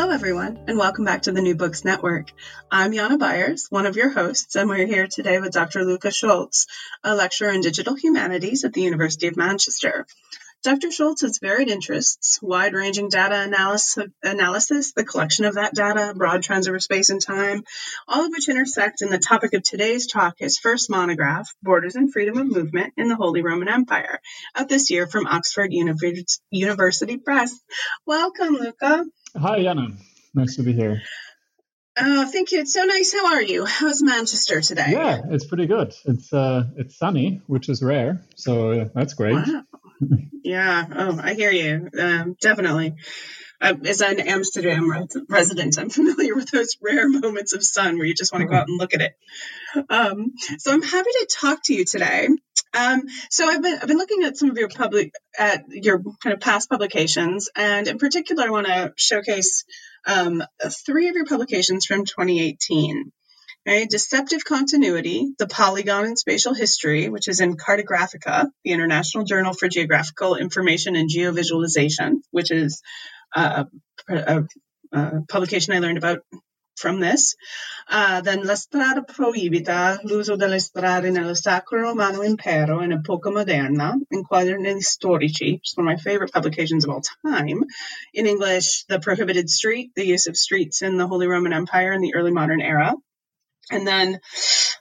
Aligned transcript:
Hello, 0.00 0.14
everyone, 0.14 0.64
and 0.66 0.78
welcome 0.78 1.04
back 1.04 1.20
to 1.22 1.32
the 1.32 1.42
New 1.42 1.54
Books 1.54 1.84
Network. 1.84 2.32
I'm 2.70 2.94
Jana 2.94 3.18
Byars, 3.18 3.70
one 3.70 3.84
of 3.84 3.96
your 3.96 4.08
hosts, 4.08 4.56
and 4.56 4.66
we're 4.66 4.86
here 4.86 5.06
today 5.06 5.38
with 5.40 5.52
Dr. 5.52 5.84
Luca 5.84 6.08
Scholz, 6.08 6.64
a 7.04 7.14
lecturer 7.14 7.50
in 7.50 7.60
digital 7.60 7.94
humanities 7.94 8.64
at 8.64 8.72
the 8.72 8.80
University 8.80 9.26
of 9.26 9.36
Manchester. 9.36 10.06
Dr. 10.62 10.88
Scholz 10.88 11.20
has 11.20 11.38
varied 11.38 11.68
interests, 11.68 12.38
wide 12.40 12.72
ranging 12.72 13.10
data 13.10 13.42
analysis, 13.42 14.06
analysis, 14.22 14.92
the 14.92 15.04
collection 15.04 15.44
of 15.44 15.56
that 15.56 15.74
data, 15.74 16.14
broad 16.16 16.42
trends 16.42 16.66
over 16.66 16.78
space 16.78 17.10
and 17.10 17.20
time, 17.20 17.62
all 18.08 18.24
of 18.24 18.30
which 18.30 18.48
intersect 18.48 19.02
in 19.02 19.10
the 19.10 19.18
topic 19.18 19.52
of 19.52 19.62
today's 19.62 20.06
talk, 20.06 20.34
his 20.38 20.56
first 20.56 20.88
monograph, 20.88 21.54
Borders 21.62 21.96
and 21.96 22.10
Freedom 22.10 22.38
of 22.38 22.46
Movement 22.46 22.94
in 22.96 23.08
the 23.08 23.16
Holy 23.16 23.42
Roman 23.42 23.68
Empire, 23.68 24.20
out 24.54 24.70
this 24.70 24.90
year 24.90 25.06
from 25.06 25.26
Oxford 25.26 25.72
University 26.50 27.18
Press. 27.18 27.54
Welcome, 28.06 28.54
Luca. 28.54 29.04
Hi, 29.36 29.62
Jana. 29.62 29.88
Nice 30.34 30.56
to 30.56 30.62
be 30.62 30.72
here. 30.72 31.02
Oh, 31.96 32.26
thank 32.26 32.50
you. 32.50 32.60
It's 32.60 32.72
so 32.72 32.84
nice. 32.84 33.12
How 33.12 33.34
are 33.34 33.42
you? 33.42 33.64
How's 33.64 34.02
Manchester 34.02 34.60
today? 34.60 34.88
Yeah, 34.90 35.20
it's 35.30 35.46
pretty 35.46 35.66
good. 35.66 35.92
It's 36.04 36.32
uh, 36.32 36.64
it's 36.76 36.98
sunny, 36.98 37.40
which 37.46 37.68
is 37.68 37.82
rare, 37.82 38.24
so 38.34 38.72
uh, 38.72 38.84
that's 38.94 39.14
great. 39.14 39.34
Wow. 39.34 39.62
yeah. 40.42 40.84
Oh, 40.92 41.20
I 41.22 41.34
hear 41.34 41.50
you. 41.52 41.88
Um, 41.98 42.36
definitely. 42.40 42.94
Uh, 43.60 43.74
as 43.84 44.00
an 44.00 44.20
Amsterdam 44.20 44.90
resident, 45.28 45.78
I'm 45.78 45.90
familiar 45.90 46.34
with 46.34 46.50
those 46.50 46.76
rare 46.80 47.08
moments 47.08 47.52
of 47.52 47.62
sun 47.62 47.98
where 47.98 48.06
you 48.06 48.14
just 48.14 48.32
want 48.32 48.42
to 48.42 48.48
go 48.48 48.56
out 48.56 48.68
and 48.68 48.78
look 48.78 48.94
at 48.94 49.02
it. 49.02 49.12
Um, 49.90 50.32
so 50.58 50.72
I'm 50.72 50.82
happy 50.82 51.10
to 51.10 51.28
talk 51.30 51.60
to 51.64 51.74
you 51.74 51.84
today. 51.84 52.28
Um, 52.72 53.02
so 53.30 53.48
I've 53.48 53.62
been 53.62 53.78
I've 53.80 53.88
been 53.88 53.98
looking 53.98 54.22
at 54.24 54.36
some 54.36 54.50
of 54.50 54.56
your 54.56 54.68
public 54.68 55.12
at 55.38 55.64
your 55.68 56.02
kind 56.22 56.34
of 56.34 56.40
past 56.40 56.70
publications, 56.70 57.50
and 57.56 57.88
in 57.88 57.98
particular, 57.98 58.44
I 58.44 58.50
want 58.50 58.66
to 58.66 58.92
showcase 58.96 59.64
um, 60.06 60.42
three 60.86 61.08
of 61.08 61.16
your 61.16 61.26
publications 61.26 61.86
from 61.86 62.04
2018. 62.04 63.12
Right? 63.66 63.88
Deceptive 63.88 64.42
Continuity, 64.42 65.34
The 65.38 65.46
Polygon 65.46 66.06
in 66.06 66.16
Spatial 66.16 66.54
History, 66.54 67.10
which 67.10 67.28
is 67.28 67.40
in 67.40 67.58
Cartographica, 67.58 68.46
the 68.64 68.72
International 68.72 69.22
Journal 69.22 69.52
for 69.52 69.68
Geographical 69.68 70.36
Information 70.36 70.96
and 70.96 71.10
Geovisualization, 71.10 72.22
which 72.30 72.50
is 72.50 72.80
uh, 73.36 73.64
a, 74.08 74.44
a, 74.92 75.20
publication 75.28 75.74
I 75.74 75.80
learned 75.80 75.98
about 75.98 76.20
from 76.80 77.00
this. 77.00 77.36
Uh, 77.88 78.20
then 78.22 78.44
La 78.44 78.54
strada 78.54 79.02
proibita, 79.02 79.98
l'uso 80.04 80.36
delle 80.36 80.58
strade 80.58 81.12
nello 81.12 81.34
Sacro 81.34 81.80
Romano 81.80 82.22
Impero 82.22 82.82
in 82.82 82.92
epoca 82.92 83.30
moderna, 83.30 83.94
in 84.10 84.24
quaderni 84.24 84.80
storici, 84.80 85.54
which 85.54 85.70
is 85.70 85.76
one 85.76 85.86
of 85.86 85.92
my 85.92 85.96
favorite 85.96 86.32
publications 86.32 86.84
of 86.84 86.90
all 86.90 87.02
time. 87.24 87.64
In 88.14 88.26
English, 88.26 88.84
The 88.88 88.98
Prohibited 88.98 89.50
Street, 89.50 89.92
the 89.94 90.06
use 90.06 90.26
of 90.26 90.36
streets 90.36 90.82
in 90.82 90.96
the 90.96 91.06
Holy 91.06 91.26
Roman 91.26 91.52
Empire 91.52 91.92
in 91.92 92.00
the 92.00 92.14
early 92.14 92.32
modern 92.32 92.60
era. 92.60 92.94
And 93.70 93.86
then 93.86 94.18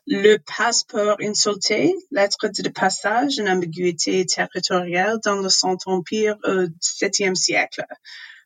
Le 0.07 0.39
Passeport 0.39 1.19
Insulté, 1.19 1.93
lettre 2.11 2.49
de 2.49 2.69
passage, 2.71 3.38
une 3.38 3.47
ambiguïté 3.47 4.25
territoriale 4.25 5.19
dans 5.23 5.43
le 5.43 5.49
Saint 5.49 5.77
Empire 5.85 6.35
au 6.43 6.67
VIIe 6.99 7.35
siècle 7.35 7.85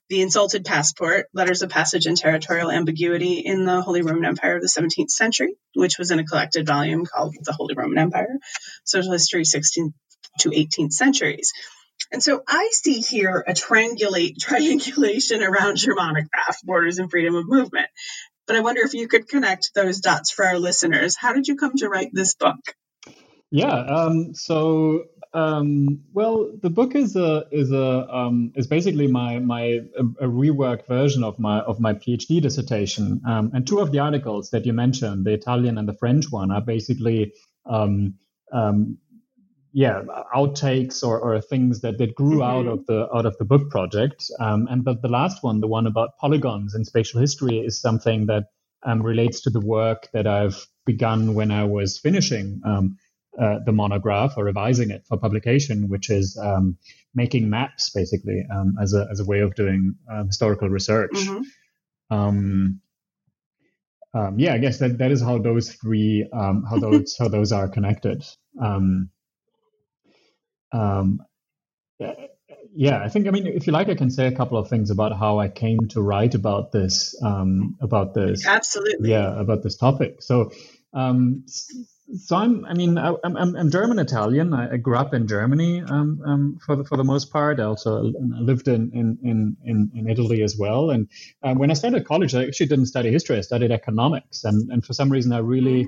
the 0.09 0.22
Insulted 0.22 0.66
Passport, 0.66 1.28
Letters 1.34 1.62
of 1.62 1.69
Passage 1.69 2.06
and 2.06 2.18
Territorial 2.18 2.72
Ambiguity 2.72 3.40
in 3.40 3.66
the 3.66 3.81
Holy 3.81 4.02
Roman 4.02 4.25
Empire 4.25 4.58
of 4.58 4.62
the 4.62 4.68
17th 4.68 5.09
Century, 5.09 5.56
which 5.75 5.97
was 5.97 6.12
in 6.12 6.19
a 6.19 6.25
collected 6.25 6.68
volume 6.68 7.06
called 7.06 7.36
The 7.41 7.53
Holy 7.53 7.74
Roman 7.75 7.97
Empire, 7.97 8.38
Social 8.84 9.13
History 9.13 9.44
16th 9.44 9.94
to 10.40 10.50
18th 10.50 10.94
Centuries. 10.94 11.53
And 12.12 12.22
so 12.22 12.44
I 12.47 12.69
see 12.72 13.00
here 13.00 13.44
a 13.47 13.53
triangulate, 13.53 14.38
triangulation 14.40 15.42
around 15.42 15.81
your 15.84 15.96
monograph, 15.96 16.62
Borders 16.63 17.00
and 17.00 17.09
Freedom 17.09 17.36
of 17.36 17.47
Movement. 17.47 17.88
But 18.46 18.58
I 18.58 18.59
wonder 18.59 18.81
if 18.81 18.94
you 18.94 19.08
could 19.08 19.30
connect 19.30 19.74
those 19.74 20.00
dots 20.00 20.31
for 20.31 20.46
our 20.46 20.59
listeners. 20.59 21.16
How 21.18 21.34
did 21.34 21.47
you 21.47 21.56
come 21.56 21.74
to 21.78 21.88
write 21.88 22.09
this 22.12 22.36
book? 22.36 22.59
Yeah, 23.52 23.68
um, 23.68 24.34
so 24.34 25.06
um, 25.34 26.02
well, 26.14 26.52
the 26.62 26.70
book 26.70 26.94
is 26.96 27.16
a 27.16 27.46
is 27.52 27.72
a 27.72 28.08
um, 28.16 28.52
is 28.56 28.68
basically 28.68 29.08
my 29.08 29.40
my 29.40 29.62
a, 29.98 30.04
a, 30.22 30.28
reworked 30.28 30.86
version 30.86 31.24
of 31.24 31.40
my 31.40 31.60
of 31.62 31.80
my 31.80 31.94
PhD 31.94 32.40
dissertation. 32.40 33.20
Um, 33.26 33.50
and 33.54 33.66
two 33.66 33.80
of 33.80 33.92
the 33.92 34.00
articles 34.00 34.52
that 34.52 34.66
you 34.68 34.74
mentioned, 34.74 35.26
the 35.26 35.34
Italian 35.34 35.80
and 35.80 35.88
the 35.88 35.94
French 35.96 36.32
one, 36.32 36.52
are 36.52 36.62
basically 36.62 37.34
um, 37.66 38.14
um, 38.52 39.00
yeah 39.72 40.04
outtakes 40.36 41.04
or, 41.04 41.20
or 41.20 41.42
things 41.42 41.82
that, 41.82 41.98
that 41.98 42.14
grew 42.14 42.40
mm-hmm. 42.40 42.68
out 42.68 42.68
of 42.68 42.86
the 42.86 43.10
out 43.12 43.26
of 43.26 43.36
the 43.40 43.46
book 43.46 43.72
project. 43.72 44.30
Um, 44.40 44.68
and 44.70 44.84
but 44.84 45.02
the 45.02 45.10
last 45.10 45.42
one, 45.42 45.62
the 45.62 45.68
one 45.68 45.88
about 45.88 46.18
polygons 46.20 46.76
in 46.76 46.86
spatial 46.86 47.20
history, 47.20 47.58
is 47.58 47.82
something 47.82 48.28
that 48.28 48.50
relates 48.86 49.42
to 49.42 49.50
the 49.50 49.62
work 49.62 50.10
that 50.14 50.28
I've 50.28 50.68
begun 50.86 51.34
when 51.34 51.50
I 51.50 51.64
was 51.64 51.98
finishing. 51.98 52.62
Um, 52.64 52.98
uh, 53.40 53.58
the 53.66 53.72
monograph 53.72 54.38
or 54.38 54.44
revising 54.44 54.92
it 54.92 55.06
for 55.08 55.18
publication, 55.18 55.88
which 55.90 56.12
is 56.12 56.38
um, 56.38 56.78
making 57.16 57.50
maps 57.50 57.90
basically 57.90 58.46
um, 58.54 58.76
as 58.80 58.94
a 58.94 59.08
as 59.12 59.20
a 59.20 59.26
way 59.26 59.40
of 59.40 59.56
doing 59.56 59.96
uh, 60.08 60.24
historical 60.24 60.70
research. 60.70 61.14
Mm-hmm. 61.14 62.16
Um, 62.16 62.82
um, 64.14 64.38
yeah, 64.38 64.54
I 64.54 64.60
guess 64.60 64.78
that, 64.78 65.00
that 65.00 65.10
is 65.10 65.20
how 65.20 65.40
those 65.40 65.72
three 65.74 66.30
um, 66.32 66.64
how 66.70 66.78
those 66.78 67.16
how 67.18 67.28
those 67.28 67.52
are 67.52 67.68
connected. 67.68 68.24
Um, 68.62 69.10
yeah, 72.76 73.02
I 73.04 73.10
think 73.10 73.28
I 73.28 73.32
mean 73.32 73.48
if 73.48 73.66
you 73.66 73.74
like, 73.74 73.90
I 73.90 73.96
can 73.96 74.12
say 74.12 74.28
a 74.28 74.36
couple 74.36 74.60
of 74.60 74.70
things 74.70 74.92
about 74.92 75.18
how 75.18 75.40
I 75.40 75.48
came 75.48 75.88
to 75.90 76.02
write 76.02 76.36
about 76.36 76.72
this 76.72 77.16
about 77.20 78.14
this. 78.14 78.46
Absolutely. 78.46 79.10
Yeah, 79.10 79.40
about 79.40 79.64
this 79.64 79.76
topic. 79.76 80.22
So. 80.22 80.52
Um, 80.96 81.46
so 82.16 82.35
I'm, 82.35 82.66
I 82.66 82.74
mean, 82.74 82.97
I, 82.97 83.13
am 83.24 83.38
I'm 83.38 83.72
German 83.72 84.00
Italian. 84.00 84.53
I, 84.53 84.78
grew 84.78 84.97
up 84.97 85.13
in 85.13 85.28
Germany 85.28 85.81
um, 85.81 86.22
um, 86.25 86.59
for 86.66 86.75
the 86.75 86.84
for 86.84 86.97
the 86.97 87.03
most 87.03 87.31
part. 87.31 87.59
I 87.59 87.63
also 87.63 88.12
lived 88.19 88.68
in 88.68 88.91
in 88.94 89.57
in, 89.63 89.91
in 89.96 90.09
Italy 90.09 90.44
as 90.44 90.57
well. 90.57 90.91
And 90.91 91.07
um, 91.41 91.57
when 91.57 91.72
I 91.72 91.74
started 91.74 92.06
college, 92.06 92.35
I 92.35 92.46
actually 92.46 92.68
didn't 92.68 92.88
study 92.88 93.12
history. 93.12 93.38
I 93.38 93.41
studied 93.41 93.72
economics, 93.72 94.44
and 94.44 94.72
and 94.72 94.85
for 94.85 94.94
some 94.94 95.09
reason, 95.09 95.31
I 95.34 95.40
really, 95.40 95.88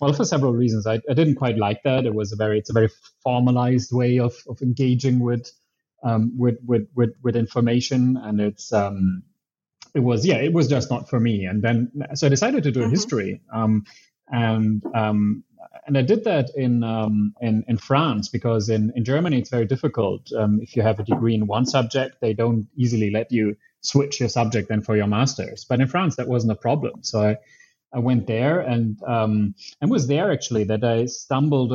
well, 0.00 0.12
for 0.12 0.24
several 0.24 0.52
reasons, 0.52 0.86
I, 0.86 0.94
I 1.08 1.14
didn't 1.14 1.36
quite 1.36 1.56
like 1.56 1.82
that. 1.84 2.04
It 2.04 2.14
was 2.14 2.32
a 2.32 2.36
very 2.36 2.58
it's 2.58 2.70
a 2.70 2.74
very 2.74 2.90
formalized 3.22 3.92
way 3.92 4.18
of 4.18 4.34
of 4.48 4.62
engaging 4.62 5.20
with 5.20 5.50
um, 6.02 6.36
with, 6.38 6.58
with 6.66 6.88
with 6.94 7.14
with 7.22 7.36
information, 7.36 8.16
and 8.16 8.40
it's 8.40 8.72
um, 8.72 9.22
it 9.94 10.00
was 10.00 10.26
yeah, 10.26 10.36
it 10.36 10.52
was 10.52 10.68
just 10.68 10.90
not 10.90 11.08
for 11.08 11.20
me. 11.20 11.44
And 11.44 11.62
then 11.62 11.92
so 12.14 12.26
I 12.26 12.30
decided 12.30 12.64
to 12.64 12.72
do 12.72 12.80
mm-hmm. 12.80 12.90
history. 12.90 13.40
Um, 13.52 13.84
and 14.32 14.84
um, 14.94 15.42
and 15.86 15.96
I 15.96 16.02
did 16.02 16.24
that 16.24 16.50
in 16.54 16.82
um, 16.82 17.34
in, 17.40 17.64
in 17.68 17.78
France 17.78 18.28
because 18.28 18.68
in, 18.68 18.92
in 18.96 19.04
Germany 19.04 19.38
it's 19.38 19.50
very 19.50 19.66
difficult. 19.66 20.32
Um, 20.32 20.60
if 20.62 20.76
you 20.76 20.82
have 20.82 20.98
a 20.98 21.04
degree 21.04 21.34
in 21.34 21.46
one 21.46 21.66
subject, 21.66 22.20
they 22.20 22.32
don't 22.32 22.66
easily 22.76 23.10
let 23.10 23.30
you 23.30 23.56
switch 23.80 24.20
your 24.20 24.28
subject 24.28 24.68
then 24.68 24.82
for 24.82 24.96
your 24.96 25.06
masters. 25.06 25.64
But 25.64 25.80
in 25.80 25.86
France 25.88 26.16
that 26.16 26.28
wasn't 26.28 26.52
a 26.52 26.56
problem. 26.56 27.02
So 27.02 27.22
I, 27.22 27.36
I 27.92 27.98
went 28.00 28.26
there 28.26 28.60
and 28.60 29.00
um, 29.04 29.54
and 29.80 29.90
was 29.90 30.06
there 30.06 30.32
actually 30.32 30.64
that 30.64 30.84
I 30.84 31.06
stumbled 31.06 31.72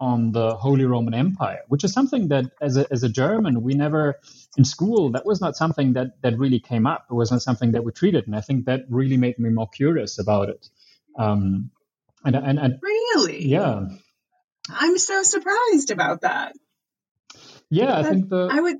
on 0.00 0.32
the 0.32 0.54
Holy 0.54 0.86
Roman 0.86 1.12
Empire, 1.12 1.60
which 1.68 1.84
is 1.84 1.92
something 1.92 2.28
that 2.28 2.46
as 2.60 2.76
a 2.76 2.86
as 2.90 3.02
a 3.02 3.08
German 3.08 3.62
we 3.62 3.74
never 3.74 4.18
in 4.56 4.64
school 4.64 5.10
that 5.10 5.26
was 5.26 5.40
not 5.40 5.56
something 5.56 5.94
that 5.94 6.20
that 6.22 6.38
really 6.38 6.60
came 6.60 6.86
up. 6.86 7.06
It 7.10 7.14
wasn't 7.14 7.42
something 7.42 7.72
that 7.72 7.84
we 7.84 7.92
treated, 7.92 8.26
and 8.26 8.36
I 8.36 8.42
think 8.42 8.66
that 8.66 8.82
really 8.88 9.16
made 9.16 9.38
me 9.38 9.50
more 9.50 9.68
curious 9.68 10.18
about 10.18 10.50
it. 10.50 10.68
Um, 11.18 11.70
and, 12.24 12.36
and, 12.36 12.58
and 12.58 12.74
really, 12.82 13.46
yeah, 13.46 13.86
I'm 14.68 14.98
so 14.98 15.22
surprised 15.22 15.90
about 15.90 16.22
that. 16.22 16.54
Yeah, 17.70 17.96
I 17.96 18.02
think 18.02 18.28
the 18.28 18.48
I 18.50 18.60
would. 18.60 18.76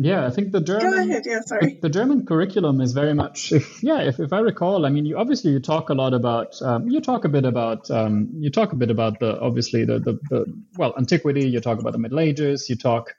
Yeah, 0.00 0.26
I 0.26 0.30
think 0.30 0.52
the 0.52 0.60
German. 0.60 0.90
Go 0.92 0.96
ahead. 0.96 1.22
Yeah, 1.26 1.40
sorry. 1.40 1.78
The 1.82 1.88
German 1.88 2.24
curriculum 2.24 2.80
is 2.80 2.92
very 2.92 3.14
much, 3.14 3.50
if 3.52 3.82
yeah, 3.82 4.02
if, 4.02 4.20
if 4.20 4.32
I 4.32 4.38
recall, 4.38 4.86
I 4.86 4.90
mean, 4.90 5.06
you 5.06 5.18
obviously 5.18 5.50
you 5.50 5.58
talk 5.58 5.90
a 5.90 5.94
lot 5.94 6.14
about, 6.14 6.60
um, 6.62 6.88
you 6.88 7.00
talk 7.00 7.24
a 7.24 7.28
bit 7.28 7.44
about, 7.44 7.90
um, 7.90 8.28
you 8.38 8.50
talk 8.50 8.72
a 8.72 8.76
bit 8.76 8.90
about 8.90 9.18
the 9.18 9.40
obviously 9.40 9.84
the, 9.84 9.98
the 9.98 10.18
the 10.30 10.62
well 10.76 10.94
antiquity. 10.96 11.48
You 11.48 11.60
talk 11.60 11.80
about 11.80 11.92
the 11.92 11.98
Middle 11.98 12.20
Ages. 12.20 12.70
You 12.70 12.76
talk 12.76 13.14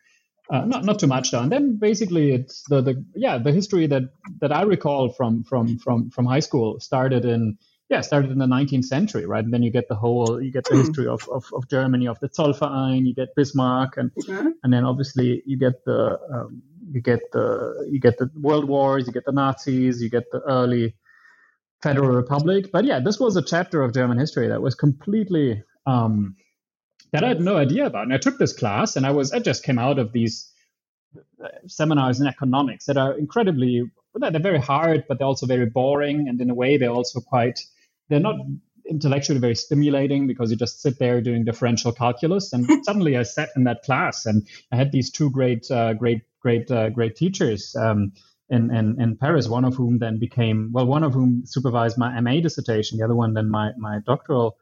uh, 0.50 0.66
not 0.66 0.86
not 0.86 1.00
too 1.00 1.08
much 1.08 1.32
though. 1.32 1.42
And 1.42 1.52
then 1.52 1.78
basically 1.78 2.32
it's 2.32 2.64
the 2.70 2.82
the 2.82 3.06
yeah 3.14 3.38
the 3.38 3.52
history 3.52 3.88
that 3.88 4.04
that 4.40 4.52
I 4.52 4.62
recall 4.64 5.12
from 5.12 5.44
from 5.44 5.80
from 5.80 6.10
from 6.10 6.26
high 6.26 6.40
school 6.40 6.80
started 6.80 7.26
in 7.26 7.58
yeah 7.90 8.02
started 8.02 8.32
in 8.32 8.38
the 8.38 8.46
19th 8.46 8.86
century 8.86 9.26
right 9.26 9.44
and 9.44 9.54
then 9.54 9.64
you 9.64 9.72
get 9.72 9.88
the 9.88 9.96
whole 9.96 10.42
you 10.42 10.52
get 10.52 10.64
the 10.66 10.76
hmm. 10.76 10.82
history 10.82 11.08
of, 11.08 11.28
of, 11.30 11.46
of 11.54 11.68
Germany 11.70 12.08
of 12.08 12.20
the 12.20 12.30
Zollverein 12.30 13.06
you 13.06 13.14
get 13.14 13.36
Bismarck 13.36 13.98
and 13.98 14.12
mm-hmm. 14.14 14.50
and 14.64 14.74
then 14.74 14.84
obviously 14.84 15.42
you 15.46 15.58
get 15.58 15.84
the 15.86 16.20
um, 16.34 16.62
you 16.92 17.02
get 17.02 17.32
the 17.32 17.88
you 17.92 18.00
get 18.00 18.18
the 18.18 18.30
world 18.40 18.66
wars 18.66 19.08
you 19.08 19.14
get 19.14 19.26
the 19.26 19.32
Nazis 19.32 20.02
you 20.02 20.10
get 20.10 20.32
the 20.32 20.42
early 20.42 20.96
Federal 21.82 22.10
Republic 22.10 22.72
but 22.72 22.86
yeah 22.86 23.00
this 23.00 23.20
was 23.20 23.36
a 23.36 23.42
chapter 23.42 23.82
of 23.82 23.94
German 23.94 24.18
history 24.18 24.48
that 24.48 24.62
was 24.62 24.76
completely 24.76 25.64
um, 25.86 26.36
that 27.12 27.24
I 27.24 27.28
had 27.28 27.42
no 27.42 27.58
idea 27.58 27.86
about. 27.86 28.04
And 28.04 28.14
I 28.14 28.18
took 28.18 28.38
this 28.38 28.54
class, 28.54 28.96
and 28.96 29.06
I 29.06 29.12
was 29.12 29.32
I 29.32 29.40
just 29.40 29.64
came 29.64 29.80
out 29.80 30.00
of 30.00 30.12
these 30.12 30.52
uh, 31.44 31.48
seminars 31.68 32.20
in 32.20 32.28
economics 32.28 32.86
that 32.86 32.98
are 32.98 33.18
incredibly 33.18 33.90
they're 34.16 34.40
very 34.40 34.60
hard, 34.60 35.06
but 35.08 35.18
they're 35.18 35.28
also 35.28 35.46
very 35.46 35.66
boring, 35.66 36.28
and 36.28 36.40
in 36.42 36.50
a 36.50 36.54
way 36.54 36.78
they're 36.78 36.90
also 36.90 37.20
quite 37.20 37.60
they're 38.10 38.20
not 38.20 38.36
intellectually 38.90 39.40
very 39.40 39.56
stimulating 39.56 40.28
because 40.28 40.50
you 40.50 40.58
just 40.58 40.82
sit 40.82 40.98
there 41.00 41.22
doing 41.22 41.46
differential 41.46 41.92
calculus. 41.92 42.54
And 42.54 42.68
suddenly 42.84 43.18
I 43.18 43.24
sat 43.24 43.50
in 43.56 43.66
that 43.66 43.84
class, 43.84 44.26
and 44.26 44.48
I 44.72 44.76
had 44.76 44.92
these 44.92 45.12
two 45.12 45.30
great, 45.30 45.70
uh, 45.70 45.94
great, 45.94 46.24
great, 46.42 46.70
uh, 46.72 46.90
great 46.90 47.16
teachers. 47.16 47.76
Um, 47.76 48.14
in, 48.50 48.74
in, 48.74 49.00
in 49.00 49.16
Paris, 49.16 49.48
one 49.48 49.64
of 49.64 49.76
whom 49.76 50.00
then 50.00 50.18
became, 50.18 50.72
well, 50.74 50.88
one 50.88 51.04
of 51.04 51.14
whom 51.14 51.44
supervised 51.46 52.00
my 52.00 52.20
MA 52.20 52.40
dissertation, 52.40 52.98
the 52.98 53.06
other 53.06 53.16
one 53.16 53.36
then 53.36 53.50
my, 53.50 53.72
my 53.78 54.00
doctoral 54.00 54.58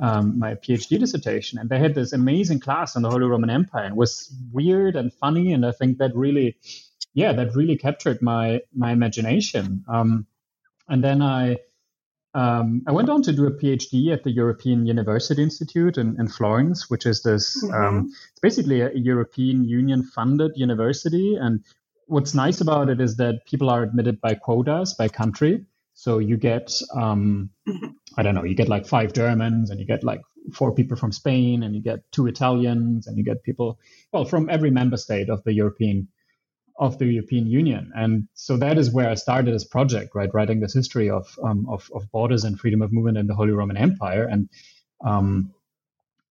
um, 0.00 0.38
my 0.38 0.54
PhD 0.54 0.98
dissertation, 0.98 1.58
and 1.58 1.68
they 1.68 1.78
had 1.78 1.94
this 1.94 2.12
amazing 2.12 2.60
class 2.60 2.96
on 2.96 3.02
the 3.02 3.10
Holy 3.10 3.26
Roman 3.26 3.50
Empire. 3.50 3.86
It 3.86 3.96
was 3.96 4.34
weird 4.52 4.96
and 4.96 5.12
funny, 5.12 5.52
and 5.52 5.64
I 5.64 5.72
think 5.72 5.98
that 5.98 6.14
really, 6.14 6.56
yeah, 7.12 7.32
that 7.32 7.54
really 7.54 7.76
captured 7.76 8.20
my 8.20 8.62
my 8.74 8.90
imagination. 8.92 9.84
Um, 9.88 10.26
and 10.88 11.02
then 11.02 11.22
I 11.22 11.58
um, 12.34 12.82
I 12.86 12.92
went 12.92 13.08
on 13.08 13.22
to 13.22 13.32
do 13.32 13.46
a 13.46 13.52
PhD 13.52 14.12
at 14.12 14.24
the 14.24 14.30
European 14.30 14.86
University 14.86 15.42
Institute 15.42 15.98
in, 15.98 16.16
in 16.18 16.28
Florence, 16.28 16.90
which 16.90 17.06
is 17.06 17.22
this 17.22 17.62
mm-hmm. 17.62 17.74
Um, 17.74 18.12
it's 18.30 18.40
basically 18.40 18.80
a 18.80 18.90
European 18.94 19.64
Union 19.64 20.02
funded 20.02 20.52
university. 20.56 21.36
And 21.36 21.64
what's 22.06 22.34
nice 22.34 22.60
about 22.60 22.88
it 22.90 23.00
is 23.00 23.16
that 23.16 23.46
people 23.46 23.70
are 23.70 23.82
admitted 23.82 24.20
by 24.20 24.34
quotas 24.34 24.94
by 24.94 25.08
country. 25.08 25.64
So 25.94 26.18
you 26.18 26.36
get, 26.36 26.72
um. 26.94 27.50
I 28.16 28.22
don't 28.22 28.34
know, 28.34 28.44
you 28.44 28.54
get 28.54 28.68
like 28.68 28.86
five 28.86 29.12
Germans 29.12 29.70
and 29.70 29.80
you 29.80 29.86
get 29.86 30.04
like 30.04 30.20
four 30.52 30.72
people 30.72 30.96
from 30.96 31.12
Spain 31.12 31.62
and 31.62 31.74
you 31.74 31.82
get 31.82 32.00
two 32.12 32.26
Italians 32.26 33.06
and 33.06 33.16
you 33.16 33.24
get 33.24 33.42
people, 33.42 33.78
well, 34.12 34.24
from 34.24 34.48
every 34.48 34.70
member 34.70 34.96
state 34.96 35.28
of 35.30 35.42
the 35.44 35.52
European 35.52 36.08
of 36.76 36.98
the 36.98 37.06
European 37.06 37.46
Union. 37.46 37.92
And 37.94 38.28
so 38.34 38.56
that 38.56 38.78
is 38.78 38.90
where 38.90 39.08
I 39.08 39.14
started 39.14 39.54
this 39.54 39.64
project, 39.64 40.14
right, 40.14 40.32
writing 40.34 40.60
this 40.60 40.74
history 40.74 41.08
of 41.08 41.38
um, 41.42 41.66
of, 41.68 41.88
of, 41.94 42.10
borders 42.10 42.44
and 42.44 42.58
freedom 42.58 42.82
of 42.82 42.92
movement 42.92 43.16
in 43.16 43.26
the 43.26 43.34
Holy 43.34 43.52
Roman 43.52 43.76
Empire. 43.76 44.24
And 44.24 44.48
um, 45.04 45.54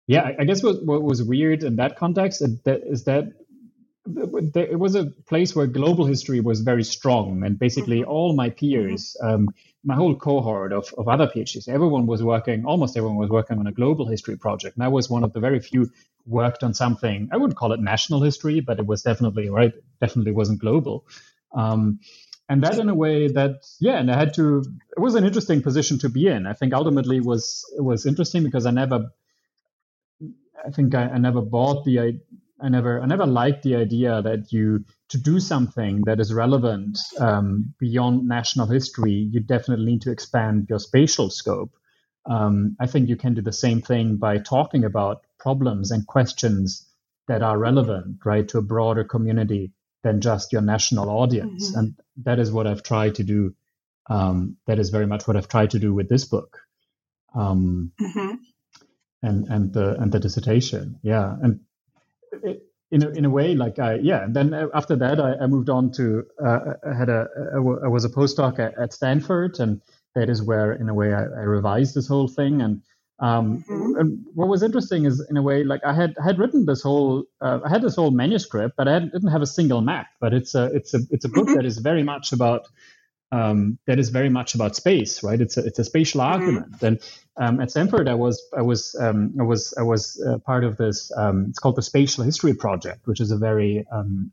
yeah, 0.07 0.31
I 0.39 0.45
guess 0.45 0.63
what, 0.63 0.83
what 0.83 1.03
was 1.03 1.21
weird 1.21 1.63
in 1.63 1.75
that 1.75 1.95
context 1.95 2.41
is 2.41 2.59
that, 2.63 2.81
is 2.85 3.03
that 3.05 3.33
it 4.07 4.79
was 4.79 4.95
a 4.95 5.05
place 5.27 5.55
where 5.55 5.67
global 5.67 6.05
history 6.05 6.39
was 6.39 6.61
very 6.61 6.83
strong, 6.83 7.43
and 7.43 7.59
basically 7.59 7.99
mm-hmm. 7.99 8.09
all 8.09 8.35
my 8.35 8.49
peers, 8.49 9.15
um, 9.21 9.47
my 9.83 9.95
whole 9.95 10.15
cohort 10.15 10.73
of, 10.73 10.91
of 10.97 11.07
other 11.07 11.27
PhDs, 11.27 11.69
everyone 11.69 12.07
was 12.07 12.23
working, 12.23 12.65
almost 12.65 12.97
everyone 12.97 13.17
was 13.17 13.29
working 13.29 13.59
on 13.59 13.67
a 13.67 13.71
global 13.71 14.07
history 14.07 14.37
project. 14.37 14.75
And 14.75 14.83
I 14.83 14.87
was 14.87 15.09
one 15.09 15.23
of 15.23 15.33
the 15.33 15.39
very 15.39 15.59
few 15.59 15.91
worked 16.25 16.63
on 16.63 16.73
something. 16.73 17.29
I 17.31 17.37
wouldn't 17.37 17.57
call 17.57 17.73
it 17.73 17.79
national 17.79 18.21
history, 18.21 18.59
but 18.59 18.79
it 18.79 18.85
was 18.85 19.01
definitely 19.01 19.49
right. 19.49 19.73
Definitely 19.99 20.31
wasn't 20.31 20.59
global. 20.59 21.05
Um, 21.53 21.99
and 22.49 22.63
that 22.63 22.79
in 22.79 22.89
a 22.89 22.95
way 22.95 23.29
that 23.29 23.65
yeah 23.79 23.97
and 23.97 24.11
i 24.11 24.17
had 24.17 24.33
to 24.33 24.61
it 24.97 24.99
was 24.99 25.15
an 25.15 25.23
interesting 25.23 25.61
position 25.61 25.97
to 25.97 26.09
be 26.09 26.27
in 26.27 26.45
i 26.45 26.51
think 26.51 26.73
ultimately 26.73 27.21
was 27.21 27.63
it 27.77 27.81
was 27.81 28.05
interesting 28.05 28.43
because 28.43 28.65
i 28.65 28.71
never 28.71 29.09
i 30.65 30.69
think 30.69 30.93
i, 30.93 31.03
I 31.03 31.17
never 31.17 31.41
bought 31.41 31.85
the 31.85 32.19
I 32.63 32.69
never 32.69 33.01
I 33.01 33.05
never 33.07 33.25
liked 33.25 33.63
the 33.63 33.75
idea 33.75 34.21
that 34.21 34.51
you 34.51 34.85
to 35.09 35.17
do 35.17 35.39
something 35.39 36.03
that 36.05 36.19
is 36.19 36.31
relevant 36.31 36.99
um, 37.19 37.73
beyond 37.79 38.27
national 38.27 38.67
history, 38.67 39.29
you 39.31 39.39
definitely 39.39 39.85
need 39.85 40.03
to 40.03 40.11
expand 40.11 40.67
your 40.69 40.79
spatial 40.79 41.29
scope. 41.29 41.71
Um, 42.25 42.77
I 42.79 42.85
think 42.85 43.09
you 43.09 43.15
can 43.15 43.33
do 43.33 43.41
the 43.41 43.51
same 43.51 43.81
thing 43.81 44.17
by 44.17 44.37
talking 44.37 44.83
about 44.83 45.21
problems 45.41 45.91
and 45.91 46.07
questions 46.07 46.87
that 47.27 47.41
are 47.41 47.57
relevant, 47.57 48.17
right, 48.25 48.47
to 48.49 48.57
a 48.59 48.61
broader 48.61 49.03
community 49.03 49.73
than 50.03 50.21
just 50.21 50.53
your 50.53 50.61
national 50.61 51.09
audience. 51.09 51.69
Mm-hmm. 51.69 51.79
And 51.79 51.95
that 52.23 52.39
is 52.39 52.51
what 52.51 52.67
I've 52.67 52.83
tried 52.83 53.15
to 53.15 53.23
do. 53.23 53.55
Um, 54.09 54.57
that 54.67 54.79
is 54.79 54.89
very 54.89 55.05
much 55.05 55.27
what 55.27 55.37
I've 55.37 55.47
tried 55.47 55.71
to 55.71 55.79
do 55.79 55.93
with 55.93 56.09
this 56.09 56.25
book. 56.25 56.59
Um, 57.35 57.91
mm-hmm. 57.99 58.35
And 59.23 59.47
and 59.47 59.71
the 59.71 59.95
and 60.01 60.11
the 60.11 60.19
dissertation, 60.19 60.99
yeah, 61.03 61.35
and 61.43 61.59
in 62.91 63.03
a, 63.03 63.09
in 63.09 63.25
a 63.25 63.29
way, 63.29 63.55
like 63.55 63.79
I, 63.79 63.95
yeah. 63.95 64.23
And 64.23 64.35
then 64.35 64.53
after 64.73 64.95
that, 64.97 65.19
I, 65.19 65.35
I 65.43 65.47
moved 65.47 65.69
on 65.69 65.91
to, 65.93 66.25
uh, 66.43 66.73
I 66.85 66.93
had 66.93 67.09
a, 67.09 67.27
I 67.85 67.87
was 67.87 68.03
a 68.03 68.09
postdoc 68.09 68.59
at, 68.59 68.77
at, 68.77 68.93
Stanford, 68.93 69.59
and 69.59 69.81
that 70.13 70.29
is 70.29 70.43
where, 70.43 70.73
in 70.73 70.89
a 70.89 70.93
way, 70.93 71.13
I, 71.13 71.21
I 71.21 71.43
revised 71.45 71.95
this 71.95 72.07
whole 72.07 72.27
thing. 72.27 72.61
And, 72.61 72.81
um, 73.21 73.63
mm-hmm. 73.69 73.99
and 73.99 74.25
what 74.33 74.47
was 74.47 74.63
interesting 74.63 75.05
is, 75.05 75.25
in 75.29 75.37
a 75.37 75.41
way, 75.41 75.63
like 75.63 75.81
I 75.85 75.93
had 75.93 76.15
I 76.19 76.25
had 76.25 76.39
written 76.39 76.65
this 76.65 76.81
whole, 76.81 77.25
uh, 77.39 77.59
I 77.63 77.69
had 77.69 77.83
this 77.83 77.95
whole 77.95 78.09
manuscript, 78.09 78.75
but 78.75 78.87
I 78.87 78.99
didn't 78.99 79.27
have 79.27 79.43
a 79.43 79.47
single 79.47 79.81
map. 79.81 80.07
But 80.19 80.33
it's 80.33 80.55
a, 80.55 80.65
it's 80.73 80.95
a, 80.95 80.99
it's 81.11 81.23
a 81.23 81.29
book 81.29 81.45
mm-hmm. 81.45 81.55
that 81.55 81.65
is 81.65 81.77
very 81.77 82.01
much 82.01 82.33
about 82.33 82.67
um, 83.31 83.77
that 83.85 83.99
is 83.99 84.09
very 84.09 84.29
much 84.29 84.55
about 84.55 84.75
space, 84.75 85.23
right? 85.23 85.39
It's 85.39 85.55
a 85.55 85.63
it's 85.63 85.77
a 85.77 85.83
spatial 85.83 86.21
mm-hmm. 86.21 86.33
argument. 86.33 86.81
And 86.81 86.99
um, 87.37 87.59
at 87.61 87.69
Stanford, 87.69 88.09
I 88.09 88.15
was 88.15 88.43
I 88.57 88.63
was 88.63 88.95
um, 88.99 89.35
I 89.39 89.43
was 89.43 89.73
I 89.77 89.83
was 89.83 90.21
uh, 90.27 90.39
part 90.39 90.63
of 90.63 90.77
this. 90.77 91.11
Um, 91.15 91.45
it's 91.49 91.59
called 91.59 91.75
the 91.75 91.83
Spatial 91.83 92.23
History 92.23 92.55
Project, 92.55 93.05
which 93.05 93.21
is 93.21 93.29
a 93.29 93.37
very 93.37 93.85
um, 93.91 94.31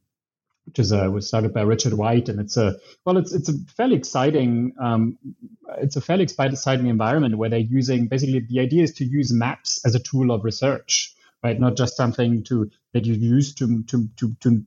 which 0.68 0.78
is 0.78 0.92
a, 0.92 1.10
was 1.10 1.26
started 1.26 1.54
by 1.54 1.62
Richard 1.62 1.94
White, 1.94 2.28
and 2.28 2.38
it's 2.38 2.58
a 2.58 2.76
well, 3.06 3.16
it's 3.16 3.32
it's 3.32 3.48
a 3.48 3.54
fairly 3.74 3.96
exciting 3.96 4.74
um, 4.78 5.16
it's 5.78 5.96
a 5.96 6.00
fairly 6.02 6.24
exciting 6.24 6.86
environment 6.86 7.38
where 7.38 7.48
they're 7.48 7.58
using 7.58 8.06
basically 8.06 8.40
the 8.40 8.60
idea 8.60 8.82
is 8.82 8.92
to 8.94 9.04
use 9.04 9.32
maps 9.32 9.80
as 9.86 9.94
a 9.94 9.98
tool 9.98 10.30
of 10.30 10.44
research, 10.44 11.14
right? 11.42 11.58
Not 11.58 11.76
just 11.76 11.96
something 11.96 12.44
to 12.44 12.70
that 12.92 13.06
you 13.06 13.14
use 13.14 13.54
to 13.54 13.82
to 13.84 14.08
to 14.18 14.36
to 14.40 14.62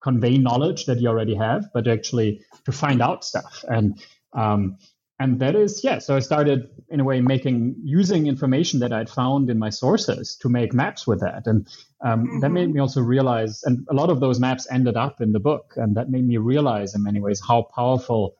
convey 0.00 0.38
knowledge 0.38 0.86
that 0.86 1.00
you 1.00 1.08
already 1.08 1.34
have, 1.34 1.72
but 1.74 1.88
actually 1.88 2.42
to 2.64 2.70
find 2.70 3.02
out 3.02 3.24
stuff. 3.24 3.64
And 3.68 4.00
um, 4.32 4.78
and 5.18 5.40
that 5.40 5.54
is 5.54 5.82
yeah. 5.82 5.98
So 5.98 6.14
I 6.16 6.20
started 6.20 6.68
in 6.88 7.00
a 7.00 7.04
way 7.04 7.20
making 7.20 7.76
using 7.82 8.26
information 8.26 8.80
that 8.80 8.92
I'd 8.92 9.08
found 9.08 9.50
in 9.50 9.58
my 9.58 9.70
sources 9.70 10.36
to 10.42 10.48
make 10.48 10.72
maps 10.72 11.06
with 11.06 11.20
that, 11.20 11.46
and 11.46 11.66
um, 12.04 12.26
mm-hmm. 12.26 12.40
that 12.40 12.50
made 12.50 12.72
me 12.72 12.80
also 12.80 13.00
realize. 13.00 13.62
And 13.64 13.86
a 13.90 13.94
lot 13.94 14.10
of 14.10 14.20
those 14.20 14.38
maps 14.38 14.66
ended 14.70 14.96
up 14.96 15.20
in 15.20 15.32
the 15.32 15.40
book, 15.40 15.74
and 15.76 15.96
that 15.96 16.10
made 16.10 16.26
me 16.26 16.36
realize 16.36 16.94
in 16.94 17.02
many 17.02 17.20
ways 17.20 17.40
how 17.46 17.62
powerful 17.62 18.36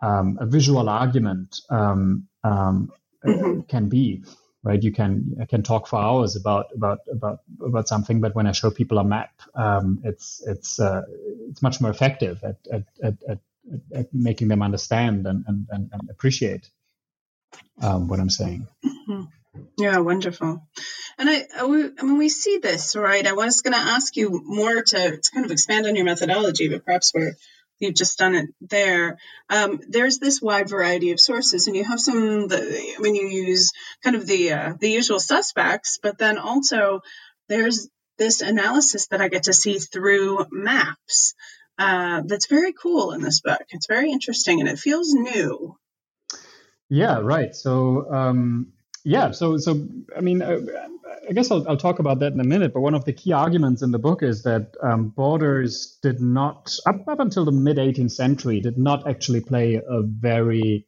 um, 0.00 0.38
a 0.40 0.46
visual 0.46 0.88
argument 0.88 1.60
um, 1.70 2.28
um, 2.44 2.92
mm-hmm. 3.24 3.60
can 3.62 3.88
be 3.88 4.24
right? 4.64 4.82
You 4.82 4.92
can 4.92 5.36
I 5.40 5.44
can 5.44 5.62
talk 5.62 5.86
for 5.86 5.98
hours 5.98 6.36
about 6.36 6.66
about 6.74 7.00
about 7.10 7.40
about 7.60 7.88
something, 7.88 8.20
but 8.20 8.34
when 8.34 8.46
I 8.46 8.52
show 8.52 8.70
people 8.70 8.98
a 8.98 9.04
map, 9.04 9.32
um, 9.54 10.00
it's 10.04 10.42
it's 10.46 10.78
uh, 10.78 11.02
it's 11.50 11.62
much 11.62 11.80
more 11.80 11.90
effective 11.90 12.42
at 12.44 12.56
at, 12.72 12.84
at, 13.02 13.14
at, 13.28 13.38
at 13.94 14.12
making 14.12 14.48
them 14.48 14.62
understand 14.62 15.26
and 15.26 15.44
and, 15.46 15.66
and, 15.70 16.10
appreciate 16.10 16.68
um, 17.80 18.08
what 18.08 18.20
I'm 18.20 18.30
saying. 18.30 18.66
Mm-hmm. 18.84 19.22
Yeah, 19.78 19.98
wonderful. 19.98 20.66
And 21.18 21.28
I, 21.28 21.46
I, 21.58 21.66
mean, 21.66 22.16
we 22.16 22.30
see 22.30 22.58
this, 22.58 22.96
right? 22.96 23.26
I 23.26 23.34
was 23.34 23.60
going 23.60 23.74
to 23.74 23.78
ask 23.78 24.16
you 24.16 24.40
more 24.44 24.82
to, 24.82 25.16
to 25.18 25.30
kind 25.34 25.44
of 25.44 25.52
expand 25.52 25.86
on 25.86 25.94
your 25.94 26.06
methodology, 26.06 26.68
but 26.68 26.84
perhaps 26.86 27.12
we're 27.14 27.34
you've 27.82 27.94
just 27.94 28.18
done 28.18 28.34
it 28.34 28.48
there. 28.60 29.18
Um, 29.50 29.80
there's 29.88 30.18
this 30.18 30.40
wide 30.40 30.70
variety 30.70 31.10
of 31.10 31.20
sources, 31.20 31.66
and 31.66 31.76
you 31.76 31.84
have 31.84 32.00
some. 32.00 32.48
The, 32.48 32.94
I 32.96 33.00
mean, 33.00 33.16
you 33.16 33.26
use 33.26 33.72
kind 34.02 34.16
of 34.16 34.26
the 34.26 34.52
uh, 34.52 34.72
the 34.78 34.90
usual 34.90 35.20
suspects, 35.20 35.98
but 36.02 36.16
then 36.16 36.38
also 36.38 37.00
there's 37.48 37.88
this 38.18 38.40
analysis 38.40 39.08
that 39.08 39.20
I 39.20 39.28
get 39.28 39.44
to 39.44 39.52
see 39.52 39.78
through 39.78 40.46
maps. 40.50 41.34
Uh, 41.82 42.22
that's 42.26 42.46
very 42.46 42.72
cool 42.72 43.12
in 43.12 43.20
this 43.20 43.40
book. 43.40 43.62
It's 43.70 43.86
very 43.86 44.10
interesting, 44.10 44.60
and 44.60 44.68
it 44.68 44.78
feels 44.78 45.12
new. 45.12 45.76
Yeah, 46.88 47.20
right. 47.22 47.54
So. 47.54 48.12
Um 48.12 48.72
yeah, 49.04 49.32
so 49.32 49.56
so 49.56 49.88
I 50.16 50.20
mean, 50.20 50.42
uh, 50.42 50.60
I 51.28 51.32
guess 51.32 51.50
I'll, 51.50 51.68
I'll 51.68 51.76
talk 51.76 51.98
about 51.98 52.20
that 52.20 52.32
in 52.32 52.40
a 52.40 52.44
minute. 52.44 52.72
But 52.72 52.80
one 52.80 52.94
of 52.94 53.04
the 53.04 53.12
key 53.12 53.32
arguments 53.32 53.82
in 53.82 53.90
the 53.90 53.98
book 53.98 54.22
is 54.22 54.42
that 54.42 54.74
um, 54.82 55.08
borders 55.08 55.98
did 56.02 56.20
not, 56.20 56.74
up, 56.86 57.06
up 57.08 57.20
until 57.20 57.44
the 57.44 57.52
mid 57.52 57.76
18th 57.76 58.12
century, 58.12 58.60
did 58.60 58.78
not 58.78 59.08
actually 59.08 59.40
play 59.40 59.74
a 59.74 60.02
very 60.02 60.86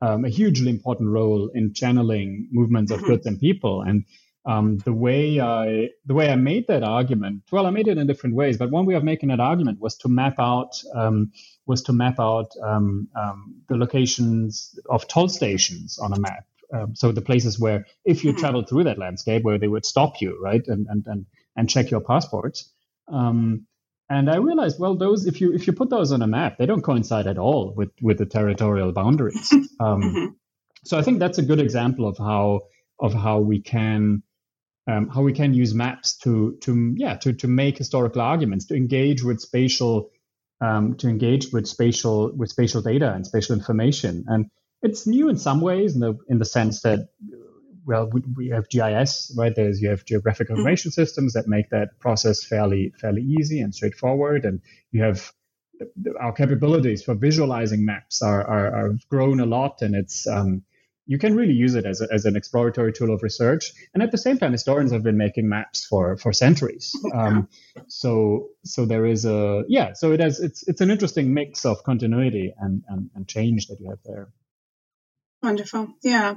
um, 0.00 0.24
a 0.24 0.28
hugely 0.28 0.70
important 0.70 1.10
role 1.10 1.50
in 1.52 1.74
channeling 1.74 2.48
movements 2.52 2.92
of 2.92 3.00
mm-hmm. 3.00 3.08
goods 3.08 3.26
and 3.26 3.40
people. 3.40 3.82
And 3.82 4.04
um, 4.48 4.78
the 4.78 4.94
way 4.94 5.40
I 5.40 5.90
the 6.06 6.14
way 6.14 6.30
I 6.30 6.36
made 6.36 6.68
that 6.68 6.82
argument, 6.82 7.42
well, 7.52 7.66
I 7.66 7.70
made 7.70 7.86
it 7.86 7.98
in 7.98 8.06
different 8.06 8.34
ways, 8.34 8.56
but 8.56 8.70
one 8.70 8.86
way 8.86 8.94
of 8.94 9.04
making 9.04 9.28
that 9.28 9.40
argument 9.40 9.78
was 9.78 9.96
to 9.98 10.08
map 10.08 10.36
out 10.38 10.82
um, 10.94 11.32
was 11.66 11.82
to 11.82 11.92
map 11.92 12.18
out 12.18 12.52
um, 12.62 13.08
um, 13.14 13.56
the 13.68 13.76
locations 13.76 14.78
of 14.88 15.06
toll 15.06 15.28
stations 15.28 15.98
on 15.98 16.14
a 16.14 16.18
map. 16.18 16.46
Um, 16.72 16.96
so 16.96 17.12
the 17.12 17.20
places 17.20 17.60
where, 17.60 17.86
if 18.06 18.24
you 18.24 18.30
mm-hmm. 18.30 18.40
travel 18.40 18.62
through 18.62 18.84
that 18.84 18.98
landscape, 18.98 19.42
where 19.42 19.58
they 19.58 19.68
would 19.68 19.84
stop 19.84 20.22
you, 20.22 20.38
right, 20.42 20.66
and 20.66 20.86
and 20.88 21.06
and, 21.06 21.26
and 21.54 21.68
check 21.68 21.90
your 21.90 22.00
passports. 22.00 22.72
Um, 23.06 23.66
and 24.08 24.30
I 24.30 24.36
realized, 24.36 24.80
well, 24.80 24.96
those 24.96 25.26
if 25.26 25.42
you 25.42 25.52
if 25.52 25.66
you 25.66 25.74
put 25.74 25.90
those 25.90 26.10
on 26.10 26.22
a 26.22 26.26
map, 26.26 26.56
they 26.56 26.64
don't 26.64 26.80
coincide 26.80 27.26
at 27.26 27.36
all 27.36 27.74
with 27.76 27.90
with 28.00 28.16
the 28.16 28.26
territorial 28.26 28.92
boundaries. 28.92 29.52
Um, 29.80 30.02
mm-hmm. 30.02 30.26
So 30.84 30.98
I 30.98 31.02
think 31.02 31.20
that's 31.20 31.38
a 31.38 31.42
good 31.42 31.60
example 31.60 32.08
of 32.08 32.18
how 32.18 32.62
of 32.98 33.14
how 33.14 33.38
we 33.38 33.60
can 33.60 34.24
um, 34.88 35.08
how 35.08 35.22
we 35.22 35.32
can 35.32 35.54
use 35.54 35.74
maps 35.74 36.16
to 36.18 36.56
to 36.62 36.94
yeah 36.96 37.14
to 37.16 37.32
to 37.34 37.46
make 37.46 37.78
historical 37.78 38.22
arguments 38.22 38.66
to 38.66 38.74
engage 38.74 39.22
with 39.22 39.40
spatial 39.40 40.10
um, 40.60 40.94
to 40.94 41.08
engage 41.08 41.52
with 41.52 41.68
spatial 41.68 42.32
with 42.34 42.48
spatial 42.50 42.82
data 42.82 43.12
and 43.12 43.26
spatial 43.26 43.54
information 43.54 44.24
and 44.28 44.46
it's 44.82 45.06
new 45.06 45.28
in 45.28 45.36
some 45.36 45.60
ways 45.60 45.94
in 45.94 46.00
the 46.00 46.16
in 46.28 46.38
the 46.38 46.44
sense 46.44 46.82
that 46.82 47.08
well 47.84 48.08
we, 48.10 48.22
we 48.36 48.48
have 48.48 48.68
GIS 48.68 49.34
right 49.36 49.54
there's 49.54 49.80
you 49.80 49.90
have 49.90 50.04
geographic 50.04 50.48
mm-hmm. 50.48 50.56
information 50.56 50.90
mm-hmm. 50.90 51.02
systems 51.02 51.34
that 51.34 51.46
make 51.46 51.68
that 51.70 51.98
process 52.00 52.44
fairly 52.44 52.92
fairly 52.98 53.22
easy 53.22 53.60
and 53.60 53.74
straightforward 53.74 54.44
and 54.44 54.60
you 54.90 55.02
have 55.02 55.32
our 56.18 56.32
capabilities 56.32 57.04
for 57.04 57.14
visualizing 57.14 57.84
maps 57.84 58.20
are, 58.20 58.42
are, 58.42 58.74
are 58.74 58.94
grown 59.08 59.38
a 59.38 59.46
lot 59.46 59.80
and 59.82 59.94
it's 59.94 60.26
um, 60.26 60.62
you 61.08 61.18
can 61.18 61.34
really 61.34 61.54
use 61.54 61.74
it 61.74 61.86
as, 61.86 62.02
a, 62.02 62.06
as 62.12 62.26
an 62.26 62.36
exploratory 62.36 62.92
tool 62.92 63.12
of 63.12 63.22
research. 63.22 63.72
And 63.94 64.02
at 64.02 64.12
the 64.12 64.18
same 64.18 64.38
time, 64.38 64.52
historians 64.52 64.92
have 64.92 65.02
been 65.02 65.16
making 65.16 65.48
maps 65.48 65.86
for 65.86 66.16
for 66.18 66.32
centuries. 66.32 66.94
Um, 67.14 67.48
so 67.88 68.50
so 68.64 68.84
there 68.84 69.06
is 69.06 69.24
a 69.24 69.64
yeah. 69.68 69.94
So 69.94 70.12
it 70.12 70.20
has 70.20 70.38
it's 70.38 70.68
it's 70.68 70.82
an 70.82 70.90
interesting 70.90 71.32
mix 71.32 71.64
of 71.64 71.82
continuity 71.82 72.54
and 72.56 72.82
and, 72.88 73.10
and 73.14 73.26
change 73.26 73.66
that 73.68 73.80
you 73.80 73.88
have 73.88 74.02
there. 74.04 74.28
Wonderful. 75.42 75.88
Yeah. 76.02 76.30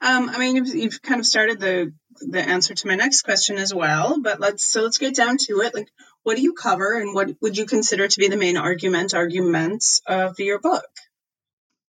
Um, 0.00 0.30
I 0.30 0.38
mean, 0.38 0.56
you've, 0.56 0.74
you've 0.74 1.02
kind 1.02 1.20
of 1.20 1.26
started 1.26 1.60
the 1.60 1.92
the 2.20 2.40
answer 2.40 2.74
to 2.74 2.86
my 2.86 2.96
next 2.96 3.22
question 3.22 3.58
as 3.58 3.72
well, 3.72 4.20
but 4.20 4.40
let's 4.40 4.64
so 4.64 4.82
let's 4.82 4.98
get 4.98 5.14
down 5.14 5.36
to 5.46 5.60
it. 5.60 5.74
Like, 5.74 5.90
what 6.24 6.36
do 6.36 6.42
you 6.42 6.54
cover, 6.54 6.98
and 6.98 7.14
what 7.14 7.36
would 7.40 7.56
you 7.56 7.66
consider 7.66 8.08
to 8.08 8.18
be 8.18 8.28
the 8.28 8.36
main 8.36 8.56
argument 8.56 9.14
arguments 9.14 10.02
of 10.06 10.40
your 10.40 10.58
book? 10.58 10.88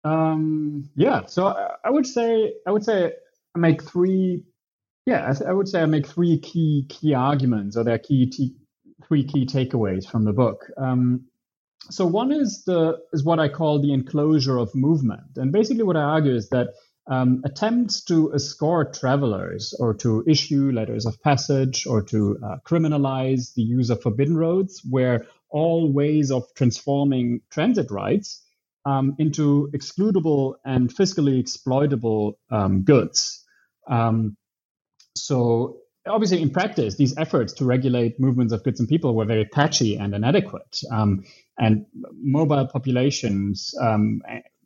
Um, 0.04 0.90
yeah. 0.94 1.26
So 1.26 1.46
I, 1.46 1.76
I, 1.84 1.90
would 1.90 2.06
say 2.06 2.54
I 2.66 2.70
would 2.70 2.84
say 2.84 3.12
I 3.54 3.58
make 3.58 3.82
three. 3.82 4.44
Yeah, 5.06 5.32
I, 5.40 5.50
I 5.50 5.52
would 5.52 5.68
say 5.68 5.82
I 5.82 5.86
make 5.86 6.06
three 6.06 6.38
key 6.38 6.86
key 6.88 7.14
arguments, 7.14 7.76
or 7.76 7.84
there 7.84 7.94
are 7.94 7.98
key 7.98 8.26
t- 8.26 8.56
three 9.06 9.24
key 9.24 9.46
takeaways 9.46 10.08
from 10.08 10.24
the 10.24 10.32
book. 10.32 10.70
Um, 10.76 11.26
so 11.90 12.06
one 12.06 12.32
is 12.32 12.64
the 12.64 12.98
is 13.12 13.24
what 13.24 13.38
I 13.38 13.48
call 13.48 13.80
the 13.80 13.92
enclosure 13.92 14.58
of 14.58 14.74
movement, 14.74 15.36
and 15.36 15.52
basically 15.52 15.84
what 15.84 15.96
I 15.96 16.02
argue 16.02 16.34
is 16.34 16.48
that 16.50 16.68
um, 17.06 17.42
attempts 17.44 18.02
to 18.04 18.32
escort 18.34 18.94
travelers 18.94 19.74
or 19.78 19.92
to 19.94 20.24
issue 20.26 20.70
letters 20.70 21.04
of 21.04 21.20
passage 21.22 21.86
or 21.86 22.02
to 22.02 22.38
uh, 22.42 22.56
criminalize 22.64 23.52
the 23.54 23.62
use 23.62 23.90
of 23.90 24.00
forbidden 24.02 24.36
roads, 24.36 24.82
where 24.88 25.26
all 25.50 25.92
ways 25.92 26.30
of 26.30 26.44
transforming 26.54 27.40
transit 27.50 27.90
rights 27.90 28.43
um, 28.84 29.16
into 29.18 29.70
excludable 29.72 30.54
and 30.64 30.90
fiscally 30.94 31.40
exploitable 31.40 32.38
um, 32.50 32.82
goods. 32.82 33.44
Um, 33.88 34.36
so 35.16 35.78
obviously 36.06 36.42
in 36.42 36.50
practice, 36.50 36.96
these 36.96 37.16
efforts 37.16 37.52
to 37.54 37.64
regulate 37.64 38.20
movements 38.20 38.52
of 38.52 38.62
goods 38.62 38.80
and 38.80 38.88
people 38.88 39.14
were 39.14 39.24
very 39.24 39.44
patchy 39.44 39.96
and 39.96 40.14
inadequate. 40.14 40.80
Um, 40.90 41.24
and 41.58 41.86
mobile 42.12 42.66
populations, 42.66 43.74
um, 43.80 44.22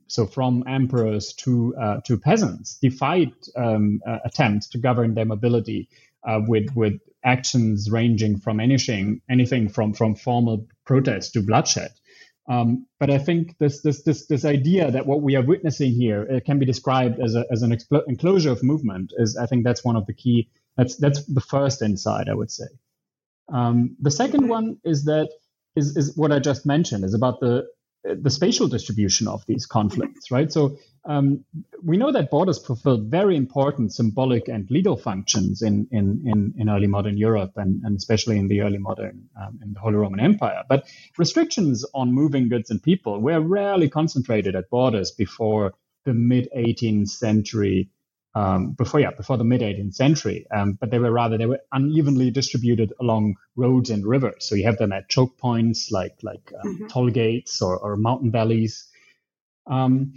so 0.06 0.26
from 0.26 0.64
emperors 0.66 1.34
to 1.34 1.76
uh, 1.76 2.00
to 2.06 2.16
peasants, 2.16 2.78
defied 2.78 3.32
um, 3.56 4.00
uh, 4.06 4.18
attempts 4.24 4.68
to 4.70 4.78
govern 4.78 5.14
their 5.14 5.26
mobility 5.26 5.88
uh, 6.26 6.40
with 6.46 6.74
with 6.74 7.00
actions 7.24 7.90
ranging 7.90 8.38
from 8.38 8.58
anything 8.58 9.20
anything 9.28 9.68
from 9.68 9.92
from 9.92 10.14
formal 10.14 10.66
protest 10.86 11.34
to 11.34 11.42
bloodshed. 11.42 11.90
Um, 12.48 12.86
but 12.98 13.10
I 13.10 13.18
think 13.18 13.58
this, 13.58 13.82
this 13.82 14.02
this 14.02 14.26
this 14.26 14.44
idea 14.44 14.90
that 14.90 15.06
what 15.06 15.20
we 15.20 15.36
are 15.36 15.42
witnessing 15.42 15.92
here 15.92 16.40
can 16.46 16.58
be 16.58 16.64
described 16.64 17.20
as 17.20 17.34
a, 17.34 17.44
as 17.50 17.62
an 17.62 17.72
expl- 17.72 18.08
enclosure 18.08 18.50
of 18.50 18.62
movement 18.62 19.12
is 19.18 19.36
I 19.36 19.46
think 19.46 19.64
that's 19.64 19.84
one 19.84 19.96
of 19.96 20.06
the 20.06 20.14
key 20.14 20.48
that's 20.76 20.96
that's 20.96 21.24
the 21.26 21.42
first 21.42 21.82
insight 21.82 22.28
I 22.28 22.34
would 22.34 22.50
say. 22.50 22.64
Um, 23.52 23.96
the 24.00 24.10
second 24.10 24.48
one 24.48 24.78
is 24.82 25.04
that 25.04 25.28
is, 25.76 25.96
is 25.96 26.16
what 26.16 26.32
I 26.32 26.38
just 26.38 26.64
mentioned 26.64 27.04
is 27.04 27.14
about 27.14 27.40
the 27.40 27.66
the 28.04 28.30
spatial 28.30 28.68
distribution 28.68 29.28
of 29.28 29.44
these 29.46 29.66
conflicts, 29.66 30.30
right? 30.30 30.52
So 30.52 30.78
um, 31.04 31.44
we 31.82 31.96
know 31.96 32.12
that 32.12 32.30
borders 32.30 32.58
fulfilled 32.64 33.10
very 33.10 33.36
important 33.36 33.92
symbolic 33.92 34.48
and 34.48 34.70
legal 34.70 34.96
functions 34.96 35.62
in 35.62 35.88
in, 35.90 36.22
in, 36.24 36.54
in 36.56 36.68
early 36.68 36.86
modern 36.86 37.16
Europe 37.16 37.52
and, 37.56 37.82
and 37.84 37.96
especially 37.96 38.38
in 38.38 38.48
the 38.48 38.60
early 38.60 38.78
modern 38.78 39.28
um, 39.40 39.58
in 39.62 39.72
the 39.72 39.80
Holy 39.80 39.96
Roman 39.96 40.20
Empire. 40.20 40.62
But 40.68 40.86
restrictions 41.16 41.84
on 41.94 42.12
moving 42.12 42.48
goods 42.48 42.70
and 42.70 42.82
people 42.82 43.20
were 43.20 43.40
rarely 43.40 43.88
concentrated 43.88 44.54
at 44.54 44.70
borders 44.70 45.10
before 45.10 45.74
the 46.04 46.14
mid 46.14 46.48
18th 46.56 47.08
century 47.08 47.90
um, 48.38 48.70
before 48.72 49.00
yeah 49.00 49.10
before 49.10 49.36
the 49.36 49.44
mid 49.44 49.60
18th 49.60 49.94
century. 49.94 50.46
Um, 50.54 50.72
but 50.80 50.90
they 50.90 50.98
were 50.98 51.10
rather 51.10 51.38
they 51.38 51.46
were 51.46 51.60
unevenly 51.72 52.30
distributed 52.30 52.92
along 53.00 53.36
roads 53.56 53.90
and 53.90 54.06
rivers. 54.06 54.46
So 54.48 54.54
you 54.54 54.64
have 54.66 54.78
them 54.78 54.92
at 54.92 55.08
choke 55.08 55.38
points 55.38 55.90
like 55.90 56.16
like 56.22 56.52
um, 56.62 56.74
mm-hmm. 56.74 56.86
toll 56.86 57.10
gates 57.10 57.60
or, 57.62 57.76
or 57.76 57.96
mountain 57.96 58.30
valleys. 58.30 58.86
Um, 59.66 60.14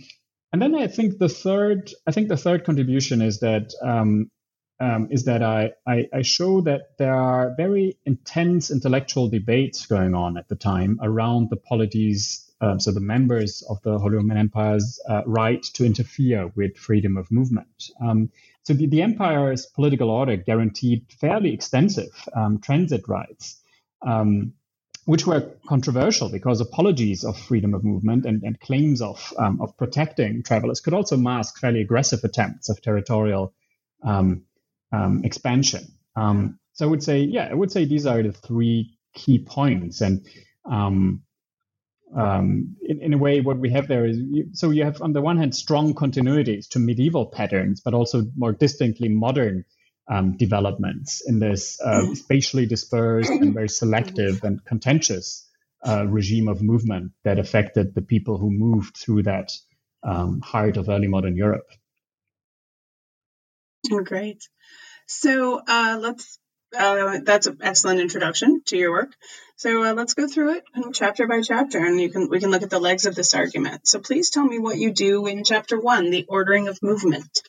and 0.54 0.62
then 0.62 0.76
I 0.76 0.88
think 0.88 1.18
the 1.18 1.30
third 1.30 1.92
I 2.06 2.12
think 2.12 2.28
the 2.28 2.38
third 2.38 2.64
contribution 2.64 3.22
is 3.22 3.40
that 3.40 3.74
um, 3.82 4.30
um, 4.80 5.08
is 5.12 5.26
that 5.26 5.44
I, 5.44 5.74
I, 5.88 6.08
I 6.12 6.22
show 6.24 6.62
that 6.62 6.98
there 6.98 7.14
are 7.14 7.54
very 7.56 7.98
intense 8.06 8.72
intellectual 8.72 9.30
debates 9.30 9.86
going 9.86 10.16
on 10.16 10.38
at 10.38 10.50
the 10.50 10.56
time 10.56 11.00
around 11.04 11.50
the 11.52 11.56
polities 11.56 12.51
um, 12.62 12.80
so 12.80 12.92
the 12.92 13.00
members 13.00 13.64
of 13.68 13.82
the 13.82 13.98
Holy 13.98 14.16
Roman 14.16 14.38
Empire's 14.38 15.00
uh, 15.10 15.24
right 15.26 15.64
to 15.74 15.86
interfere 15.86 16.52
with 16.56 16.78
freedom 16.78 17.18
of 17.18 17.32
movement. 17.32 17.90
Um, 18.00 18.30
so 18.64 18.74
the, 18.74 18.86
the, 18.86 19.02
empire's 19.02 19.66
political 19.66 20.12
order 20.12 20.38
guaranteed 20.38 21.06
fairly 21.20 21.54
extensive 21.54 22.12
um, 22.36 22.60
transit 22.60 23.08
rights, 23.08 23.60
um, 24.06 24.54
which 25.06 25.26
were 25.26 25.52
controversial 25.68 26.30
because 26.30 26.62
apologies 26.62 27.24
of 27.24 27.36
freedom 27.36 27.74
of 27.74 27.84
movement 27.84 28.26
and, 28.26 28.44
and 28.44 28.60
claims 28.60 29.02
of, 29.02 29.34
um, 29.40 29.60
of 29.60 29.76
protecting 29.76 30.44
travelers 30.44 30.80
could 30.80 30.94
also 30.94 31.18
mask 31.18 31.58
fairly 31.58 31.82
aggressive 31.82 32.24
attempts 32.24 32.70
of 32.70 32.80
territorial 32.82 33.54
um, 34.04 34.44
expansion. 35.24 35.88
so 36.16 36.86
I 36.86 36.86
would 36.86 37.04
say, 37.04 37.22
yeah, 37.22 37.48
I 37.50 37.56
would 37.56 37.72
say 37.72 37.86
these 37.86 38.06
are 38.06 38.22
the 38.22 38.32
three 38.32 38.98
key 39.16 39.40
points. 39.40 40.02
And 40.02 40.28
um, 40.66 41.24
um, 42.16 42.76
in, 42.82 43.02
in, 43.02 43.14
a 43.14 43.18
way, 43.18 43.42
what 43.42 43.58
we 43.58 43.70
have 43.72 43.88
there 43.88 44.06
is 44.06 44.20
so 44.54 44.70
you 44.70 44.84
have, 44.84 45.02
on 45.02 45.14
the 45.14 45.22
one 45.22 45.38
hand, 45.38 45.56
strong 45.56 45.94
continuities 45.94 46.68
to 46.70 46.80
medieval 46.80 47.26
patterns, 47.26 47.82
but 47.82 47.94
also 47.94 48.24
more 48.36 48.52
distinctly 48.52 49.10
modern 49.10 49.66
um, 50.10 50.36
developments 50.36 51.22
in 51.26 51.40
this 51.40 51.80
uh, 51.82 52.14
spatially 52.16 52.66
dispersed 52.66 53.30
and 53.30 53.54
very 53.54 53.70
selective 53.70 54.44
and 54.44 54.64
contentious 54.66 55.48
uh, 55.88 56.06
regime 56.06 56.48
of 56.48 56.62
movement 56.62 57.14
that 57.24 57.40
affected 57.40 57.96
the 57.96 58.02
people 58.02 58.38
who 58.38 58.52
moved 58.52 58.98
through 58.98 59.24
that 59.24 59.52
um, 60.04 60.42
heart 60.42 60.78
of 60.78 60.90
early 60.90 61.08
modern 61.08 61.36
Europe. 61.38 61.68
Great. 64.04 64.48
So 65.08 65.62
uh, 65.68 65.98
let's 66.00 66.40
uh, 66.78 67.20
that's 67.24 67.48
an 67.48 67.60
excellent 67.62 68.00
introduction 68.00 68.62
to 68.68 68.78
your 68.78 68.92
work. 68.92 69.14
So 69.58 69.84
uh, 69.84 69.94
let's 69.94 70.16
go 70.16 70.28
through 70.28 70.56
it 70.56 70.64
chapter 70.94 71.28
by 71.28 71.42
chapter, 71.42 71.78
and 71.78 72.00
you 72.00 72.10
can 72.10 72.30
we 72.30 72.40
can 72.40 72.50
look 72.50 72.64
at 72.64 72.70
the 72.70 72.80
legs 72.80 73.06
of 73.06 73.16
this 73.16 73.34
argument. 73.34 73.88
So 73.88 74.00
please 74.00 74.30
tell 74.30 74.46
me 74.46 74.58
what 74.58 74.78
you 74.78 74.92
do 74.92 75.28
in 75.28 75.44
chapter 75.44 75.80
one, 75.80 76.10
the 76.10 76.26
ordering 76.28 76.68
of 76.68 76.82
movement. 76.82 77.44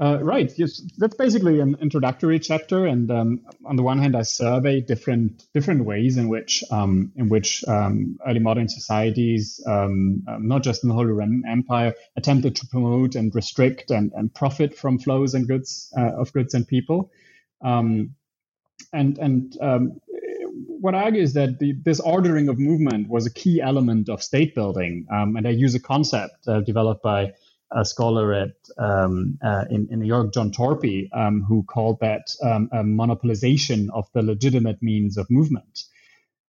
Uh, 0.00 0.20
right. 0.22 0.52
Yes, 0.56 0.80
that's 0.96 1.16
basically 1.16 1.58
an 1.58 1.76
introductory 1.80 2.38
chapter, 2.38 2.86
and 2.86 3.10
um, 3.10 3.40
on 3.64 3.74
the 3.74 3.82
one 3.82 3.98
hand, 3.98 4.16
I 4.16 4.22
survey 4.22 4.80
different 4.80 5.42
different 5.52 5.84
ways 5.84 6.16
in 6.16 6.28
which 6.28 6.62
um, 6.70 7.10
in 7.16 7.28
which 7.28 7.64
um, 7.66 8.16
early 8.24 8.38
modern 8.38 8.68
societies, 8.68 9.60
um, 9.66 10.22
um, 10.28 10.46
not 10.46 10.62
just 10.62 10.84
in 10.84 10.88
the 10.88 10.94
Holy 10.94 11.06
Roman 11.06 11.42
Empire, 11.48 11.94
attempted 12.16 12.54
to 12.56 12.66
promote 12.68 13.16
and 13.16 13.34
restrict 13.34 13.90
and, 13.90 14.12
and 14.14 14.32
profit 14.32 14.78
from 14.78 15.00
flows 15.00 15.34
and 15.34 15.48
goods 15.48 15.92
uh, 15.98 16.12
of 16.20 16.32
goods 16.32 16.54
and 16.54 16.68
people. 16.68 17.10
Um, 17.60 18.14
and 18.92 19.18
and 19.18 19.56
what 20.80 20.94
I 20.94 21.02
argue 21.04 21.22
is 21.22 21.34
that 21.34 21.58
the, 21.58 21.72
this 21.72 21.98
ordering 21.98 22.48
of 22.48 22.58
movement 22.58 23.08
was 23.08 23.26
a 23.26 23.32
key 23.32 23.60
element 23.60 24.08
of 24.08 24.22
state 24.22 24.54
building, 24.54 25.06
and 25.10 25.46
I 25.46 25.50
use 25.50 25.74
a 25.74 25.80
concept 25.80 26.46
uh, 26.46 26.60
developed 26.60 27.02
by 27.02 27.32
a 27.70 27.84
scholar 27.84 28.32
at 28.32 28.52
um, 28.78 29.38
uh, 29.44 29.64
in, 29.70 29.88
in, 29.90 30.00
New 30.00 30.06
York, 30.06 30.32
John 30.32 30.50
Torpey, 30.52 31.08
um, 31.12 31.42
who 31.42 31.62
called 31.64 32.00
that 32.00 32.28
um, 32.42 32.70
a 32.72 32.82
monopolization 32.82 33.88
of 33.92 34.08
the 34.14 34.22
legitimate 34.22 34.82
means 34.82 35.18
of 35.18 35.30
movement. 35.30 35.82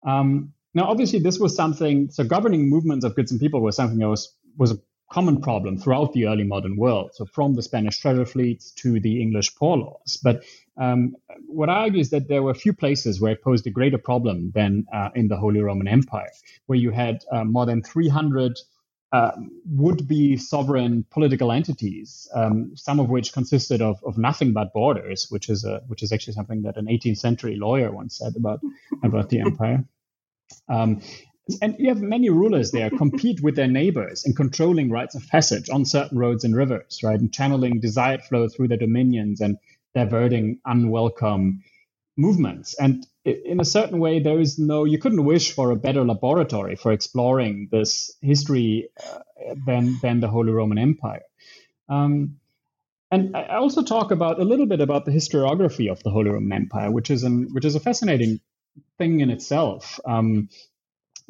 Um, 0.06 0.52
now, 0.72 0.84
obviously, 0.84 1.18
this 1.18 1.38
was 1.38 1.56
something. 1.56 2.10
So, 2.10 2.22
governing 2.22 2.68
movements 2.68 3.04
of 3.04 3.16
goods 3.16 3.32
and 3.32 3.40
people 3.40 3.60
was 3.60 3.76
something 3.76 3.98
that 3.98 4.08
was 4.08 4.32
was 4.56 4.70
a 4.72 4.78
common 5.10 5.40
problem 5.40 5.78
throughout 5.78 6.12
the 6.12 6.26
early 6.26 6.44
modern 6.44 6.76
world. 6.76 7.10
So, 7.14 7.24
from 7.24 7.54
the 7.54 7.62
Spanish 7.62 7.98
treasure 7.98 8.24
fleets 8.24 8.70
to 8.82 9.00
the 9.00 9.20
English 9.20 9.56
poor 9.56 9.76
laws. 9.76 10.20
But 10.22 10.44
um, 10.80 11.14
what 11.46 11.68
I 11.68 11.82
argue 11.82 12.00
is 12.00 12.10
that 12.10 12.28
there 12.28 12.42
were 12.42 12.50
a 12.50 12.62
few 12.64 12.72
places 12.72 13.20
where 13.20 13.32
it 13.32 13.42
posed 13.42 13.66
a 13.66 13.70
greater 13.70 13.98
problem 13.98 14.50
than 14.54 14.86
uh, 14.92 15.10
in 15.14 15.28
the 15.28 15.36
Holy 15.36 15.60
Roman 15.60 15.86
Empire, 15.86 16.30
where 16.66 16.78
you 16.78 16.90
had 16.90 17.22
uh, 17.30 17.44
more 17.44 17.66
than 17.66 17.82
300 17.82 18.58
uh, 19.12 19.32
would 19.66 20.08
be 20.08 20.36
sovereign 20.36 21.04
political 21.10 21.52
entities, 21.52 22.28
um, 22.34 22.72
some 22.76 22.98
of 22.98 23.10
which 23.10 23.32
consisted 23.32 23.82
of, 23.82 23.98
of 24.06 24.16
nothing 24.16 24.52
but 24.52 24.72
borders, 24.72 25.26
which 25.30 25.50
is 25.50 25.64
a, 25.64 25.82
which 25.88 26.02
is 26.02 26.12
actually 26.12 26.32
something 26.32 26.62
that 26.62 26.76
an 26.76 26.86
18th 26.86 27.18
century 27.18 27.56
lawyer 27.56 27.90
once 27.90 28.18
said 28.18 28.34
about 28.36 28.60
about 29.02 29.28
the 29.28 29.40
empire. 29.40 29.84
Um, 30.68 31.02
and 31.60 31.74
you 31.78 31.88
have 31.88 32.00
many 32.00 32.30
rulers 32.30 32.70
there 32.70 32.90
compete 32.90 33.42
with 33.42 33.56
their 33.56 33.66
neighbors 33.66 34.24
in 34.24 34.34
controlling 34.34 34.90
rights 34.90 35.14
of 35.14 35.26
passage 35.28 35.68
on 35.68 35.84
certain 35.84 36.16
roads 36.18 36.44
and 36.44 36.54
rivers, 36.54 37.00
right, 37.02 37.18
and 37.18 37.32
channeling 37.32 37.80
desired 37.80 38.22
flow 38.22 38.48
through 38.48 38.68
their 38.68 38.78
dominions 38.78 39.40
and 39.40 39.58
diverting 39.94 40.60
unwelcome 40.64 41.62
movements. 42.16 42.74
And 42.74 43.06
in 43.24 43.60
a 43.60 43.64
certain 43.64 43.98
way, 43.98 44.20
there 44.20 44.40
is 44.40 44.58
no, 44.58 44.84
you 44.84 44.98
couldn't 44.98 45.24
wish 45.24 45.52
for 45.52 45.70
a 45.70 45.76
better 45.76 46.04
laboratory 46.04 46.76
for 46.76 46.92
exploring 46.92 47.68
this 47.70 48.16
history 48.20 48.88
uh, 48.98 49.18
than, 49.66 49.98
than 50.02 50.20
the 50.20 50.28
Holy 50.28 50.52
Roman 50.52 50.78
Empire. 50.78 51.22
Um, 51.88 52.36
and 53.10 53.36
I 53.36 53.56
also 53.56 53.82
talk 53.82 54.12
about 54.12 54.40
a 54.40 54.44
little 54.44 54.66
bit 54.66 54.80
about 54.80 55.04
the 55.04 55.10
historiography 55.10 55.90
of 55.90 56.02
the 56.02 56.10
Holy 56.10 56.30
Roman 56.30 56.52
Empire, 56.52 56.90
which 56.90 57.10
is 57.10 57.24
an, 57.24 57.48
which 57.52 57.64
is 57.64 57.74
a 57.74 57.80
fascinating 57.80 58.40
thing 58.98 59.20
in 59.20 59.30
itself. 59.30 59.98
Um, 60.04 60.48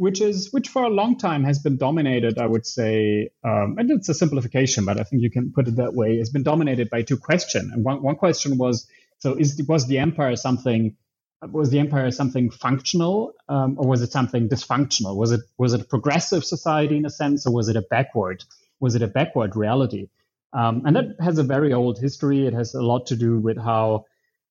which 0.01 0.23
is 0.23 0.51
which 0.51 0.69
for 0.69 0.83
a 0.85 0.89
long 0.89 1.19
time 1.19 1.45
has 1.45 1.59
been 1.59 1.77
dominated, 1.77 2.39
I 2.39 2.47
would 2.47 2.65
say, 2.65 3.29
um, 3.45 3.77
and 3.79 3.91
it's 3.91 4.09
a 4.09 4.15
simplification, 4.15 4.87
but 4.87 4.99
I 4.99 5.03
think 5.03 5.21
you 5.21 5.31
can 5.31 5.53
put 5.53 5.69
it 5.69 5.77
that 5.77 5.93
way. 5.93 6.17
Has 6.17 6.31
been 6.31 6.43
dominated 6.43 6.89
by 6.89 7.03
two 7.03 7.19
questions, 7.19 7.71
and 7.71 7.85
one 7.85 8.03
one 8.03 8.17
question 8.17 8.57
was: 8.57 8.89
so 9.19 9.35
is 9.35 9.63
was 9.69 9.87
the 9.89 9.99
empire 9.99 10.37
something 10.37 10.97
was 11.53 11.69
the 11.69 11.81
empire 11.81 12.11
something 12.11 12.51
functional 12.51 13.35
um, 13.51 13.77
or 13.79 13.87
was 13.89 14.01
it 14.01 14.11
something 14.11 14.49
dysfunctional? 14.49 15.17
Was 15.17 15.33
it 15.33 15.43
was 15.59 15.75
it 15.75 15.83
a 15.83 15.85
progressive 15.85 16.45
society 16.45 16.97
in 16.97 17.05
a 17.05 17.11
sense 17.11 17.47
or 17.47 17.53
was 17.53 17.69
it 17.69 17.77
a 17.77 17.83
backward 17.83 18.43
was 18.81 18.95
it 18.95 19.03
a 19.03 19.07
backward 19.07 19.55
reality? 19.55 20.09
Um, 20.55 20.83
and 20.87 20.97
that 20.97 21.17
has 21.21 21.37
a 21.37 21.43
very 21.43 21.75
old 21.75 21.99
history. 21.99 22.47
It 22.47 22.55
has 22.55 22.73
a 22.75 22.83
lot 22.83 23.09
to 23.09 23.17
do 23.17 23.39
with 23.39 23.59
how 23.59 24.07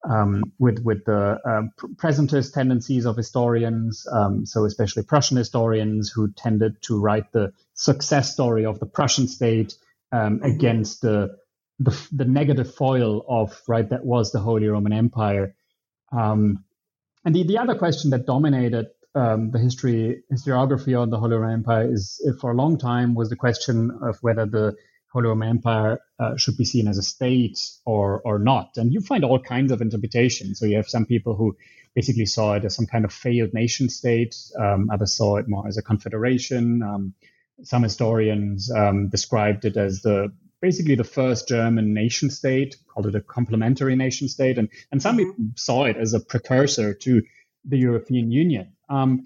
um, 0.07 0.43
with 0.59 0.79
with 0.83 1.05
the 1.05 1.39
um, 1.45 1.71
presentist 1.95 2.53
tendencies 2.53 3.05
of 3.05 3.17
historians 3.17 4.07
um, 4.11 4.45
so 4.45 4.65
especially 4.65 5.03
prussian 5.03 5.37
historians 5.37 6.09
who 6.09 6.31
tended 6.31 6.81
to 6.81 6.99
write 6.99 7.31
the 7.31 7.51
success 7.73 8.31
story 8.31 8.65
of 8.65 8.79
the 8.79 8.85
prussian 8.85 9.27
state 9.27 9.75
um, 10.11 10.37
mm-hmm. 10.37 10.45
against 10.45 11.01
the, 11.01 11.37
the, 11.79 12.07
the 12.11 12.25
negative 12.25 12.73
foil 12.73 13.25
of 13.27 13.61
right 13.67 13.89
that 13.89 14.05
was 14.05 14.31
the 14.31 14.39
holy 14.39 14.67
roman 14.67 14.93
empire 14.93 15.55
um, 16.11 16.63
and 17.25 17.35
the, 17.35 17.43
the 17.43 17.57
other 17.57 17.75
question 17.75 18.11
that 18.11 18.25
dominated 18.25 18.87
um, 19.15 19.51
the 19.51 19.59
history 19.59 20.23
historiography 20.31 20.99
on 20.99 21.09
the 21.09 21.17
Holy 21.17 21.35
Roman 21.35 21.53
Empire 21.53 21.91
is, 21.91 22.21
for 22.39 22.51
a 22.51 22.55
long 22.55 22.77
time, 22.77 23.15
was 23.15 23.29
the 23.29 23.35
question 23.35 23.91
of 24.01 24.17
whether 24.21 24.45
the 24.45 24.75
Holy 25.11 25.27
Roman 25.27 25.49
Empire 25.49 25.99
uh, 26.19 26.37
should 26.37 26.57
be 26.57 26.65
seen 26.65 26.87
as 26.87 26.97
a 26.97 27.03
state 27.03 27.59
or 27.85 28.21
or 28.23 28.39
not. 28.39 28.77
And 28.77 28.93
you 28.93 29.01
find 29.01 29.23
all 29.23 29.39
kinds 29.39 29.71
of 29.71 29.81
interpretations. 29.81 30.59
So 30.59 30.65
you 30.65 30.77
have 30.77 30.89
some 30.89 31.05
people 31.05 31.35
who 31.35 31.55
basically 31.95 32.25
saw 32.25 32.53
it 32.53 32.65
as 32.65 32.75
some 32.75 32.85
kind 32.85 33.05
of 33.05 33.11
failed 33.11 33.53
nation 33.53 33.89
state. 33.89 34.35
Um, 34.59 34.89
others 34.91 35.15
saw 35.15 35.37
it 35.37 35.47
more 35.47 35.67
as 35.67 35.77
a 35.77 35.81
confederation. 35.81 36.83
Um, 36.83 37.13
some 37.63 37.83
historians 37.83 38.71
um, 38.71 39.09
described 39.09 39.65
it 39.65 39.77
as 39.77 40.01
the 40.01 40.31
basically 40.61 40.95
the 40.95 41.03
first 41.03 41.47
German 41.47 41.93
nation 41.93 42.29
state, 42.29 42.75
called 42.87 43.07
it 43.07 43.15
a 43.15 43.21
complementary 43.21 43.95
nation 43.95 44.27
state, 44.27 44.57
and 44.57 44.69
and 44.91 45.01
some 45.01 45.17
mm-hmm. 45.17 45.31
people 45.31 45.45
saw 45.55 45.85
it 45.85 45.97
as 45.97 46.13
a 46.13 46.19
precursor 46.19 46.93
to 46.93 47.23
the 47.65 47.77
European 47.77 48.31
Union. 48.31 48.73
Um, 48.89 49.25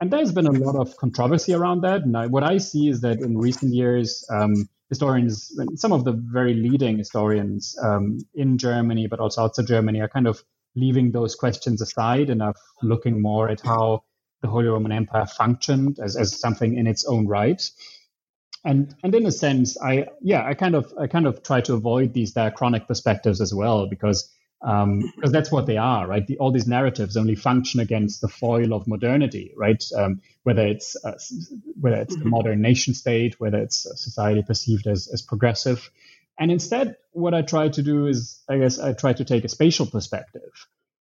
and 0.00 0.10
there's 0.10 0.32
been 0.32 0.46
a 0.46 0.52
lot 0.52 0.76
of 0.76 0.96
controversy 0.96 1.54
around 1.54 1.82
that. 1.82 2.02
And 2.02 2.16
I, 2.16 2.26
what 2.26 2.44
I 2.44 2.58
see 2.58 2.88
is 2.88 3.00
that 3.00 3.18
in 3.20 3.36
recent 3.36 3.74
years, 3.74 4.24
um, 4.30 4.68
historians, 4.88 5.52
some 5.74 5.92
of 5.92 6.04
the 6.04 6.12
very 6.12 6.54
leading 6.54 6.98
historians 6.98 7.76
um, 7.82 8.18
in 8.34 8.58
Germany, 8.58 9.06
but 9.06 9.20
also 9.20 9.44
outside 9.44 9.66
Germany, 9.66 10.00
are 10.00 10.08
kind 10.08 10.26
of 10.26 10.42
leaving 10.74 11.12
those 11.12 11.34
questions 11.34 11.82
aside 11.82 12.30
and 12.30 12.42
are 12.42 12.54
looking 12.82 13.20
more 13.20 13.48
at 13.48 13.60
how 13.60 14.04
the 14.42 14.48
Holy 14.48 14.66
Roman 14.66 14.92
Empire 14.92 15.26
functioned 15.26 15.98
as, 15.98 16.16
as 16.16 16.38
something 16.38 16.76
in 16.76 16.86
its 16.86 17.04
own 17.04 17.26
right. 17.26 17.62
And 18.64 18.94
and 19.04 19.14
in 19.14 19.24
a 19.24 19.30
sense 19.30 19.80
i 19.80 20.08
yeah 20.20 20.44
i 20.44 20.52
kind 20.52 20.74
of 20.74 20.92
i 20.98 21.06
kind 21.06 21.26
of 21.26 21.44
try 21.44 21.60
to 21.60 21.74
avoid 21.74 22.12
these 22.12 22.34
diachronic 22.34 22.88
perspectives 22.88 23.40
as 23.40 23.54
well 23.54 23.86
because 23.86 24.28
um, 24.60 25.12
because 25.14 25.32
that's 25.32 25.52
what 25.52 25.66
they 25.66 25.76
are, 25.76 26.06
right? 26.06 26.26
The, 26.26 26.38
all 26.38 26.50
these 26.50 26.66
narratives 26.66 27.16
only 27.16 27.36
function 27.36 27.80
against 27.80 28.20
the 28.20 28.28
foil 28.28 28.72
of 28.72 28.86
modernity, 28.86 29.52
right? 29.56 29.82
Um, 29.96 30.20
whether 30.42 30.66
it's 30.66 30.96
uh, 31.04 31.18
whether 31.80 31.96
it's 31.96 32.14
the 32.14 32.20
mm-hmm. 32.20 32.30
modern 32.30 32.60
nation 32.60 32.94
state, 32.94 33.38
whether 33.38 33.58
it's 33.58 33.86
a 33.86 33.96
society 33.96 34.42
perceived 34.42 34.86
as 34.86 35.08
as 35.12 35.22
progressive, 35.22 35.90
and 36.38 36.50
instead, 36.50 36.96
what 37.12 37.34
I 37.34 37.42
try 37.42 37.68
to 37.68 37.82
do 37.82 38.06
is, 38.06 38.40
I 38.48 38.58
guess, 38.58 38.78
I 38.78 38.92
try 38.92 39.12
to 39.12 39.24
take 39.24 39.44
a 39.44 39.48
spatial 39.48 39.86
perspective, 39.86 40.50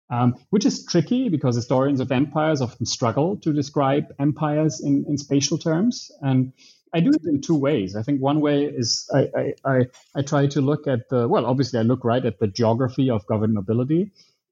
um, 0.09 0.35
which 0.49 0.65
is 0.65 0.85
tricky 0.85 1.29
because 1.29 1.55
historians 1.55 1.99
of 1.99 2.11
empires 2.11 2.61
often 2.61 2.85
struggle 2.85 3.37
to 3.37 3.53
describe 3.53 4.13
empires 4.19 4.81
in 4.81 5.05
in 5.07 5.17
spatial 5.17 5.57
terms, 5.57 6.11
and 6.21 6.53
I 6.93 6.99
do 6.99 7.11
it 7.11 7.23
in 7.25 7.41
two 7.41 7.55
ways. 7.55 7.95
I 7.95 8.01
think 8.01 8.21
one 8.21 8.39
way 8.39 8.65
is 8.65 9.09
I, 9.13 9.29
I, 9.35 9.53
I, 9.65 9.85
I, 10.15 10.21
try 10.21 10.47
to 10.47 10.61
look 10.61 10.87
at 10.87 11.09
the, 11.09 11.27
well, 11.27 11.45
obviously 11.45 11.79
I 11.79 11.83
look 11.83 12.03
right 12.03 12.25
at 12.25 12.39
the 12.39 12.47
geography 12.47 13.09
of 13.09 13.25
governability, 13.27 14.11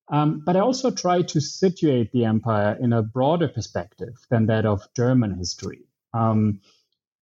um, 0.09 0.41
but 0.45 0.55
I 0.55 0.59
also 0.59 0.91
try 0.91 1.21
to 1.21 1.41
situate 1.41 2.11
the 2.11 2.25
empire 2.25 2.77
in 2.79 2.93
a 2.93 3.01
broader 3.01 3.47
perspective 3.47 4.15
than 4.29 4.47
that 4.47 4.65
of 4.65 4.81
German 4.95 5.37
history. 5.37 5.85
Um, 6.13 6.61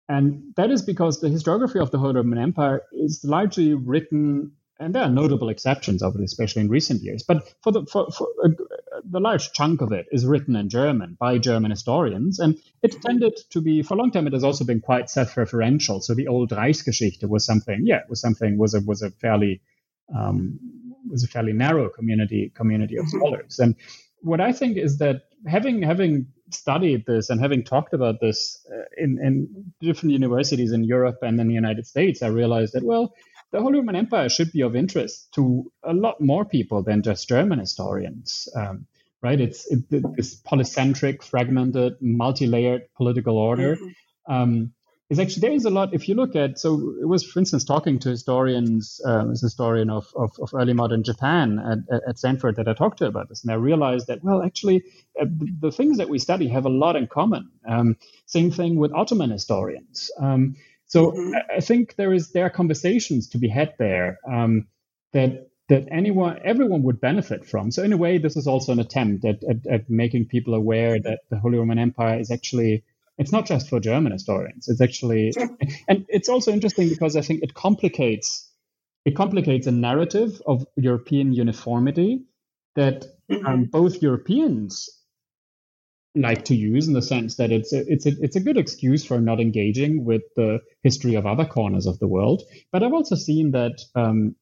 and 0.09 0.53
that 0.57 0.71
is 0.71 0.81
because 0.81 1.21
the 1.21 1.29
historiography 1.29 1.81
of 1.81 1.91
the 1.91 1.97
Holy 1.97 2.15
Roman 2.15 2.39
Empire 2.39 2.83
is 2.91 3.23
largely 3.23 3.73
written 3.73 4.53
and 4.81 4.95
there 4.95 5.03
are 5.03 5.09
notable 5.09 5.49
exceptions 5.49 6.01
of 6.01 6.15
it, 6.15 6.21
especially 6.23 6.63
in 6.63 6.69
recent 6.69 7.03
years. 7.03 7.23
But 7.23 7.53
for 7.61 7.71
the 7.71 7.85
for, 7.85 8.09
for 8.11 8.27
uh, 8.43 8.49
the 9.03 9.19
large 9.19 9.51
chunk 9.53 9.81
of 9.81 9.91
it 9.91 10.07
is 10.11 10.25
written 10.25 10.55
in 10.55 10.69
German 10.69 11.17
by 11.19 11.37
German 11.37 11.71
historians, 11.71 12.39
and 12.39 12.57
it 12.81 13.01
tended 13.01 13.37
to 13.51 13.61
be 13.61 13.81
for 13.81 13.93
a 13.93 13.97
long 13.97 14.11
time. 14.11 14.27
It 14.27 14.33
has 14.33 14.43
also 14.43 14.65
been 14.65 14.81
quite 14.81 15.09
self-referential. 15.09 16.01
So 16.01 16.13
the 16.13 16.27
old 16.27 16.51
Reichsgeschichte 16.51 17.27
was 17.27 17.45
something, 17.45 17.81
yeah, 17.85 18.01
was 18.09 18.21
something 18.21 18.57
was 18.57 18.73
a 18.73 18.81
was 18.81 19.01
a 19.01 19.11
fairly 19.11 19.61
um, 20.15 20.59
was 21.09 21.23
a 21.23 21.27
fairly 21.27 21.53
narrow 21.53 21.89
community 21.89 22.51
community 22.55 22.97
of 22.97 23.05
mm-hmm. 23.05 23.17
scholars. 23.17 23.59
And 23.59 23.75
what 24.21 24.41
I 24.41 24.51
think 24.51 24.77
is 24.77 24.97
that 24.99 25.23
having 25.47 25.81
having 25.81 26.27
studied 26.51 27.05
this 27.05 27.29
and 27.29 27.39
having 27.39 27.63
talked 27.63 27.93
about 27.93 28.19
this 28.19 28.65
uh, 28.69 28.83
in, 28.97 29.17
in 29.23 29.73
different 29.79 30.11
universities 30.11 30.73
in 30.73 30.83
Europe 30.83 31.19
and 31.21 31.39
in 31.39 31.47
the 31.47 31.53
United 31.53 31.87
States, 31.87 32.21
I 32.21 32.27
realized 32.27 32.73
that 32.73 32.83
well 32.83 33.13
the 33.51 33.61
Holy 33.61 33.79
Roman 33.79 33.95
Empire 33.95 34.29
should 34.29 34.51
be 34.51 34.61
of 34.61 34.75
interest 34.75 35.33
to 35.33 35.71
a 35.83 35.93
lot 35.93 36.21
more 36.21 36.45
people 36.45 36.83
than 36.83 37.03
just 37.03 37.27
German 37.27 37.59
historians. 37.59 38.47
Um, 38.55 38.87
right? 39.21 39.39
It's 39.39 39.71
it, 39.71 39.89
this 40.15 40.41
polycentric, 40.41 41.23
fragmented, 41.23 41.97
multi-layered 42.01 42.93
political 42.95 43.37
order. 43.37 43.75
Mm-hmm. 43.75 44.33
Um, 44.33 44.73
is 45.09 45.19
actually 45.19 45.41
there 45.41 45.51
is 45.51 45.65
a 45.65 45.69
lot. 45.69 45.93
If 45.93 46.07
you 46.07 46.15
look 46.15 46.37
at, 46.37 46.57
so 46.57 46.93
it 47.01 47.05
was, 47.05 47.25
for 47.25 47.39
instance, 47.39 47.65
talking 47.65 47.99
to 47.99 48.09
historians, 48.09 49.01
uh, 49.05 49.29
as 49.29 49.41
historian 49.41 49.89
of, 49.89 50.07
of, 50.15 50.31
of, 50.41 50.51
early 50.53 50.71
modern 50.71 51.03
Japan 51.03 51.59
at, 51.59 52.01
at, 52.07 52.17
Stanford 52.17 52.55
that 52.55 52.69
I 52.69 52.73
talked 52.73 52.99
to 52.99 53.07
about 53.07 53.27
this, 53.27 53.43
and 53.43 53.51
I 53.51 53.55
realized 53.55 54.07
that 54.07 54.23
well, 54.23 54.41
actually, 54.41 54.85
uh, 55.19 55.25
the, 55.25 55.53
the, 55.59 55.71
things 55.71 55.97
that 55.97 56.07
we 56.07 56.17
study 56.17 56.47
have 56.47 56.65
a 56.65 56.69
lot 56.69 56.95
in 56.95 57.07
common. 57.07 57.51
Um, 57.67 57.97
same 58.25 58.51
thing 58.51 58.77
with 58.77 58.93
Ottoman 58.93 59.31
historians. 59.31 60.11
Um, 60.17 60.55
so 60.85 61.11
mm-hmm. 61.11 61.33
I 61.57 61.59
think 61.59 61.95
there 61.95 62.13
is 62.13 62.31
there 62.31 62.45
are 62.45 62.49
conversations 62.49 63.27
to 63.29 63.37
be 63.37 63.49
had 63.49 63.73
there. 63.77 64.17
Um, 64.25 64.67
that 65.11 65.50
that 65.71 65.87
anyone 65.89 66.37
everyone 66.43 66.83
would 66.83 66.99
benefit 66.99 67.45
from. 67.45 67.71
So 67.71 67.81
in 67.81 67.93
a 67.93 67.97
way, 67.97 68.17
this 68.17 68.35
is 68.35 68.45
also 68.45 68.73
an 68.73 68.79
attempt 68.81 69.23
at, 69.23 69.41
at, 69.45 69.65
at 69.65 69.89
making 69.89 70.25
people 70.25 70.53
aware 70.53 70.99
that 70.99 71.21
the 71.29 71.39
Holy 71.39 71.57
Roman 71.57 71.79
Empire 71.79 72.19
is 72.19 72.29
actually 72.29 72.83
it's 73.17 73.31
not 73.31 73.45
just 73.45 73.69
for 73.69 73.79
German 73.79 74.11
historians. 74.11 74.67
It's 74.67 74.81
actually 74.81 75.31
and 75.87 76.05
it's 76.09 76.27
also 76.27 76.51
interesting 76.51 76.89
because 76.89 77.15
I 77.15 77.21
think 77.21 77.41
it 77.41 77.53
complicates 77.53 78.51
it 79.05 79.15
complicates 79.15 79.65
a 79.65 79.71
narrative 79.71 80.41
of 80.45 80.65
European 80.75 81.31
uniformity 81.31 82.25
that 82.75 83.05
mm-hmm. 83.31 83.45
um, 83.45 83.63
both 83.63 84.01
Europeans 84.01 84.89
like 86.15 86.43
to 86.45 86.55
use 86.55 86.89
in 86.89 86.93
the 86.93 87.01
sense 87.01 87.37
that 87.37 87.53
it's 87.53 87.71
a, 87.71 87.89
it's 87.89 88.05
a, 88.05 88.11
it's 88.19 88.35
a 88.35 88.41
good 88.41 88.57
excuse 88.57 89.05
for 89.05 89.21
not 89.21 89.39
engaging 89.39 90.03
with 90.03 90.23
the 90.35 90.59
history 90.83 91.15
of 91.15 91.25
other 91.25 91.45
corners 91.45 91.85
of 91.85 91.97
the 91.99 92.07
world. 92.07 92.43
But 92.73 92.83
I've 92.83 92.93
also 92.93 93.15
seen 93.15 93.51
that 93.51 93.79
um, 93.95 94.35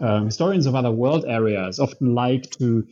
uh, 0.00 0.24
historians 0.24 0.66
of 0.66 0.74
other 0.74 0.90
world 0.90 1.24
areas 1.26 1.78
often 1.78 2.14
like 2.14 2.50
to. 2.58 2.86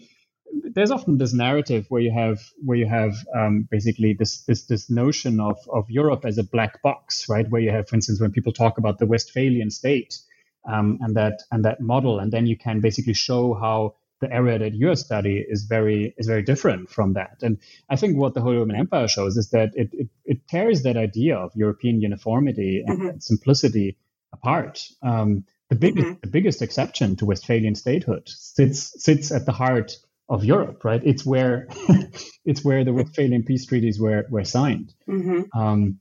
There's 0.74 0.92
often 0.92 1.18
this 1.18 1.34
narrative 1.34 1.86
where 1.88 2.00
you 2.00 2.12
have 2.12 2.38
where 2.64 2.78
you 2.78 2.86
have 2.86 3.14
um, 3.34 3.66
basically 3.70 4.14
this 4.14 4.42
this 4.42 4.66
this 4.66 4.88
notion 4.88 5.40
of 5.40 5.58
of 5.68 5.90
Europe 5.90 6.24
as 6.24 6.38
a 6.38 6.44
black 6.44 6.80
box, 6.82 7.28
right? 7.28 7.48
Where 7.48 7.60
you 7.60 7.70
have, 7.70 7.88
for 7.88 7.96
instance, 7.96 8.20
when 8.20 8.30
people 8.30 8.52
talk 8.52 8.78
about 8.78 8.98
the 8.98 9.06
Westphalian 9.06 9.70
state 9.70 10.16
um, 10.64 10.98
and 11.00 11.16
that 11.16 11.42
and 11.50 11.64
that 11.64 11.80
model, 11.80 12.20
and 12.20 12.32
then 12.32 12.46
you 12.46 12.56
can 12.56 12.80
basically 12.80 13.14
show 13.14 13.54
how 13.54 13.96
the 14.20 14.32
area 14.32 14.58
that 14.58 14.74
you 14.74 14.94
study 14.96 15.44
is 15.46 15.64
very 15.64 16.14
is 16.16 16.26
very 16.26 16.42
different 16.42 16.88
from 16.88 17.14
that. 17.14 17.38
And 17.42 17.58
I 17.90 17.96
think 17.96 18.16
what 18.16 18.34
the 18.34 18.40
Holy 18.40 18.56
Roman 18.56 18.76
Empire 18.76 19.08
shows 19.08 19.36
is 19.36 19.50
that 19.50 19.70
it 19.74 19.90
it, 19.92 20.08
it 20.24 20.48
tears 20.48 20.82
that 20.82 20.96
idea 20.96 21.36
of 21.36 21.52
European 21.54 22.00
uniformity 22.00 22.82
and, 22.86 22.98
mm-hmm. 22.98 23.18
simplicity 23.18 23.98
apart. 24.32 24.86
Um, 25.02 25.44
the 25.74 25.80
biggest 25.80 26.06
mm-hmm. 26.06 26.20
the 26.22 26.30
biggest 26.30 26.62
exception 26.62 27.16
to 27.16 27.26
Westphalian 27.26 27.74
statehood 27.74 28.28
sits 28.28 29.02
sits 29.02 29.32
at 29.32 29.44
the 29.46 29.52
heart 29.52 29.96
of 30.28 30.44
Europe, 30.44 30.84
right? 30.84 31.02
It's 31.04 31.26
where 31.26 31.68
it's 32.44 32.64
where 32.64 32.84
the 32.84 32.92
Westphalian 32.92 33.42
peace 33.42 33.66
treaties 33.66 33.98
were 34.00 34.24
were 34.30 34.44
signed. 34.44 34.94
Mm-hmm. 35.08 35.58
Um, 35.58 36.00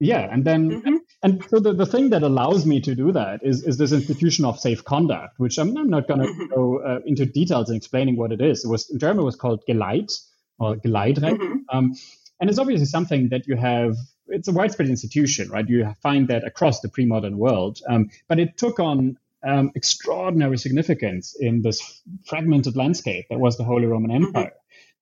yeah, 0.00 0.28
and 0.30 0.44
then 0.44 0.70
mm-hmm. 0.70 0.96
and 1.22 1.44
so 1.48 1.58
the, 1.58 1.72
the 1.72 1.86
thing 1.86 2.10
that 2.10 2.22
allows 2.22 2.66
me 2.66 2.80
to 2.82 2.94
do 2.94 3.12
that 3.12 3.40
is 3.42 3.64
is 3.64 3.78
this 3.78 3.92
institution 3.92 4.44
of 4.44 4.60
safe 4.60 4.84
conduct, 4.84 5.38
which 5.38 5.58
I'm, 5.58 5.76
I'm 5.76 5.88
not 5.88 6.06
going 6.06 6.20
to 6.20 6.26
mm-hmm. 6.26 6.54
go 6.54 6.80
uh, 6.80 6.98
into 7.06 7.24
details 7.24 7.70
in 7.70 7.76
explaining 7.76 8.16
what 8.16 8.32
it 8.32 8.42
is. 8.42 8.64
It 8.64 8.68
was 8.68 8.90
in 8.90 8.98
German 8.98 9.20
it 9.20 9.24
was 9.24 9.36
called 9.36 9.62
Geleit 9.68 10.12
or 10.58 10.76
Geleitrecht, 10.76 11.38
mm-hmm. 11.38 11.76
um, 11.76 11.94
and 12.40 12.50
it's 12.50 12.58
obviously 12.58 12.86
something 12.86 13.30
that 13.30 13.46
you 13.46 13.56
have. 13.56 13.96
It's 14.28 14.48
a 14.48 14.52
widespread 14.52 14.88
institution, 14.88 15.50
right? 15.50 15.68
You 15.68 15.94
find 16.02 16.28
that 16.28 16.44
across 16.44 16.80
the 16.80 16.88
pre-modern 16.88 17.36
world, 17.36 17.80
um, 17.88 18.10
but 18.28 18.38
it 18.38 18.56
took 18.56 18.80
on 18.80 19.18
um, 19.46 19.72
extraordinary 19.74 20.56
significance 20.58 21.36
in 21.38 21.62
this 21.62 22.02
fragmented 22.26 22.76
landscape 22.76 23.26
that 23.30 23.38
was 23.38 23.56
the 23.56 23.64
Holy 23.64 23.86
Roman 23.86 24.10
mm-hmm. 24.10 24.26
Empire, 24.26 24.52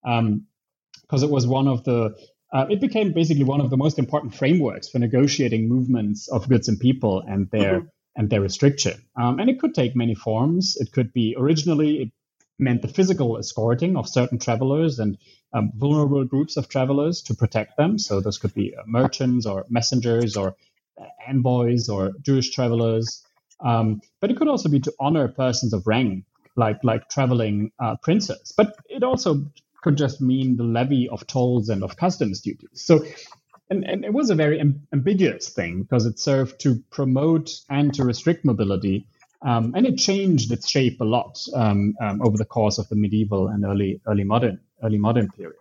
because 0.03 1.23
um, 1.23 1.29
it 1.29 1.31
was 1.31 1.47
one 1.47 1.69
of 1.69 1.85
the 1.85 2.17
uh, 2.53 2.67
it 2.69 2.81
became 2.81 3.13
basically 3.13 3.45
one 3.45 3.61
of 3.61 3.71
the 3.71 3.77
most 3.77 3.99
important 3.99 4.35
frameworks 4.35 4.89
for 4.89 4.99
negotiating 4.99 5.69
movements 5.69 6.29
of 6.29 6.49
goods 6.49 6.69
and 6.69 6.79
people 6.79 7.23
and 7.27 7.51
their 7.51 7.79
mm-hmm. 7.79 7.87
and 8.17 8.29
their 8.29 8.41
restriction. 8.41 9.01
Um, 9.17 9.39
and 9.39 9.49
it 9.49 9.59
could 9.59 9.75
take 9.75 9.97
many 9.97 10.15
forms. 10.15 10.77
It 10.79 10.93
could 10.93 11.13
be 11.13 11.35
originally 11.39 12.03
it 12.03 12.11
meant 12.59 12.83
the 12.83 12.89
physical 12.89 13.39
escorting 13.39 13.97
of 13.97 14.09
certain 14.09 14.39
travelers 14.39 14.99
and 14.99 15.19
um, 15.53 15.73
vulnerable 15.77 16.25
groups 16.25 16.57
of 16.57 16.69
travelers 16.69 17.23
to 17.23 17.35
protect 17.35 17.77
them. 17.77 17.99
So 17.99 18.21
those 18.21 18.39
could 18.39 18.55
be 18.55 18.75
uh, 18.75 18.83
merchants 18.87 19.47
or 19.47 19.67
messengers 19.69 20.37
or 20.37 20.57
uh, 21.01 21.05
envoys 21.29 21.89
or 21.89 22.13
Jewish 22.23 22.51
travelers. 22.51 23.25
Um, 23.61 24.01
but 24.21 24.31
it 24.31 24.37
could 24.37 24.49
also 24.49 24.69
be 24.69 24.81
to 24.81 24.93
honor 24.99 25.29
persons 25.29 25.73
of 25.73 25.87
rank, 25.87 26.25
like 26.57 26.83
like 26.83 27.09
traveling 27.09 27.73
uh, 27.79 27.97
princes. 27.97 28.53
But 28.57 28.75
it 28.89 29.03
also 29.03 29.45
could 29.83 29.97
just 29.97 30.21
mean 30.21 30.57
the 30.57 30.65
levy 30.65 31.09
of 31.09 31.27
tolls 31.27 31.69
and 31.69 31.83
of 31.83 31.97
customs 31.97 32.41
duties. 32.41 32.71
So, 32.75 33.05
and, 33.71 33.85
and 33.85 34.05
it 34.05 34.13
was 34.13 34.31
a 34.31 34.35
very 34.35 34.59
amb- 34.59 34.81
ambiguous 34.93 35.49
thing 35.51 35.83
because 35.83 36.07
it 36.07 36.19
served 36.19 36.61
to 36.61 36.83
promote 36.91 37.51
and 37.69 37.93
to 37.95 38.05
restrict 38.05 38.45
mobility. 38.45 39.07
Um, 39.45 39.75
and 39.75 39.87
it 39.87 39.97
changed 39.97 40.53
its 40.53 40.69
shape 40.69 41.01
a 41.01 41.05
lot 41.05 41.39
um, 41.55 41.95
um, 42.01 42.23
over 42.23 42.37
the 42.37 42.45
course 42.45 42.79
of 42.79 42.89
the 42.89 42.97
medieval 42.97 43.49
and 43.49 43.65
early 43.65 44.01
early 44.07 44.25
modern 44.25 44.61
early 44.83 44.99
modern 44.99 45.31
period. 45.31 45.57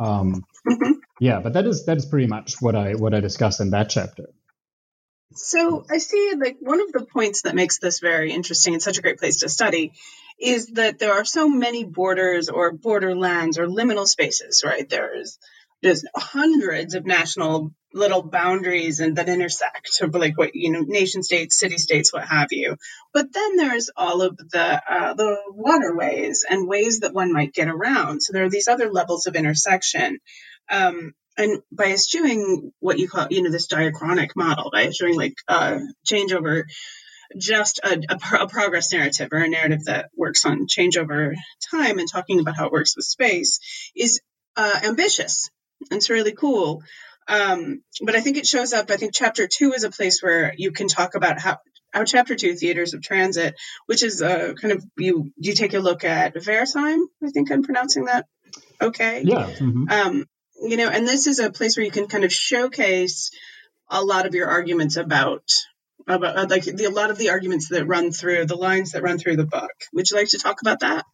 Um, 0.00 0.44
mm-hmm. 0.66 0.92
Yeah, 1.20 1.40
but 1.40 1.54
that 1.54 1.66
is 1.66 1.84
that 1.86 1.96
is 1.96 2.06
pretty 2.06 2.26
much 2.26 2.56
what 2.60 2.74
I 2.74 2.94
what 2.94 3.14
I 3.14 3.20
discuss 3.20 3.60
in 3.60 3.70
that 3.70 3.90
chapter. 3.90 4.26
So 5.34 5.84
I 5.90 5.98
see 5.98 6.34
like 6.38 6.56
one 6.60 6.80
of 6.80 6.92
the 6.92 7.04
points 7.04 7.42
that 7.42 7.54
makes 7.54 7.78
this 7.78 8.00
very 8.00 8.32
interesting 8.32 8.74
and 8.74 8.82
such 8.82 8.98
a 8.98 9.02
great 9.02 9.18
place 9.18 9.40
to 9.40 9.48
study 9.48 9.92
is 10.40 10.68
that 10.68 10.98
there 10.98 11.12
are 11.12 11.24
so 11.24 11.48
many 11.48 11.84
borders 11.84 12.48
or 12.48 12.72
borderlands 12.72 13.58
or 13.58 13.66
liminal 13.66 14.06
spaces, 14.06 14.62
right? 14.64 14.88
There's 14.88 15.38
just 15.82 16.06
hundreds 16.16 16.94
of 16.94 17.06
national 17.06 17.72
little 17.94 18.22
boundaries 18.22 19.00
and 19.00 19.16
that 19.16 19.28
intersect 19.28 19.90
of 20.02 20.14
like 20.14 20.36
what 20.36 20.54
you 20.54 20.70
know 20.70 20.80
nation 20.80 21.22
states 21.22 21.58
city 21.58 21.78
states 21.78 22.12
what 22.12 22.26
have 22.26 22.48
you. 22.50 22.76
But 23.14 23.32
then 23.32 23.56
there's 23.56 23.90
all 23.96 24.22
of 24.22 24.36
the 24.36 24.82
uh, 24.90 25.14
the 25.14 25.36
waterways 25.48 26.44
and 26.48 26.68
ways 26.68 27.00
that 27.00 27.14
one 27.14 27.32
might 27.32 27.54
get 27.54 27.68
around. 27.68 28.22
So 28.22 28.32
there 28.32 28.44
are 28.44 28.50
these 28.50 28.68
other 28.68 28.90
levels 28.90 29.26
of 29.26 29.36
intersection. 29.36 30.18
Um, 30.70 31.14
and 31.36 31.62
by 31.70 31.92
eschewing 31.92 32.72
what 32.80 32.98
you 32.98 33.08
call 33.08 33.28
you 33.30 33.42
know 33.42 33.50
this 33.50 33.68
diachronic 33.68 34.30
model 34.36 34.70
by 34.72 34.86
eschewing 34.86 35.16
like 35.16 35.34
uh, 35.46 35.78
changeover 36.06 36.64
just 37.36 37.80
a, 37.84 38.00
a, 38.08 38.42
a, 38.42 38.48
progress 38.48 38.92
narrative 38.92 39.28
or 39.32 39.38
a 39.38 39.48
narrative 39.48 39.84
that 39.84 40.10
works 40.16 40.44
on 40.46 40.66
change 40.66 40.96
over 40.96 41.34
time 41.70 41.98
and 41.98 42.10
talking 42.10 42.40
about 42.40 42.56
how 42.56 42.66
it 42.66 42.72
works 42.72 42.96
with 42.96 43.04
space 43.04 43.60
is 43.94 44.20
uh, 44.56 44.80
ambitious. 44.84 45.50
It's 45.90 46.10
really 46.10 46.32
cool. 46.32 46.82
Um, 47.28 47.82
but 48.02 48.16
I 48.16 48.20
think 48.20 48.36
it 48.36 48.46
shows 48.46 48.72
up. 48.72 48.90
I 48.90 48.96
think 48.96 49.12
chapter 49.14 49.46
two 49.46 49.72
is 49.72 49.84
a 49.84 49.90
place 49.90 50.22
where 50.22 50.54
you 50.56 50.72
can 50.72 50.88
talk 50.88 51.14
about 51.14 51.38
how 51.38 51.58
chapter 52.04 52.34
two 52.34 52.54
theaters 52.54 52.94
of 52.94 53.02
transit, 53.02 53.54
which 53.86 54.02
is 54.02 54.22
a 54.22 54.50
uh, 54.50 54.54
kind 54.54 54.72
of 54.72 54.84
you 54.96 55.30
you 55.36 55.54
take 55.54 55.74
a 55.74 55.78
look 55.78 56.04
at 56.04 56.34
Wertheim. 56.34 57.00
I 57.24 57.30
think 57.30 57.50
I'm 57.50 57.62
pronouncing 57.62 58.06
that 58.06 58.26
okay. 58.80 59.22
Yeah. 59.24 59.46
Mm-hmm. 59.46 59.90
Um, 59.90 60.24
you 60.62 60.76
know, 60.76 60.88
and 60.88 61.06
this 61.06 61.26
is 61.26 61.38
a 61.38 61.50
place 61.50 61.76
where 61.76 61.84
you 61.84 61.92
can 61.92 62.08
kind 62.08 62.24
of 62.24 62.32
showcase 62.32 63.30
a 63.90 64.02
lot 64.02 64.26
of 64.26 64.34
your 64.34 64.48
arguments 64.48 64.96
about 64.96 65.42
about 66.06 66.36
uh, 66.36 66.46
like 66.48 66.64
the, 66.64 66.84
a 66.84 66.90
lot 66.90 67.10
of 67.10 67.18
the 67.18 67.30
arguments 67.30 67.68
that 67.68 67.86
run 67.86 68.12
through 68.12 68.46
the 68.46 68.56
lines 68.56 68.92
that 68.92 69.02
run 69.02 69.18
through 69.18 69.36
the 69.36 69.46
book. 69.46 69.70
Would 69.92 70.10
you 70.10 70.16
like 70.16 70.28
to 70.28 70.38
talk 70.38 70.60
about 70.60 70.80
that? 70.80 71.04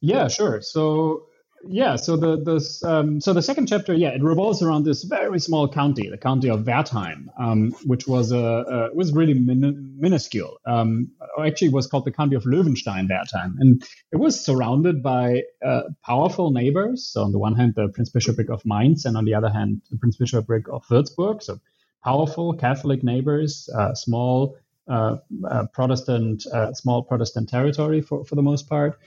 Yeah, 0.00 0.28
sure. 0.28 0.60
So 0.62 1.26
yeah, 1.68 1.96
so 1.96 2.16
the 2.16 2.42
this 2.42 2.82
um, 2.84 3.20
so 3.20 3.32
the 3.32 3.42
second 3.42 3.66
chapter, 3.66 3.94
yeah, 3.94 4.10
it 4.10 4.22
revolves 4.22 4.62
around 4.62 4.84
this 4.84 5.04
very 5.04 5.38
small 5.40 5.68
county, 5.68 6.08
the 6.08 6.18
county 6.18 6.48
of 6.48 6.60
Wertheim, 6.60 7.26
um, 7.38 7.72
which 7.84 8.06
was 8.06 8.32
a 8.32 8.38
uh, 8.38 8.88
was 8.94 9.12
really 9.12 9.34
min- 9.34 9.96
minuscule. 9.98 10.58
Um, 10.66 11.10
actually, 11.44 11.70
was 11.70 11.86
called 11.86 12.04
the 12.04 12.12
county 12.12 12.36
of 12.36 12.44
Löwenstein 12.44 13.08
Wertheim, 13.08 13.54
and 13.58 13.82
it 14.12 14.16
was 14.16 14.44
surrounded 14.44 15.02
by 15.02 15.42
uh, 15.64 15.82
powerful 16.04 16.50
neighbors. 16.50 17.06
So 17.06 17.22
on 17.22 17.32
the 17.32 17.38
one 17.38 17.54
hand, 17.54 17.74
the 17.76 17.88
Prince 17.88 18.10
Bishopric 18.10 18.50
of 18.50 18.62
Mainz, 18.64 19.04
and 19.04 19.16
on 19.16 19.24
the 19.24 19.34
other 19.34 19.50
hand, 19.50 19.82
the 19.90 19.96
Prince 19.96 20.16
Bishopric 20.16 20.68
of 20.68 20.86
Würzburg. 20.88 21.42
So 21.42 21.60
powerful 22.02 22.54
Catholic 22.54 23.02
neighbors, 23.02 23.68
uh, 23.74 23.94
small 23.94 24.56
uh, 24.88 25.16
uh, 25.48 25.66
Protestant, 25.72 26.46
uh, 26.52 26.72
small 26.74 27.02
Protestant 27.02 27.48
territory 27.48 28.02
for, 28.02 28.24
for 28.24 28.34
the 28.34 28.42
most 28.42 28.68
part. 28.68 28.98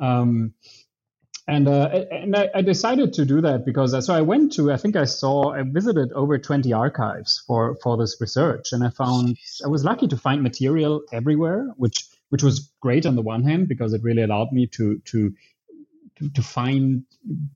Um, 0.00 0.54
and 1.50 1.68
uh, 1.68 1.88
and 2.10 2.36
I, 2.36 2.48
I, 2.54 2.62
decided 2.62 3.12
to 3.14 3.24
do 3.24 3.40
that 3.40 3.64
because 3.64 4.06
so 4.06 4.14
I 4.14 4.20
went 4.20 4.52
to 4.54 4.72
I 4.72 4.76
think 4.76 4.96
I 4.96 5.04
saw 5.04 5.52
I 5.52 5.62
visited 5.62 6.12
over 6.12 6.38
20 6.38 6.72
archives 6.72 7.42
for 7.46 7.76
for 7.82 7.96
this 7.96 8.16
research 8.20 8.72
and 8.72 8.84
I 8.84 8.90
found 8.90 9.36
I 9.64 9.68
was 9.68 9.84
lucky 9.84 10.08
to 10.08 10.16
find 10.16 10.42
material 10.42 11.02
everywhere 11.12 11.68
which 11.76 12.06
which 12.28 12.42
was 12.42 12.70
great 12.80 13.06
on 13.06 13.16
the 13.16 13.22
one 13.22 13.42
hand 13.42 13.68
because 13.68 13.92
it 13.92 14.02
really 14.02 14.22
allowed 14.22 14.52
me 14.52 14.66
to 14.68 14.98
to 15.06 15.34
to, 16.34 16.42
find 16.42 17.04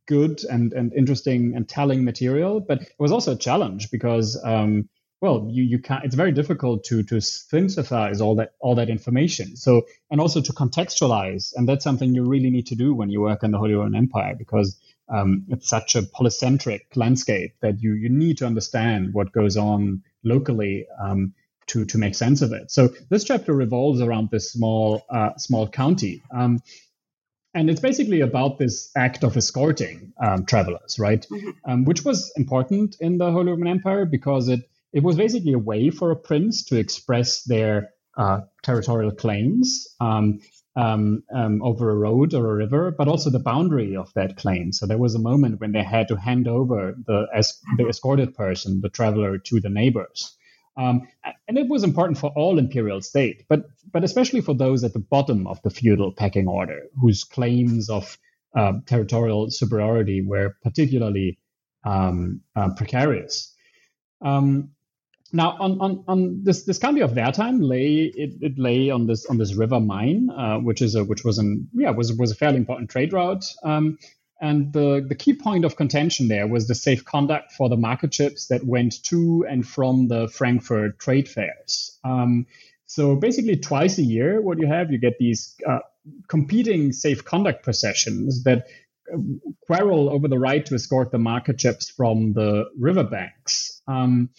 good 0.07 0.43
and, 0.45 0.73
and 0.73 0.93
interesting 0.95 1.55
and 1.55 1.69
telling 1.69 2.05
material. 2.05 2.61
But 2.61 2.83
it 2.83 2.95
was 2.99 3.13
also 3.13 3.33
a 3.33 3.37
challenge 3.37 3.91
because, 3.91 4.41
um, 4.43 4.89
well, 5.25 5.49
you, 5.49 5.63
you 5.63 5.79
can't, 5.79 6.05
it's 6.05 6.15
very 6.15 6.33
difficult 6.33 6.85
to, 6.85 7.03
to 7.03 7.19
synthesize 7.19 8.21
all 8.21 8.35
that, 8.35 8.53
all 8.61 8.75
that 8.75 8.91
information. 8.91 9.57
So, 9.57 9.87
and 10.11 10.21
also 10.21 10.43
to 10.43 10.53
contextualize. 10.53 11.55
And 11.57 11.67
that's 11.67 11.83
something 11.83 12.15
you 12.15 12.25
really 12.25 12.51
need 12.51 12.67
to 12.67 12.75
do 12.75 12.93
when 12.93 13.09
you 13.09 13.23
work 13.23 13.43
in 13.43 13.51
the 13.51 13.57
Holy 13.57 13.73
Roman 13.73 13.95
Empire 13.95 14.35
because 14.37 14.79
um, 15.09 15.47
it's 15.49 15.67
such 15.67 15.97
a 15.97 16.03
polycentric 16.03 16.81
landscape 16.95 17.55
that 17.63 17.81
you, 17.81 17.95
you 17.95 18.11
need 18.11 18.37
to 18.37 18.47
understand 18.47 19.15
what 19.15 19.33
goes 19.33 19.57
on 19.57 20.03
locally. 20.23 20.87
Um, 21.03 21.33
to, 21.69 21.87
to 21.87 21.97
make 21.97 22.15
sense 22.15 22.43
of 22.43 22.53
it. 22.53 22.71
So 22.71 22.89
this 23.09 23.25
chapter 23.25 23.55
revolves 23.55 24.03
around 24.03 24.29
this 24.31 24.53
small 24.53 25.03
uh, 25.09 25.31
small 25.39 25.67
county, 25.67 26.23
um, 26.31 26.63
and 27.55 27.71
it's 27.71 27.81
basically 27.81 28.21
about 28.21 28.59
this 28.59 28.91
act 28.95 29.25
of 29.25 29.35
escorting 29.35 30.13
um, 30.23 30.45
travelers, 30.45 30.99
right? 30.99 31.27
Mm-hmm. 31.31 31.51
Um, 31.65 31.85
which 31.87 32.05
was 32.05 32.31
important 32.37 32.97
in 33.01 33.17
the 33.17 33.33
Holy 33.33 33.51
Roman 33.53 33.69
Empire 33.69 34.05
because 34.05 34.51
it 34.51 34.69
it 34.95 35.03
was 35.03 35.17
basically 35.17 35.53
a 35.53 35.59
way 35.59 35.91
for 35.91 36.13
a 36.13 36.17
prince 36.17 36.65
to 36.67 36.79
express 36.79 37.43
their 37.43 37.91
uh, 38.17 38.43
territorial 38.63 39.11
claims 39.11 39.89
um, 40.01 40.39
um, 40.77 41.25
um, 41.35 41.63
over 41.63 41.91
a 41.91 41.97
road 41.97 42.33
or 42.33 42.51
a 42.51 42.55
river, 42.55 42.95
but 42.97 43.09
also 43.09 43.29
the 43.29 43.41
boundary 43.41 43.97
of 43.97 44.13
that 44.15 44.37
claim. 44.37 44.73
So 44.73 44.87
there 44.87 44.99
was 44.99 45.17
a 45.17 45.21
moment 45.21 45.61
when 45.61 45.73
they 45.73 45.83
had 45.83 46.09
to 46.09 46.17
hand 46.17 46.47
over 46.47 46.95
the, 47.07 47.27
as, 47.35 47.59
the 47.77 47.89
escorted 47.89 48.35
person, 48.37 48.81
the 48.81 48.89
traveler, 48.89 49.39
to 49.39 49.61
the 49.61 49.69
neighbors. 49.69 50.37
Um, 50.77 51.09
and 51.49 51.59
it 51.59 51.69
was 51.69 51.83
important 51.83 52.19
for 52.19 52.33
all 52.37 52.59
imperial 52.59 53.01
state, 53.01 53.45
but 53.49 53.65
but 53.93 54.03
especially 54.03 54.41
for 54.41 54.55
those 54.55 54.83
at 54.83 54.93
the 54.93 54.99
bottom 54.99 55.47
of 55.47 55.63
the 55.63 55.71
feudal 55.71 56.13
pecking 56.13 56.49
order, 56.49 56.83
whose 57.01 57.23
claims 57.23 57.89
of 57.89 58.19
uh, 58.57 58.73
territorial 58.87 59.51
superiority 59.51 60.21
were 60.27 60.57
particularly 60.65 61.39
um, 61.85 62.41
uh, 62.57 62.71
precarious. 62.75 63.55
Um, 64.21 64.71
now, 65.35 65.57
on, 65.59 65.81
on, 65.81 66.05
on 66.07 66.45
this 66.45 66.65
this 66.65 66.79
county 66.79 67.01
of 67.01 67.11
Wertheim 67.11 67.59
lay 67.61 68.13
it, 68.15 68.35
it 68.41 68.59
lay 68.59 68.91
on 68.91 69.07
this 69.07 69.27
on 69.27 69.37
this 69.37 69.55
river 69.55 69.81
Main, 69.81 70.31
uh, 70.31 70.59
which 70.59 70.81
is 70.81 70.95
a 70.95 71.05
which 71.05 71.25
was 71.25 71.39
an 71.39 71.69
yeah 71.75 71.91
was 71.91 72.13
was 72.13 72.31
a 72.31 72.37
fairly 72.37 72.57
important 72.57 72.89
trade 72.89 73.13
route. 73.13 73.45
Um, 73.65 73.99
and 74.41 74.73
the, 74.73 75.05
the 75.09 75.15
key 75.15 75.33
point 75.33 75.65
of 75.65 75.77
contention 75.77 76.29
there 76.29 76.47
was 76.47 76.69
the 76.69 76.75
safe 76.75 77.05
conduct 77.05 77.53
for 77.53 77.69
the 77.69 77.77
market 77.77 78.13
ships 78.13 78.49
that 78.49 78.65
went 78.65 79.03
to 79.05 79.47
and 79.49 79.67
from 79.67 80.09
the 80.09 80.29
Frankfurt 80.29 80.99
trade 80.99 81.29
fairs. 81.29 81.99
Um, 82.05 82.47
so 82.87 83.17
basically, 83.17 83.57
twice 83.57 83.99
a 83.99 84.03
year, 84.03 84.41
what 84.41 84.59
you 84.59 84.67
have, 84.67 84.93
you 84.93 84.99
get 84.99 85.19
these 85.19 85.57
uh, 85.67 85.79
competing 86.29 86.93
safe 86.93 87.25
conduct 87.25 87.65
processions 87.65 88.45
that 88.45 88.67
uh, 89.13 89.19
quarrel 89.67 90.11
over 90.11 90.29
the 90.29 90.39
right 90.39 90.65
to 90.67 90.75
escort 90.75 91.11
the 91.11 91.19
market 91.19 91.61
ships 91.61 91.89
from 91.89 92.35
the 92.35 92.67
riverbanks. 92.79 93.81
Um, 93.89 94.31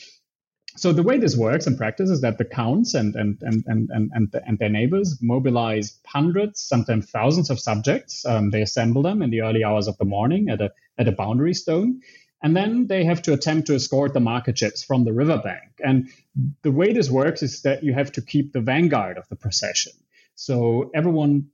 so 0.77 0.91
the 0.91 1.03
way 1.03 1.17
this 1.17 1.37
works 1.37 1.67
in 1.67 1.77
practice 1.77 2.09
is 2.09 2.21
that 2.21 2.37
the 2.37 2.45
counts 2.45 2.93
and 2.93 3.15
and 3.15 3.37
and 3.41 3.63
and 3.65 3.89
and 3.89 4.11
and, 4.13 4.35
and 4.45 4.59
their 4.59 4.69
neighbors 4.69 5.17
mobilize 5.21 5.97
hundreds, 6.05 6.61
sometimes 6.61 7.09
thousands 7.09 7.49
of 7.49 7.59
subjects. 7.59 8.25
Um, 8.25 8.51
they 8.51 8.61
assemble 8.61 9.01
them 9.01 9.21
in 9.21 9.29
the 9.29 9.41
early 9.41 9.63
hours 9.63 9.87
of 9.87 9.97
the 9.97 10.05
morning 10.05 10.49
at 10.49 10.61
a 10.61 10.71
at 10.97 11.07
a 11.07 11.11
boundary 11.11 11.53
stone, 11.53 12.01
and 12.43 12.55
then 12.55 12.87
they 12.87 13.05
have 13.05 13.21
to 13.23 13.33
attempt 13.33 13.67
to 13.67 13.75
escort 13.75 14.13
the 14.13 14.19
market 14.19 14.57
ships 14.57 14.83
from 14.83 15.05
the 15.05 15.13
riverbank. 15.13 15.71
And 15.83 16.09
the 16.61 16.71
way 16.71 16.93
this 16.93 17.09
works 17.09 17.41
is 17.41 17.61
that 17.61 17.83
you 17.83 17.93
have 17.93 18.11
to 18.13 18.21
keep 18.21 18.51
the 18.51 18.61
vanguard 18.61 19.17
of 19.17 19.27
the 19.29 19.35
procession. 19.35 19.93
So 20.35 20.91
everyone, 20.93 21.47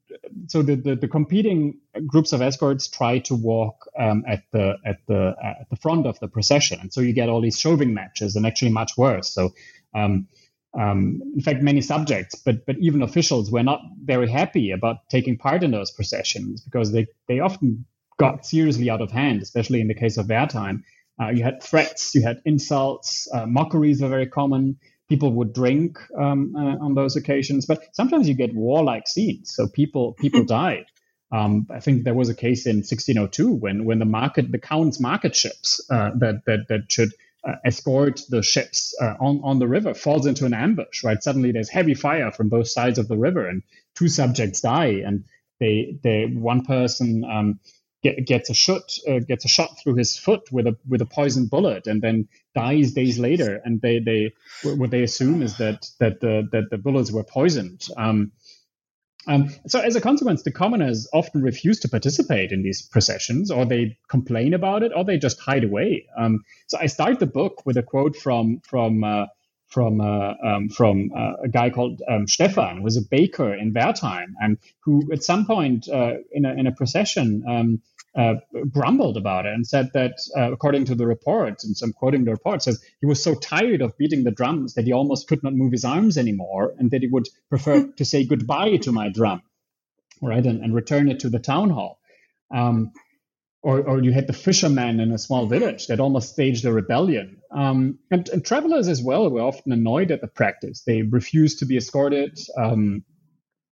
so 0.48 0.64
the, 0.64 0.76
the, 0.76 0.96
the, 0.96 1.08
competing 1.08 1.80
groups 2.08 2.34
of 2.34 2.42
escorts 2.42 2.88
try 2.88 3.20
to 3.20 3.36
walk 3.36 3.88
um, 3.98 4.24
at 4.28 4.44
the 4.52 4.78
at 4.84 4.98
the 5.08 5.36
at 5.44 5.70
the 5.70 5.76
front 5.76 6.08
of 6.08 6.20
the 6.20 6.28
procession, 6.28 6.80
and 6.82 6.92
so 6.92 7.00
you 7.00 7.14
get 7.14 7.30
all 7.30 7.42
these 7.42 7.60
shoving 7.60 7.94
matches, 7.94 8.36
and 8.36 8.46
actually 8.46 8.72
much 8.72 8.98
worse. 8.98 9.32
So, 9.32 9.54
um, 9.94 10.28
um, 10.74 11.22
in 11.36 11.42
fact, 11.42 11.62
many 11.62 11.82
subjects, 11.82 12.36
but 12.36 12.66
but 12.66 12.78
even 12.80 13.04
officials, 13.04 13.52
were 13.52 13.62
not 13.62 13.82
very 14.04 14.28
happy 14.28 14.72
about 14.72 15.08
taking 15.10 15.38
part 15.38 15.64
in 15.64 15.70
those 15.70 15.92
processions 15.92 16.62
because 16.62 16.92
they 16.92 17.06
they 17.28 17.40
often 17.40 17.86
got 18.18 18.48
seriously 18.48 18.90
out 18.90 19.02
of 19.02 19.12
hand, 19.12 19.44
especially 19.44 19.82
in 19.82 19.90
the 19.90 19.96
case 19.96 20.18
of 20.18 20.26
Wertheim. 20.26 20.82
Uh, 21.22 21.30
you 21.30 21.44
had 21.44 21.62
threats, 21.62 22.16
you 22.16 22.24
had 22.24 22.42
insults, 22.46 23.28
uh, 23.32 23.46
mockeries 23.46 24.02
were 24.02 24.10
very 24.10 24.26
common 24.26 24.80
people 25.12 25.34
would 25.34 25.52
drink 25.52 26.00
um, 26.18 26.56
uh, 26.56 26.86
on 26.86 26.96
those 26.96 27.18
occasions. 27.18 27.66
But 27.66 27.84
sometimes 27.92 28.30
you 28.30 28.34
get 28.34 28.56
warlike 28.56 29.10
scenes, 29.10 29.54
so 29.54 29.68
people 29.68 30.14
people 30.14 30.46
died. 30.46 30.86
Um, 31.34 31.68
I 31.70 31.82
think 31.82 32.06
there 32.06 32.14
was 32.14 32.30
a 32.30 32.34
case 32.34 32.66
in 32.66 32.78
1602 32.78 33.52
when 33.52 33.84
when 33.84 34.00
the 34.00 34.06
market 34.06 34.50
the 34.50 34.58
count's 34.58 35.02
market 35.02 35.36
ships 35.36 35.86
uh, 35.90 36.12
that 36.16 36.46
that 36.46 36.70
that 36.70 36.90
should 36.90 37.12
uh, 37.44 37.56
escort 37.66 38.22
the 38.30 38.42
ships 38.42 38.96
uh, 39.02 39.16
on 39.20 39.42
on 39.44 39.60
the 39.60 39.68
river 39.68 39.94
falls 39.94 40.26
into 40.26 40.46
an 40.46 40.54
ambush. 40.54 41.04
Right, 41.04 41.22
suddenly 41.22 41.52
there's 41.52 41.70
heavy 41.70 41.94
fire 41.94 42.32
from 42.32 42.48
both 42.48 42.70
sides 42.70 42.98
of 42.98 43.10
the 43.10 43.18
river, 43.18 43.46
and 43.50 43.64
two 43.96 44.08
subjects 44.08 44.62
die, 44.62 45.02
and 45.06 45.26
they 45.60 45.98
they 46.04 46.26
one 46.26 46.64
person. 46.64 47.26
Um, 47.26 47.60
get, 48.04 48.26
gets 48.26 48.50
a 48.50 48.54
shot 48.54 48.94
uh, 49.08 49.20
gets 49.20 49.46
a 49.46 49.48
shot 49.48 49.80
through 49.80 49.96
his 49.96 50.18
foot 50.18 50.52
with 50.52 50.68
a 50.68 50.78
with 50.88 51.02
a 51.02 51.06
poisoned 51.06 51.50
bullet 51.50 51.88
and 51.88 52.02
then 52.02 52.28
dies 52.56 52.94
days 52.94 53.20
later 53.20 53.62
and 53.64 53.82
they 53.82 54.00
they 54.00 54.34
what 54.64 54.92
they 54.92 55.04
assume 55.04 55.42
is 55.42 55.58
that 55.58 55.90
that 56.00 56.20
the 56.20 56.48
that 56.52 56.70
the 56.70 56.78
bullets 56.78 57.12
were 57.12 57.24
poisoned 57.24 57.88
um, 57.98 58.32
um, 59.28 59.50
so 59.68 59.80
as 59.80 59.96
a 59.96 60.02
consequence, 60.02 60.42
the 60.42 60.52
commoners 60.52 61.08
often 61.14 61.44
refuse 61.44 61.80
to 61.82 61.90
participate 61.90 62.52
in 62.52 62.64
these 62.64 62.82
processions, 62.82 63.52
or 63.52 63.66
they 63.66 63.98
complain 64.08 64.54
about 64.54 64.82
it, 64.84 64.92
or 64.96 65.06
they 65.06 65.18
just 65.18 65.40
hide 65.40 65.64
away. 65.64 66.08
Um, 66.18 66.40
so 66.68 66.80
I 66.80 66.88
start 66.88 67.20
the 67.20 67.28
book 67.28 67.64
with 67.66 67.78
a 67.78 67.84
quote 67.84 68.16
from 68.16 68.62
from 68.62 69.04
uh, 69.04 69.28
from 69.68 70.02
uh, 70.02 70.34
um, 70.44 70.70
from 70.70 71.12
uh, 71.16 71.34
a 71.44 71.50
guy 71.50 71.70
called 71.70 72.02
um, 72.08 72.28
Stefan, 72.28 72.78
who 72.78 72.84
was 72.84 72.98
a 72.98 73.02
baker 73.02 73.54
in 73.54 73.74
Wertheim, 73.74 74.34
and 74.42 74.58
who 74.80 75.12
at 75.14 75.24
some 75.24 75.46
point 75.46 75.88
uh, 75.88 76.16
in 76.32 76.46
a 76.46 76.54
in 76.54 76.66
a 76.66 76.72
procession 76.72 77.44
um, 77.48 77.82
uh, 78.18 78.36
grumbled 78.70 79.18
about 79.18 79.46
it 79.46 79.54
and 79.54 79.66
said 79.66 79.90
that, 79.94 80.14
uh, 80.38 80.52
according 80.52 80.86
to 80.86 80.96
the 80.96 81.08
reports, 81.08 81.64
and 81.64 81.76
so 81.76 81.86
I'm 81.86 81.94
quoting 81.94 82.26
the 82.26 82.32
report, 82.32 82.62
says 82.62 82.84
he 83.00 83.06
was 83.06 83.24
so 83.24 83.36
tired 83.36 83.82
of 83.82 83.98
beating 83.98 84.24
the 84.24 84.32
drums 84.32 84.74
that 84.74 84.86
he 84.86 84.92
almost 84.92 85.28
could 85.28 85.44
not 85.44 85.54
move 85.54 85.72
his 85.72 85.86
arms 85.86 86.18
anymore, 86.18 86.74
and 86.78 86.92
that 86.92 87.02
he 87.02 87.08
would 87.08 87.30
prefer 87.50 87.88
to 87.88 88.06
say 88.06 88.26
goodbye 88.26 88.78
to 88.78 88.92
my 88.92 89.10
drum, 89.10 89.42
right, 90.22 90.46
and, 90.46 90.62
and 90.62 90.76
return 90.76 91.10
it 91.10 91.22
to 91.22 91.30
the 91.30 91.40
town 91.40 91.70
hall. 91.70 92.00
Um, 92.54 92.92
or, 93.64 93.80
or 93.82 94.04
you 94.04 94.12
had 94.12 94.28
the 94.28 94.34
fishermen 94.34 95.00
in 95.00 95.12
a 95.12 95.18
small 95.18 95.46
village 95.46 95.88
that 95.88 96.00
almost 96.00 96.34
staged 96.34 96.66
a 96.66 96.74
rebellion. 96.74 97.38
Um, 97.52 98.00
and, 98.10 98.28
and, 98.30 98.44
travelers 98.44 98.88
as 98.88 99.04
well 99.04 99.30
were 99.30 99.42
often 99.42 99.72
annoyed 99.72 100.10
at 100.10 100.20
the 100.20 100.28
practice. 100.28 100.82
They 100.82 101.04
refused 101.04 101.60
to 101.60 101.66
be 101.66 101.78
escorted. 101.78 102.40
Um, 102.58 103.04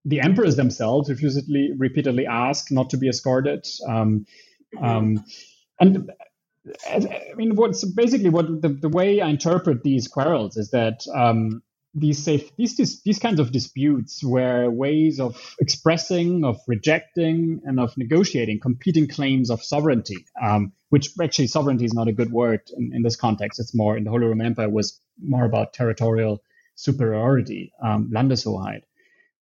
the 0.08 0.22
emperors 0.22 0.56
themselves 0.56 1.10
repeatedly 1.10 1.72
repeatedly 1.78 2.26
asked 2.26 2.72
not 2.72 2.90
to 2.92 2.98
be 2.98 3.10
escorted. 3.10 3.68
Um, 3.88 4.26
um, 4.82 5.24
and 5.80 6.10
I 6.90 7.34
mean, 7.36 7.56
what's 7.56 7.84
basically 7.84 8.30
what 8.30 8.62
the, 8.62 8.70
the 8.70 8.90
way 8.90 9.22
I 9.22 9.28
interpret 9.30 9.84
these 9.84 10.08
quarrels 10.08 10.56
is 10.56 10.72
that 10.72 11.06
um, 11.14 11.62
these 11.94 12.24
these, 12.24 12.78
these 12.78 13.02
these 13.04 13.20
kinds 13.20 13.42
of 13.42 13.52
disputes 13.52 14.24
were 14.24 14.70
ways 14.70 15.20
of 15.20 15.56
expressing, 15.60 16.46
of 16.46 16.58
rejecting, 16.68 17.62
and 17.66 17.78
of 17.78 17.98
negotiating 17.98 18.62
competing 18.62 19.08
claims 19.10 19.50
of 19.50 19.62
sovereignty. 19.62 20.26
Um, 20.42 20.72
which 20.90 21.10
actually 21.22 21.48
sovereignty 21.48 21.84
is 21.84 21.94
not 21.94 22.08
a 22.08 22.14
good 22.14 22.32
word 22.32 22.62
in, 22.78 22.94
in, 22.94 23.02
this 23.02 23.18
context. 23.18 23.60
It's 23.60 23.76
more 23.76 23.98
in 23.98 24.06
the 24.06 24.10
Holy 24.10 24.26
Roman 24.26 24.46
Empire 24.46 24.70
was 24.70 25.02
more 25.22 25.44
about 25.44 25.74
territorial 25.74 26.42
superiority, 26.76 27.74
um, 27.84 28.10
Landeshoheit. 28.10 28.84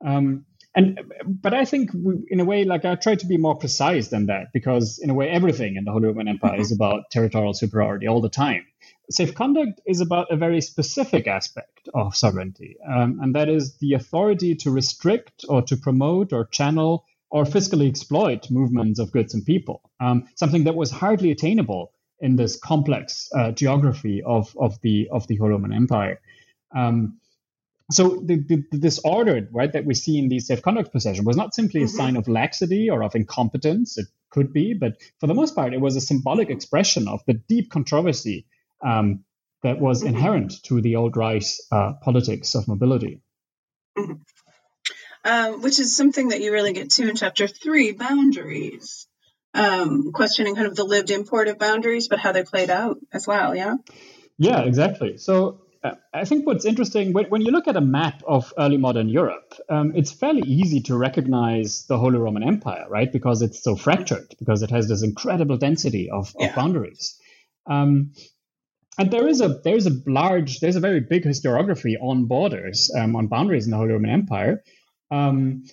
Um, 0.04 0.46
and 0.76 1.00
but 1.26 1.54
I 1.54 1.66
think 1.66 1.92
we, 1.94 2.16
in 2.30 2.40
a 2.40 2.46
way, 2.46 2.64
like 2.64 2.86
I 2.86 2.96
try 2.96 3.16
to 3.16 3.26
be 3.26 3.38
more 3.38 3.56
precise 3.56 4.10
than 4.10 4.28
that 4.28 4.48
because 4.54 5.00
in 5.00 5.10
a 5.10 5.14
way, 5.14 5.30
everything 5.30 5.76
in 5.76 5.84
the 5.84 5.92
Holy 5.92 6.08
Roman 6.08 6.28
Empire 6.28 6.54
mm-hmm. 6.54 6.62
is 6.62 6.72
about 6.72 7.10
territorial 7.12 7.54
superiority 7.54 8.08
all 8.08 8.22
the 8.22 8.30
time. 8.30 8.66
Safe 9.10 9.34
conduct 9.34 9.82
is 9.88 10.02
about 10.02 10.32
a 10.32 10.38
very 10.38 10.62
specific 10.62 11.28
aspect 11.28 11.90
of 11.96 12.16
sovereignty, 12.16 12.78
um, 12.88 13.20
and 13.22 13.34
that 13.36 13.50
is 13.50 13.78
the 13.78 13.94
authority 13.94 14.56
to 14.56 14.70
restrict 14.70 15.46
or 15.50 15.64
to 15.64 15.76
promote 15.76 16.32
or 16.34 16.46
channel 16.46 17.06
or 17.32 17.44
fiscally 17.44 17.88
exploit 17.88 18.50
movements 18.50 19.00
of 19.00 19.12
goods 19.12 19.34
and 19.34 19.46
people. 19.46 19.82
Um, 20.00 20.28
something 20.36 20.64
that 20.64 20.76
was 20.76 20.92
hardly 20.92 21.32
attainable 21.32 21.92
in 22.20 22.36
this 22.36 22.58
complex 22.58 23.30
uh, 23.36 23.52
geography 23.52 24.22
of, 24.24 24.56
of 24.60 24.80
the 24.82 25.10
of 25.12 25.28
the 25.28 25.38
Holy 25.38 25.52
Roman 25.52 25.74
Empire. 25.74 26.20
Um, 26.76 27.19
so 27.92 28.22
the, 28.24 28.36
the, 28.36 28.64
the, 28.72 28.78
disorder 28.78 29.48
right 29.52 29.74
that 29.74 29.86
we 29.86 29.94
see 29.94 30.18
in 30.18 30.30
these 30.30 30.48
safe 30.48 30.62
conduct 30.62 30.92
procession 30.92 31.26
was 31.26 31.38
not 31.38 31.54
simply 31.54 31.82
a 31.82 31.86
mm-hmm. 31.86 31.98
sign 31.98 32.18
of 32.18 32.28
laxity 32.28 32.90
or 32.90 33.04
of 33.04 33.16
incompetence 33.16 33.98
it 33.98 34.08
could 34.30 34.54
be 34.54 34.74
but 34.74 34.94
for 35.20 35.28
the 35.28 35.34
most 35.34 35.56
part 35.56 35.74
it 35.74 35.82
was 35.82 35.96
a 35.96 36.02
symbolic 36.02 36.50
expression 36.50 37.08
of 37.08 37.22
the 37.26 37.34
deep 37.34 37.70
controversy 37.72 38.46
um, 38.84 39.24
that 39.64 39.80
was 39.80 40.00
mm-hmm. 40.00 40.16
inherent 40.16 40.64
to 40.64 40.82
the 40.82 40.96
old 40.96 41.18
Reich 41.18 41.44
uh, 41.72 41.94
politics 42.02 42.56
of 42.56 42.68
mobility 42.68 43.22
mm-hmm. 43.98 44.14
um, 45.26 45.62
which 45.62 45.80
is 45.80 45.96
something 45.96 46.30
that 46.30 46.42
you 46.42 46.52
really 46.52 46.74
get 46.74 46.92
to 46.92 47.10
in 47.10 47.16
chapter 47.16 47.48
three 47.48 47.92
boundaries 47.92 49.08
um, 49.56 50.12
questioning 50.12 50.56
kind 50.56 50.68
of 50.68 50.76
the 50.76 50.84
lived 50.84 51.10
import 51.10 51.48
of 51.48 51.58
boundaries 51.58 52.08
but 52.08 52.20
how 52.20 52.32
they 52.32 52.44
played 52.44 52.70
out 52.70 52.98
as 53.12 53.26
well 53.26 53.56
yeah 53.56 53.76
yeah 54.38 54.62
exactly 54.62 55.18
so 55.18 55.62
I 56.14 56.26
think 56.26 56.46
what's 56.46 56.66
interesting 56.66 57.14
when, 57.14 57.42
you 57.42 57.52
look 57.52 57.68
at 57.70 57.78
a 57.78 57.82
map 57.82 58.22
of 58.28 58.54
early 58.58 58.76
modern 58.76 59.08
Europe, 59.08 59.54
um, 59.70 59.94
it's 59.96 60.12
fairly 60.12 60.42
easy 60.42 60.82
to 60.82 60.98
recognize 60.98 61.86
the 61.88 61.98
Holy 61.98 62.18
Roman 62.18 62.44
Empire, 62.44 62.86
right? 62.90 63.10
Because 63.12 63.42
it's 63.42 63.64
so 63.64 63.78
fractured, 63.78 64.36
because 64.40 64.62
it 64.62 64.72
has 64.72 64.90
this 64.90 65.04
incredible 65.04 65.58
density 65.58 66.10
of, 66.10 66.36
yeah. 66.38 66.50
of 66.50 66.56
boundaries. 66.56 67.18
Um, 67.66 68.12
and 68.98 69.10
there 69.10 69.30
is 69.30 69.40
a 69.40 69.48
there's 69.64 69.88
a 69.88 69.92
large 70.06 70.60
there's 70.60 70.76
a 70.76 70.82
very 70.82 71.00
big 71.00 71.24
historiography 71.24 71.96
on 72.02 72.26
borders 72.26 72.92
um, 72.94 73.16
on 73.16 73.28
boundaries 73.28 73.64
in 73.64 73.72
the 73.72 73.78
Holy 73.78 73.94
Roman 73.94 74.10
Empire. 74.10 74.62
Um, 75.10 75.64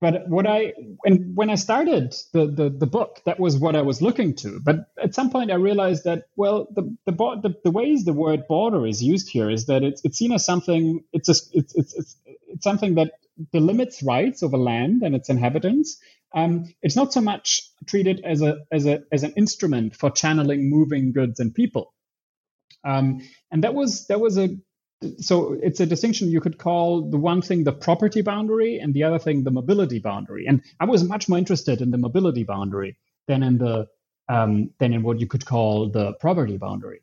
but 0.00 0.28
what 0.28 0.46
I 0.46 0.74
and 1.04 1.36
when 1.36 1.50
I 1.50 1.56
started 1.56 2.14
the, 2.32 2.46
the, 2.46 2.70
the 2.70 2.86
book, 2.86 3.20
that 3.26 3.40
was 3.40 3.58
what 3.58 3.76
I 3.76 3.82
was 3.82 4.02
looking 4.02 4.36
to. 4.36 4.60
But 4.60 4.86
at 5.02 5.16
some 5.16 5.30
point, 5.30 5.50
I 5.52 5.56
realized 5.56 6.04
that 6.04 6.28
well, 6.36 6.68
the 6.74 6.96
the, 7.06 7.12
the, 7.42 7.54
the 7.64 7.72
ways 7.72 8.04
the 8.06 8.14
word 8.14 8.46
border 8.48 8.86
is 8.86 9.02
used 9.02 9.30
here 9.30 9.50
is 9.50 9.66
that 9.66 9.84
it's 9.84 10.02
it's 10.04 10.18
seen 10.18 10.32
as 10.32 10.46
something. 10.46 11.04
It's 11.14 11.30
a, 11.30 11.34
it's, 11.58 11.74
it's 11.76 11.94
it's 11.94 12.16
it's 12.48 12.64
something 12.64 12.96
that 12.96 13.14
delimits 13.54 14.06
rights 14.06 14.44
over 14.44 14.58
land 14.58 15.02
and 15.02 15.16
its 15.16 15.30
inhabitants. 15.30 15.98
Um, 16.34 16.66
it's 16.82 16.96
not 16.96 17.12
so 17.12 17.22
much 17.22 17.62
treated 17.88 18.22
as 18.24 18.42
a 18.42 18.58
as 18.72 18.86
a 18.86 19.02
as 19.12 19.24
an 19.24 19.32
instrument 19.36 19.96
for 19.96 20.10
channeling 20.10 20.70
moving 20.70 21.12
goods 21.12 21.40
and 21.40 21.54
people. 21.54 21.94
Um, 22.84 23.22
and 23.52 23.64
that 23.64 23.74
was 23.74 24.06
that 24.08 24.20
was 24.20 24.38
a 24.38 24.50
so 25.18 25.56
it's 25.62 25.80
a 25.80 25.86
distinction 25.86 26.30
you 26.30 26.40
could 26.40 26.58
call 26.58 27.08
the 27.10 27.16
one 27.16 27.42
thing 27.42 27.64
the 27.64 27.72
property 27.72 28.22
boundary 28.22 28.78
and 28.78 28.94
the 28.94 29.04
other 29.04 29.18
thing 29.18 29.44
the 29.44 29.50
mobility 29.50 29.98
boundary. 30.00 30.46
And 30.46 30.62
I 30.80 30.86
was 30.86 31.04
much 31.04 31.28
more 31.28 31.38
interested 31.38 31.80
in 31.80 31.90
the 31.90 31.98
mobility 31.98 32.44
boundary 32.44 32.96
than 33.26 33.42
in 33.42 33.58
the 33.58 33.88
um, 34.28 34.70
than 34.78 34.92
in 34.92 35.02
what 35.02 35.20
you 35.20 35.26
could 35.26 35.46
call 35.46 35.88
the 35.88 36.12
property 36.14 36.56
boundary. 36.56 37.00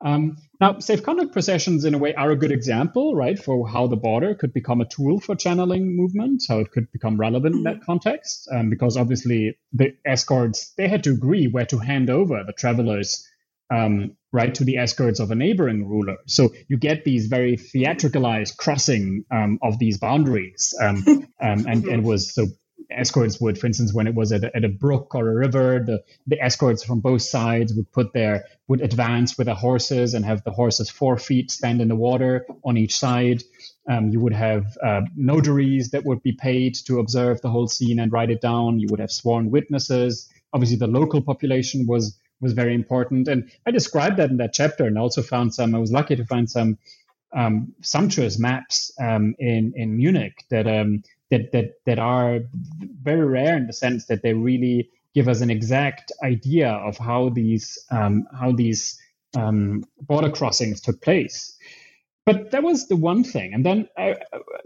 Um, 0.00 0.38
now, 0.60 0.78
safe 0.78 1.02
conduct 1.02 1.32
processions, 1.32 1.84
in 1.84 1.94
a 1.94 1.98
way, 1.98 2.14
are 2.14 2.30
a 2.30 2.36
good 2.36 2.52
example, 2.52 3.16
right, 3.16 3.36
for 3.38 3.68
how 3.68 3.88
the 3.88 3.96
border 3.96 4.34
could 4.34 4.52
become 4.52 4.80
a 4.80 4.84
tool 4.84 5.18
for 5.18 5.34
channeling 5.34 5.96
movement, 5.96 6.44
how 6.48 6.60
it 6.60 6.70
could 6.70 6.90
become 6.92 7.16
relevant 7.16 7.56
in 7.56 7.62
that 7.64 7.76
mm-hmm. 7.76 7.84
context. 7.84 8.48
Um, 8.52 8.70
because 8.70 8.96
obviously, 8.96 9.58
the 9.72 9.96
escorts 10.04 10.72
they 10.76 10.88
had 10.88 11.04
to 11.04 11.12
agree 11.12 11.48
where 11.48 11.66
to 11.66 11.78
hand 11.78 12.10
over 12.10 12.44
the 12.44 12.52
travelers 12.52 13.28
um, 13.70 14.16
right 14.32 14.54
to 14.54 14.64
the 14.64 14.76
escorts 14.76 15.20
of 15.20 15.30
a 15.30 15.34
neighboring 15.34 15.88
ruler. 15.88 16.16
So 16.26 16.52
you 16.68 16.76
get 16.76 17.04
these 17.04 17.26
very 17.26 17.56
theatricalized 17.56 18.56
crossing 18.56 19.24
um, 19.30 19.58
of 19.62 19.78
these 19.78 19.98
boundaries, 19.98 20.74
um, 20.80 21.04
um, 21.40 21.66
and 21.66 21.84
and 21.84 22.04
was 22.04 22.34
so 22.34 22.46
escorts 22.90 23.40
would, 23.40 23.58
for 23.58 23.66
instance, 23.66 23.92
when 23.92 24.06
it 24.06 24.14
was 24.14 24.32
at 24.32 24.44
a, 24.44 24.56
at 24.56 24.64
a 24.64 24.68
brook 24.68 25.14
or 25.14 25.30
a 25.30 25.34
river, 25.34 25.82
the 25.84 26.02
the 26.26 26.40
escorts 26.40 26.82
from 26.82 27.00
both 27.00 27.22
sides 27.22 27.74
would 27.74 27.90
put 27.92 28.12
their 28.12 28.44
would 28.66 28.80
advance 28.80 29.36
with 29.36 29.46
their 29.46 29.54
horses 29.54 30.14
and 30.14 30.24
have 30.24 30.42
the 30.44 30.50
horses 30.50 30.90
four 30.90 31.18
feet 31.18 31.50
stand 31.50 31.80
in 31.80 31.88
the 31.88 31.96
water 31.96 32.46
on 32.64 32.76
each 32.76 32.96
side. 32.96 33.42
Um, 33.88 34.10
you 34.10 34.20
would 34.20 34.34
have 34.34 34.76
uh, 34.84 35.02
notaries 35.16 35.90
that 35.90 36.04
would 36.04 36.22
be 36.22 36.32
paid 36.32 36.74
to 36.86 36.98
observe 36.98 37.40
the 37.40 37.48
whole 37.48 37.68
scene 37.68 37.98
and 37.98 38.12
write 38.12 38.30
it 38.30 38.42
down. 38.42 38.78
You 38.78 38.88
would 38.90 39.00
have 39.00 39.10
sworn 39.10 39.50
witnesses. 39.50 40.28
Obviously, 40.52 40.76
the 40.76 40.86
local 40.86 41.22
population 41.22 41.86
was 41.86 42.18
was 42.40 42.52
very 42.52 42.74
important. 42.74 43.28
And 43.28 43.50
I 43.66 43.70
described 43.70 44.16
that 44.18 44.30
in 44.30 44.36
that 44.38 44.52
chapter 44.52 44.86
and 44.86 44.98
also 44.98 45.22
found 45.22 45.54
some, 45.54 45.74
I 45.74 45.78
was 45.78 45.92
lucky 45.92 46.16
to 46.16 46.24
find 46.24 46.48
some 46.48 46.78
um, 47.34 47.74
sumptuous 47.82 48.38
maps 48.38 48.90
um, 49.00 49.34
in, 49.38 49.72
in 49.76 49.96
Munich 49.96 50.44
that, 50.50 50.66
um, 50.66 51.02
that, 51.30 51.52
that, 51.52 51.74
that 51.86 51.98
are 51.98 52.40
very 53.02 53.26
rare 53.26 53.56
in 53.56 53.66
the 53.66 53.72
sense 53.72 54.06
that 54.06 54.22
they 54.22 54.34
really 54.34 54.90
give 55.14 55.28
us 55.28 55.40
an 55.40 55.50
exact 55.50 56.12
idea 56.22 56.70
of 56.70 56.96
how 56.96 57.28
these, 57.30 57.78
um, 57.90 58.26
how 58.38 58.52
these 58.52 58.98
um, 59.36 59.84
border 60.00 60.30
crossings 60.30 60.80
took 60.80 61.02
place. 61.02 61.56
But 62.24 62.50
that 62.50 62.62
was 62.62 62.88
the 62.88 62.96
one 62.96 63.24
thing. 63.24 63.54
And 63.54 63.64
then, 63.64 63.88
I, 63.96 64.16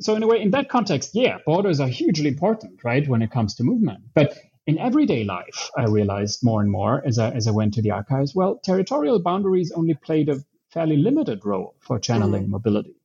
so 0.01 0.17
in 0.17 0.23
a 0.23 0.27
way, 0.27 0.43
in 0.43 0.51
that 0.51 0.69
context, 0.69 1.11
yeah, 1.15 1.39
borders 1.47 1.79
are 1.79 1.87
hugely 1.87 2.29
important, 2.29 2.83
right, 2.83 3.07
when 3.07 3.23
it 3.23 3.31
comes 3.31 3.55
to 3.57 3.65
movement. 3.65 4.03
But 4.15 4.37
in 4.67 4.79
everyday 4.79 5.25
life, 5.25 5.71
I 5.77 5.85
realized 5.85 6.45
more 6.45 6.61
and 6.61 6.71
more 6.71 7.03
as 7.05 7.19
I, 7.19 7.31
as 7.31 7.49
I 7.49 7.51
went 7.51 7.75
to 7.75 7.83
the 7.83 7.91
archives, 7.91 8.35
well, 8.35 8.61
territorial 8.65 9.21
boundaries 9.21 9.73
only 9.73 9.95
played 9.95 10.29
a 10.29 10.41
fairly 10.71 10.97
limited 10.97 11.45
role 11.45 11.75
for 11.81 11.99
channeling 11.99 12.45
mm-hmm. 12.45 12.53
mobility. 12.53 12.97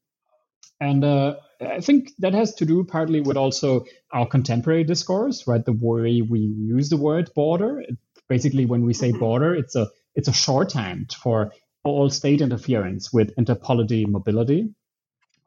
And 0.80 1.04
uh, 1.04 1.38
I 1.60 1.80
think 1.80 2.12
that 2.20 2.34
has 2.34 2.54
to 2.56 2.66
do 2.66 2.84
partly 2.84 3.22
with 3.22 3.36
also 3.36 3.86
our 4.12 4.28
contemporary 4.28 4.84
discourse, 4.84 5.48
right? 5.48 5.66
The 5.66 5.74
way 5.74 6.22
we 6.22 6.40
use 6.40 6.90
the 6.90 6.98
word 6.98 7.32
border. 7.34 7.84
Basically, 8.30 8.66
when 8.66 8.86
we 8.86 8.94
say 8.94 9.12
border, 9.12 9.56
it's 9.56 9.76
a 9.76 9.88
it's 10.14 10.28
a 10.28 10.34
shorthand 10.34 11.14
for 11.14 11.52
all 11.84 12.10
state 12.10 12.42
interference 12.42 13.12
with 13.12 13.36
interpolity 13.38 14.06
mobility. 14.08 14.70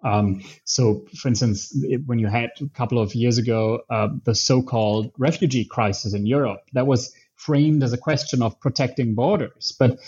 Um, 0.03 0.43
so, 0.65 1.05
for 1.17 1.29
instance, 1.29 1.73
it, 1.85 2.03
when 2.07 2.19
you 2.19 2.27
had 2.27 2.51
a 2.61 2.69
couple 2.69 2.99
of 2.99 3.15
years 3.15 3.39
ago 3.39 3.83
uh, 3.91 4.09
the 4.25 4.35
so-called 4.35 5.13
refugee 5.19 5.65
crisis 5.65 6.15
in 6.15 6.27
Europe, 6.27 6.63
that 6.73 6.87
was 6.87 7.13
framed 7.37 7.83
as 7.83 7.93
a 7.93 7.99
question 7.99 8.43
of 8.43 8.59
protecting 8.61 9.15
borders. 9.15 9.75
But 9.79 9.99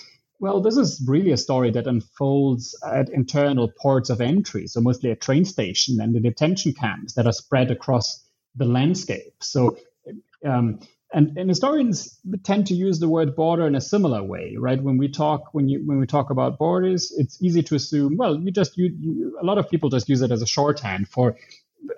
well, 0.41 0.61
this 0.61 0.77
is 0.77 1.01
really 1.07 1.31
a 1.31 1.37
story 1.37 1.71
that 1.71 1.87
unfolds 1.87 2.77
at 2.85 3.11
internal 3.11 3.71
ports 3.81 4.11
of 4.11 4.21
entry, 4.21 4.67
so 4.67 4.81
mostly 4.81 5.13
at 5.13 5.21
train 5.21 5.45
station 5.45 6.01
and 6.01 6.15
the 6.15 6.21
detention 6.21 6.75
camps 6.75 7.15
that 7.15 7.27
are 7.27 7.33
spread 7.33 7.71
across 7.71 8.25
the 8.57 8.65
landscape. 8.65 9.35
So 9.41 9.77
um, 10.45 10.81
and, 11.13 11.37
and 11.37 11.49
historians 11.49 12.19
tend 12.43 12.67
to 12.69 12.75
use 12.75 12.99
the 12.99 13.09
word 13.09 13.37
border 13.37 13.67
in 13.67 13.75
a 13.75 13.81
similar 13.81 14.23
way, 14.23 14.57
right? 14.59 14.83
When 14.83 14.97
we 14.97 15.09
talk 15.09 15.53
when 15.53 15.69
you 15.69 15.83
when 15.85 15.99
we 15.99 16.07
talk 16.07 16.31
about 16.31 16.59
borders, 16.59 17.13
it's 17.17 17.43
easy 17.43 17.63
to 17.65 17.75
assume. 17.75 18.17
Well, 18.17 18.39
you 18.39 18.51
just 18.51 18.77
you, 18.77 18.95
you 18.99 19.39
a 19.41 19.45
lot 19.45 19.59
of 19.59 19.69
people 19.69 19.91
just 19.91 20.09
use 20.09 20.23
it 20.23 20.31
as 20.31 20.43
a 20.43 20.47
shorthand 20.47 21.09
for 21.09 21.37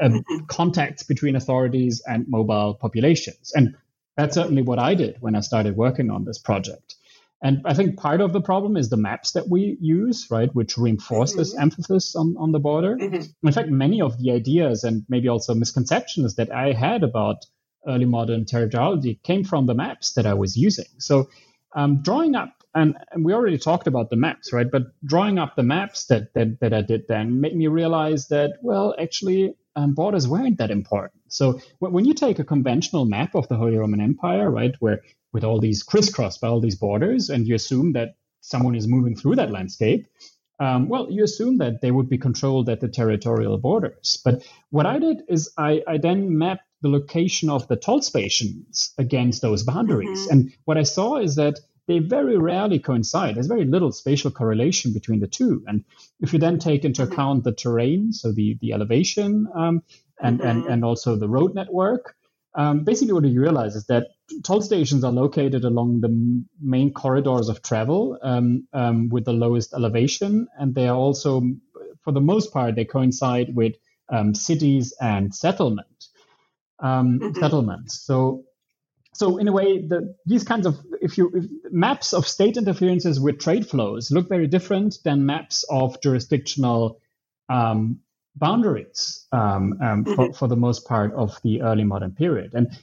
um, 0.01 0.25
contacts 0.49 1.03
between 1.03 1.37
authorities 1.37 2.03
and 2.07 2.27
mobile 2.29 2.75
populations, 2.75 3.53
and 3.55 3.77
that's 4.17 4.35
certainly 4.35 4.63
what 4.63 4.79
I 4.79 4.95
did 4.95 5.17
when 5.21 5.35
I 5.35 5.41
started 5.41 5.77
working 5.77 6.11
on 6.11 6.25
this 6.25 6.39
project. 6.39 6.97
And 7.43 7.61
I 7.67 7.75
think 7.75 7.99
part 7.99 8.23
of 8.23 8.33
the 8.33 8.41
problem 8.41 8.77
is 8.77 8.89
the 8.89 8.97
maps 8.97 9.33
that 9.33 9.51
we 9.51 9.77
use, 9.79 10.29
right, 10.31 10.53
which 10.55 10.79
reinforce 10.79 11.33
mm-hmm. 11.33 11.41
this 11.41 11.55
emphasis 11.55 12.17
on, 12.17 12.35
on 12.39 12.53
the 12.53 12.59
border. 12.59 12.97
Mm-hmm. 12.97 13.47
In 13.47 13.53
fact, 13.53 13.69
many 13.69 14.01
of 14.01 14.19
the 14.19 14.33
ideas 14.33 14.83
and 14.83 15.05
maybe 15.11 15.29
also 15.29 15.55
misconceptions 15.55 16.37
that 16.37 16.51
I 16.51 16.73
had 16.73 17.03
about 17.03 17.45
early 17.87 18.05
modern 18.05 18.45
territoriality 18.45 19.23
came 19.23 19.45
from 19.45 19.67
the 19.67 19.75
maps 19.75 20.15
that 20.15 20.27
I 20.27 20.35
was 20.35 20.57
using. 20.57 20.87
So 20.99 21.29
um, 21.75 22.03
drawing 22.03 22.35
up, 22.35 22.53
and, 22.75 22.97
and, 23.11 23.25
we 23.25 23.33
already 23.33 23.59
talked 23.59 23.87
about 23.87 24.11
the 24.11 24.17
maps, 24.17 24.53
right? 24.53 24.71
But 24.71 24.83
drawing 25.05 25.39
up 25.39 25.55
the 25.57 25.63
maps 25.63 26.07
that, 26.07 26.35
that, 26.35 26.61
that 26.61 26.73
I 26.73 26.83
did 26.83 27.07
then 27.09 27.41
made 27.41 27.57
me 27.57 27.69
realize 27.69 28.29
that, 28.29 28.59
well, 28.63 28.95
actually, 28.99 29.55
um, 29.77 29.95
borders 29.95 30.27
weren't 30.29 30.59
that 30.59 30.71
important. 30.71 31.23
So 31.29 31.61
when 31.79 32.05
you 32.05 32.15
take 32.15 32.39
a 32.39 32.45
conventional 32.45 33.05
map 33.05 33.35
of 33.35 33.49
the 33.49 33.57
Holy 33.57 33.77
Roman 33.77 34.01
Empire, 34.01 34.51
right, 34.51 34.75
where 34.79 35.03
with 35.33 35.45
all 35.45 35.61
these 35.61 35.83
crisscrossed 35.83 36.41
by 36.41 36.49
all 36.49 36.61
these 36.61 36.77
borders, 36.77 37.29
and 37.29 37.47
you 37.47 37.55
assume 37.55 37.93
that 37.93 38.17
someone 38.41 38.77
is 38.77 38.87
moving 38.87 39.17
through 39.17 39.37
that 39.37 39.51
landscape, 39.51 40.07
um, 40.61 40.89
well, 40.89 41.11
you 41.11 41.25
assume 41.25 41.59
that 41.59 41.81
they 41.81 41.91
would 41.91 42.09
be 42.09 42.19
controlled 42.19 42.69
at 42.69 42.81
the 42.81 42.89
territorial 42.89 43.59
borders. 43.59 44.21
But 44.25 44.47
what 44.71 44.87
I 44.87 44.99
did 44.99 45.23
is 45.29 45.53
I, 45.59 45.83
I 45.89 45.99
then 45.99 46.39
mapped 46.39 46.63
the 46.85 46.91
location 46.91 47.49
of 47.49 47.67
the 47.67 47.77
toll 47.77 48.03
stations 48.03 48.93
against 48.99 49.41
those 49.41 49.63
boundaries. 49.63 50.21
Mm-hmm. 50.21 50.33
And 50.33 50.53
what 50.67 50.77
I 50.77 50.83
saw 50.83 51.17
is 51.17 51.37
that 51.37 51.59
they 51.89 51.99
very 51.99 52.37
rarely 52.37 52.79
coincide. 52.79 53.35
There's 53.35 53.47
very 53.47 53.65
little 53.65 53.91
spatial 53.91 54.31
correlation 54.31 54.93
between 54.93 55.21
the 55.21 55.27
two. 55.27 55.65
And 55.67 55.85
if 56.21 56.35
you 56.35 56.39
then 56.39 56.59
take 56.59 56.85
into 56.85 57.03
mm-hmm. 57.03 57.13
account 57.13 57.45
the 57.45 57.53
terrain, 57.53 58.13
so 58.13 58.33
the, 58.33 58.59
the 58.61 58.75
elevation 58.75 59.49
um, 59.55 59.83
and, 60.21 60.41
mm-hmm. 60.41 60.47
and, 60.47 60.67
and 60.67 60.85
also 60.85 61.17
the 61.17 61.29
road 61.29 61.55
network, 61.55 62.15
um, 62.55 62.85
basically 62.85 63.15
what 63.15 63.25
you 63.25 63.41
realize 63.41 63.77
is 63.77 63.87
that 63.87 64.09
toll 64.43 64.61
stations 64.61 65.05
are 65.05 65.13
located 65.13 65.65
along 65.65 66.03
the 66.03 66.45
main 66.61 66.93
corridors 66.93 67.49
of 67.49 67.63
travel 67.63 68.19
um, 68.23 68.69
um, 68.75 69.09
with 69.09 69.25
the 69.25 69.33
lowest 69.33 69.73
elevation. 69.73 70.49
And 70.59 70.75
they 70.75 70.87
are 70.87 70.97
also, 70.97 71.43
for 72.03 72.13
the 72.13 72.21
most 72.21 72.53
part, 72.53 72.75
they 72.75 72.85
coincide 72.85 73.57
with 73.57 73.75
um, 74.11 74.35
cities 74.35 74.93
and 75.01 75.35
settlement 75.35 75.89
um, 76.81 77.19
mm-hmm. 77.19 77.41
settlements. 77.41 78.01
So, 78.01 78.45
so 79.15 79.39
in 79.39 79.49
a 79.49 79.53
way, 79.53 79.87
the, 79.87 80.17
these 80.27 80.45
kinds 80.45 80.67
of 80.67 80.77
if 81.01 81.19
you 81.19 81.31
if 81.35 81.73
maps 81.73 82.13
of 82.13 82.27
state 82.27 82.57
interferences 82.57 83.21
with 83.21 83.39
trade 83.39 83.67
flows 83.67 84.11
look 84.11 84.29
very 84.29 84.47
different 84.47 84.99
than 85.05 85.27
maps 85.27 85.65
of 85.71 86.01
jurisdictional 86.01 87.01
um, 87.49 88.01
boundaries 88.37 89.27
um, 89.33 89.41
um, 89.41 90.05
mm-hmm. 90.05 90.15
for, 90.15 90.33
for 90.33 90.49
the 90.49 90.57
most 90.57 90.87
part 90.87 91.13
of 91.15 91.41
the 91.43 91.63
early 91.63 91.85
modern 91.85 92.13
period. 92.13 92.55
And 92.55 92.77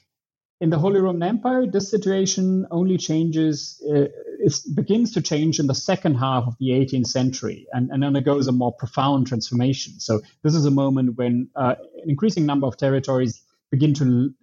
in 0.62 0.70
the 0.70 0.78
Holy 0.78 1.02
Roman 1.02 1.24
Empire, 1.24 1.66
this 1.66 1.90
situation 1.90 2.68
only 2.70 2.98
changes, 2.98 3.84
uh, 3.90 4.06
it 4.40 4.54
begins 4.76 5.14
to 5.14 5.22
change 5.22 5.60
in 5.60 5.66
the 5.66 5.74
second 5.74 6.16
half 6.16 6.46
of 6.46 6.56
the 6.60 6.70
18th 6.70 7.08
century 7.08 7.66
and, 7.74 7.90
and 7.90 8.04
undergoes 8.04 8.48
a 8.48 8.52
more 8.52 8.72
profound 8.72 9.26
transformation. 9.26 10.00
So, 10.00 10.22
this 10.44 10.54
is 10.54 10.66
a 10.66 10.72
moment 10.72 11.18
when 11.18 11.50
uh, 11.56 11.76
an 12.04 12.10
increasing 12.12 12.46
number 12.46 12.68
of 12.68 12.78
territories 12.78 13.42
begin 13.72 13.94
to 13.96 14.34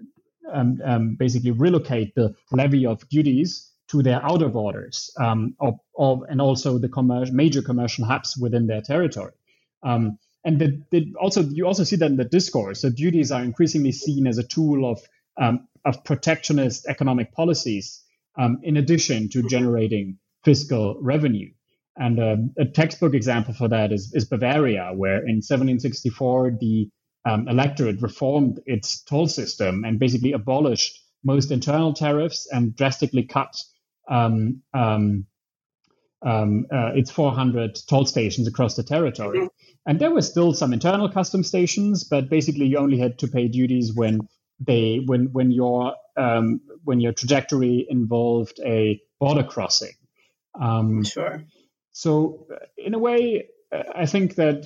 um, 0.52 0.80
um, 0.84 1.14
basically 1.16 1.50
relocate 1.50 2.14
the 2.14 2.34
levy 2.50 2.86
of 2.86 3.08
duties 3.08 3.70
to 3.88 4.02
their 4.02 4.22
outer 4.24 4.48
borders, 4.48 5.10
um, 5.18 5.54
or, 5.58 5.78
or, 5.94 6.26
and 6.28 6.40
also 6.40 6.78
the 6.78 7.30
major 7.32 7.62
commercial 7.62 8.04
hubs 8.04 8.36
within 8.36 8.66
their 8.66 8.82
territory. 8.82 9.32
Um, 9.82 10.18
and 10.44 10.58
the, 10.58 10.82
the, 10.90 11.14
also, 11.20 11.42
you 11.42 11.66
also 11.66 11.84
see 11.84 11.96
that 11.96 12.10
in 12.10 12.16
the 12.16 12.24
discourse. 12.24 12.80
So 12.80 12.90
duties 12.90 13.32
are 13.32 13.42
increasingly 13.42 13.92
seen 13.92 14.26
as 14.26 14.38
a 14.38 14.42
tool 14.42 14.90
of 14.90 15.00
um, 15.36 15.68
of 15.84 16.04
protectionist 16.04 16.86
economic 16.86 17.32
policies, 17.32 18.02
um, 18.36 18.58
in 18.62 18.76
addition 18.76 19.28
to 19.30 19.42
generating 19.48 20.18
fiscal 20.44 20.98
revenue. 21.00 21.50
And 21.96 22.18
a 22.56 22.64
textbook 22.64 23.14
example 23.14 23.54
for 23.54 23.66
that 23.68 23.90
is, 23.90 24.12
is 24.14 24.24
Bavaria, 24.24 24.92
where 24.94 25.18
in 25.18 25.42
1764 25.42 26.58
the 26.60 26.88
um, 27.28 27.48
electorate 27.48 28.00
reformed 28.00 28.60
its 28.64 29.02
toll 29.02 29.28
system 29.28 29.84
and 29.84 29.98
basically 29.98 30.32
abolished 30.32 31.02
most 31.22 31.50
internal 31.50 31.92
tariffs 31.92 32.48
and 32.50 32.74
drastically 32.74 33.24
cut 33.24 33.54
um, 34.08 34.62
um, 34.72 35.26
um, 36.22 36.66
uh, 36.72 36.92
its 36.94 37.10
400 37.10 37.78
toll 37.88 38.06
stations 38.06 38.48
across 38.48 38.76
the 38.76 38.82
territory. 38.82 39.40
Mm-hmm. 39.40 39.46
And 39.86 39.98
there 39.98 40.10
were 40.10 40.22
still 40.22 40.52
some 40.54 40.72
internal 40.72 41.08
custom 41.10 41.44
stations, 41.44 42.04
but 42.04 42.30
basically 42.30 42.66
you 42.66 42.78
only 42.78 42.98
had 42.98 43.18
to 43.18 43.28
pay 43.28 43.48
duties 43.48 43.92
when 43.94 44.20
they 44.60 45.00
when 45.04 45.32
when 45.32 45.50
your 45.50 45.94
um, 46.16 46.60
when 46.84 47.00
your 47.00 47.12
trajectory 47.12 47.86
involved 47.88 48.58
a 48.64 49.00
border 49.20 49.44
crossing. 49.44 49.92
Um, 50.60 51.04
sure. 51.04 51.44
So 51.92 52.46
uh, 52.52 52.56
in 52.76 52.94
a 52.94 52.98
way, 52.98 53.48
I 53.72 54.06
think 54.06 54.36
that 54.36 54.64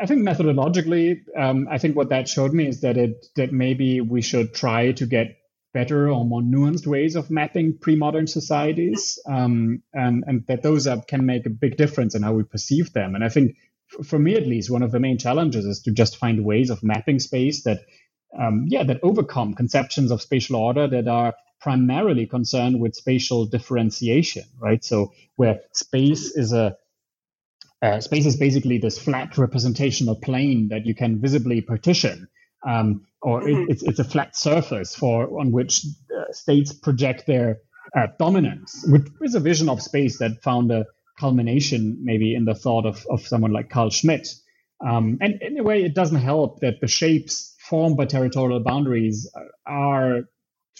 I 0.00 0.06
think 0.06 0.26
methodologically, 0.26 1.20
um, 1.36 1.68
I 1.70 1.78
think 1.78 1.96
what 1.96 2.08
that 2.08 2.28
showed 2.28 2.52
me 2.54 2.66
is 2.66 2.80
that 2.80 2.96
it 2.96 3.26
that 3.36 3.52
maybe 3.52 4.00
we 4.00 4.22
should 4.22 4.54
try 4.54 4.92
to 4.92 5.06
get 5.06 5.36
better 5.72 6.10
or 6.10 6.24
more 6.24 6.40
nuanced 6.40 6.86
ways 6.86 7.16
of 7.16 7.30
mapping 7.30 7.78
pre-modern 7.78 8.26
societies, 8.26 9.18
um, 9.26 9.82
and 9.92 10.24
and 10.26 10.46
that 10.48 10.62
those 10.62 10.86
are, 10.86 11.02
can 11.02 11.26
make 11.26 11.46
a 11.46 11.50
big 11.50 11.76
difference 11.76 12.14
in 12.14 12.22
how 12.22 12.32
we 12.32 12.44
perceive 12.44 12.92
them. 12.92 13.14
And 13.14 13.22
I 13.22 13.28
think, 13.28 13.56
for 14.04 14.18
me 14.18 14.34
at 14.36 14.46
least, 14.46 14.70
one 14.70 14.82
of 14.82 14.90
the 14.90 15.00
main 15.00 15.18
challenges 15.18 15.64
is 15.66 15.82
to 15.82 15.92
just 15.92 16.16
find 16.16 16.44
ways 16.44 16.70
of 16.70 16.82
mapping 16.82 17.18
space 17.20 17.64
that, 17.64 17.80
um, 18.38 18.64
yeah, 18.68 18.84
that 18.84 19.00
overcome 19.02 19.54
conceptions 19.54 20.10
of 20.10 20.22
spatial 20.22 20.56
order 20.56 20.88
that 20.88 21.08
are 21.08 21.34
primarily 21.60 22.26
concerned 22.26 22.80
with 22.80 22.94
spatial 22.94 23.44
differentiation, 23.44 24.44
right? 24.58 24.82
So 24.82 25.12
where 25.36 25.60
space 25.74 26.34
is 26.34 26.52
a 26.52 26.76
uh, 27.82 28.00
space 28.00 28.26
is 28.26 28.36
basically 28.36 28.78
this 28.78 28.98
flat 28.98 29.36
representational 29.38 30.14
plane 30.14 30.68
that 30.68 30.86
you 30.86 30.94
can 30.94 31.20
visibly 31.20 31.60
partition, 31.60 32.28
um, 32.68 33.06
or 33.22 33.40
mm-hmm. 33.40 33.62
it, 33.62 33.70
it's, 33.70 33.82
it's 33.82 33.98
a 33.98 34.04
flat 34.04 34.36
surface 34.36 34.94
for 34.94 35.40
on 35.40 35.52
which 35.52 35.84
uh, 36.14 36.32
states 36.32 36.72
project 36.72 37.26
their 37.26 37.58
uh, 37.96 38.06
dominance, 38.18 38.84
which 38.88 39.06
is 39.22 39.34
a 39.34 39.40
vision 39.40 39.68
of 39.68 39.82
space 39.82 40.18
that 40.18 40.42
found 40.42 40.70
a 40.70 40.84
culmination 41.18 41.98
maybe 42.02 42.34
in 42.34 42.44
the 42.44 42.54
thought 42.54 42.86
of, 42.86 43.06
of 43.10 43.26
someone 43.26 43.52
like 43.52 43.70
Carl 43.70 43.90
Schmitt. 43.90 44.28
Um, 44.86 45.18
and 45.20 45.40
in 45.42 45.58
a 45.58 45.62
way, 45.62 45.82
it 45.84 45.94
doesn't 45.94 46.20
help 46.20 46.60
that 46.60 46.80
the 46.80 46.88
shapes 46.88 47.54
formed 47.58 47.96
by 47.96 48.06
territorial 48.06 48.60
boundaries 48.60 49.30
are 49.66 50.22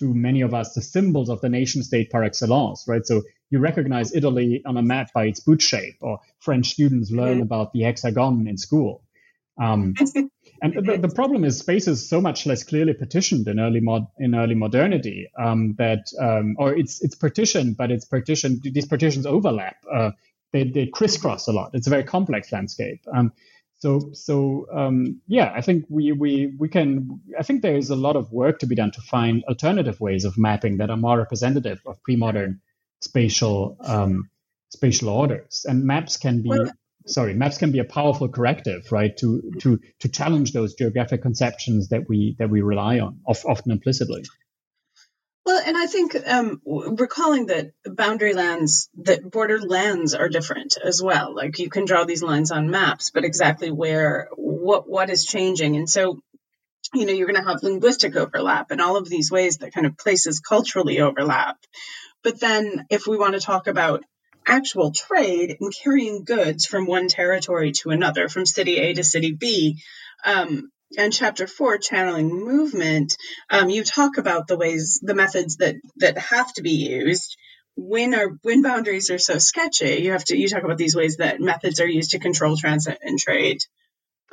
to 0.00 0.12
many 0.12 0.40
of 0.40 0.52
us 0.52 0.74
the 0.74 0.82
symbols 0.82 1.30
of 1.30 1.40
the 1.40 1.48
nation 1.48 1.82
state 1.82 2.10
par 2.10 2.24
excellence, 2.24 2.84
right? 2.88 3.06
So 3.06 3.22
you 3.50 3.58
recognize 3.58 4.14
Italy 4.14 4.62
on 4.66 4.76
a 4.76 4.82
map 4.82 5.12
by 5.12 5.26
its 5.26 5.40
boot 5.40 5.62
shape, 5.62 5.96
or 6.00 6.20
French 6.40 6.70
students 6.70 7.10
learn 7.10 7.34
mm-hmm. 7.34 7.42
about 7.42 7.72
the 7.72 7.82
hexagon 7.82 8.46
in 8.48 8.56
school. 8.56 9.02
Um, 9.60 9.94
and 10.62 10.74
the, 10.74 10.98
the, 11.00 11.14
problem 11.14 11.44
is 11.44 11.58
space 11.58 11.86
is 11.86 12.08
so 12.08 12.20
much 12.20 12.46
less 12.46 12.64
clearly 12.64 12.94
partitioned 12.94 13.46
in 13.46 13.60
early 13.60 13.80
mod, 13.80 14.06
in 14.18 14.34
early 14.34 14.54
modernity 14.54 15.28
um, 15.38 15.74
that, 15.78 16.06
um, 16.18 16.56
or 16.58 16.74
it's 16.74 17.02
it's 17.02 17.14
partitioned, 17.14 17.76
but 17.76 17.90
it's 17.90 18.06
partitioned. 18.06 18.62
These 18.62 18.86
partitions 18.86 19.26
overlap. 19.26 19.76
Uh, 19.92 20.12
they, 20.52 20.64
they 20.64 20.86
crisscross 20.86 21.46
a 21.46 21.52
lot. 21.52 21.70
It's 21.74 21.86
a 21.86 21.90
very 21.90 22.04
complex 22.04 22.50
landscape. 22.50 23.00
Um, 23.12 23.32
so 23.80 24.10
so 24.12 24.66
um, 24.72 25.20
yeah, 25.26 25.52
I 25.54 25.62
think 25.62 25.86
we 25.88 26.12
we 26.12 26.52
we 26.58 26.68
can. 26.68 27.20
I 27.38 27.42
think 27.42 27.62
there 27.62 27.76
is 27.76 27.88
a 27.88 27.96
lot 27.96 28.14
of 28.14 28.30
work 28.30 28.58
to 28.58 28.66
be 28.66 28.74
done 28.74 28.90
to 28.92 29.00
find 29.00 29.42
alternative 29.44 30.00
ways 30.00 30.26
of 30.26 30.36
mapping 30.36 30.76
that 30.78 30.90
are 30.90 30.98
more 30.98 31.16
representative 31.16 31.80
of 31.86 32.02
pre-modern 32.02 32.60
spatial 33.00 33.78
um, 33.80 34.28
spatial 34.68 35.08
orders. 35.08 35.64
And 35.66 35.84
maps 35.84 36.18
can 36.18 36.42
be 36.42 36.50
well, 36.50 36.70
sorry, 37.06 37.32
maps 37.32 37.56
can 37.56 37.72
be 37.72 37.78
a 37.78 37.84
powerful 37.84 38.28
corrective, 38.28 38.92
right, 38.92 39.16
to 39.16 39.50
to 39.60 39.80
to 40.00 40.08
challenge 40.10 40.52
those 40.52 40.74
geographic 40.74 41.22
conceptions 41.22 41.88
that 41.88 42.06
we 42.06 42.36
that 42.38 42.50
we 42.50 42.60
rely 42.60 43.00
on, 43.00 43.20
often 43.24 43.72
implicitly. 43.72 44.24
Well, 45.50 45.62
and 45.66 45.76
I 45.76 45.86
think 45.86 46.14
um, 46.28 46.62
recalling 46.64 47.46
that 47.46 47.72
boundary 47.84 48.34
lands, 48.34 48.88
that 49.02 49.28
border 49.28 49.60
lands 49.60 50.14
are 50.14 50.28
different 50.28 50.78
as 50.78 51.02
well. 51.02 51.34
Like 51.34 51.58
you 51.58 51.68
can 51.68 51.86
draw 51.86 52.04
these 52.04 52.22
lines 52.22 52.52
on 52.52 52.70
maps, 52.70 53.10
but 53.10 53.24
exactly 53.24 53.72
where, 53.72 54.28
what, 54.36 54.88
what 54.88 55.10
is 55.10 55.26
changing, 55.26 55.74
and 55.74 55.90
so 55.90 56.20
you 56.94 57.04
know 57.04 57.12
you're 57.12 57.26
going 57.26 57.42
to 57.42 57.48
have 57.50 57.64
linguistic 57.64 58.14
overlap 58.14 58.70
and 58.70 58.80
all 58.80 58.96
of 58.96 59.08
these 59.08 59.28
ways 59.28 59.58
that 59.58 59.74
kind 59.74 59.86
of 59.86 59.98
places 59.98 60.38
culturally 60.40 61.00
overlap 61.00 61.56
but 62.22 62.40
then 62.40 62.86
if 62.90 63.06
we 63.06 63.16
want 63.16 63.34
to 63.34 63.40
talk 63.40 63.66
about 63.66 64.02
actual 64.46 64.90
trade 64.92 65.56
and 65.60 65.72
carrying 65.74 66.24
goods 66.24 66.66
from 66.66 66.86
one 66.86 67.08
territory 67.08 67.72
to 67.72 67.90
another, 67.90 68.28
from 68.28 68.46
city 68.46 68.78
A 68.78 68.94
to 68.94 69.04
city 69.04 69.32
B, 69.32 69.80
um, 70.24 70.70
and 70.98 71.12
chapter 71.12 71.46
four, 71.46 71.78
channeling 71.78 72.28
movement, 72.28 73.16
um, 73.48 73.70
you 73.70 73.84
talk 73.84 74.18
about 74.18 74.46
the 74.48 74.56
ways, 74.56 75.00
the 75.02 75.14
methods 75.14 75.56
that 75.56 75.76
that 75.96 76.18
have 76.18 76.52
to 76.54 76.62
be 76.62 76.72
used 76.72 77.36
when 77.76 78.14
our 78.14 78.28
when 78.42 78.62
boundaries 78.62 79.10
are 79.10 79.18
so 79.18 79.38
sketchy. 79.38 80.02
You 80.02 80.12
have 80.12 80.24
to 80.26 80.36
you 80.36 80.48
talk 80.48 80.64
about 80.64 80.78
these 80.78 80.96
ways 80.96 81.16
that 81.16 81.40
methods 81.40 81.80
are 81.80 81.88
used 81.88 82.12
to 82.12 82.18
control 82.18 82.56
transit 82.56 82.98
and 83.02 83.18
trade, 83.18 83.58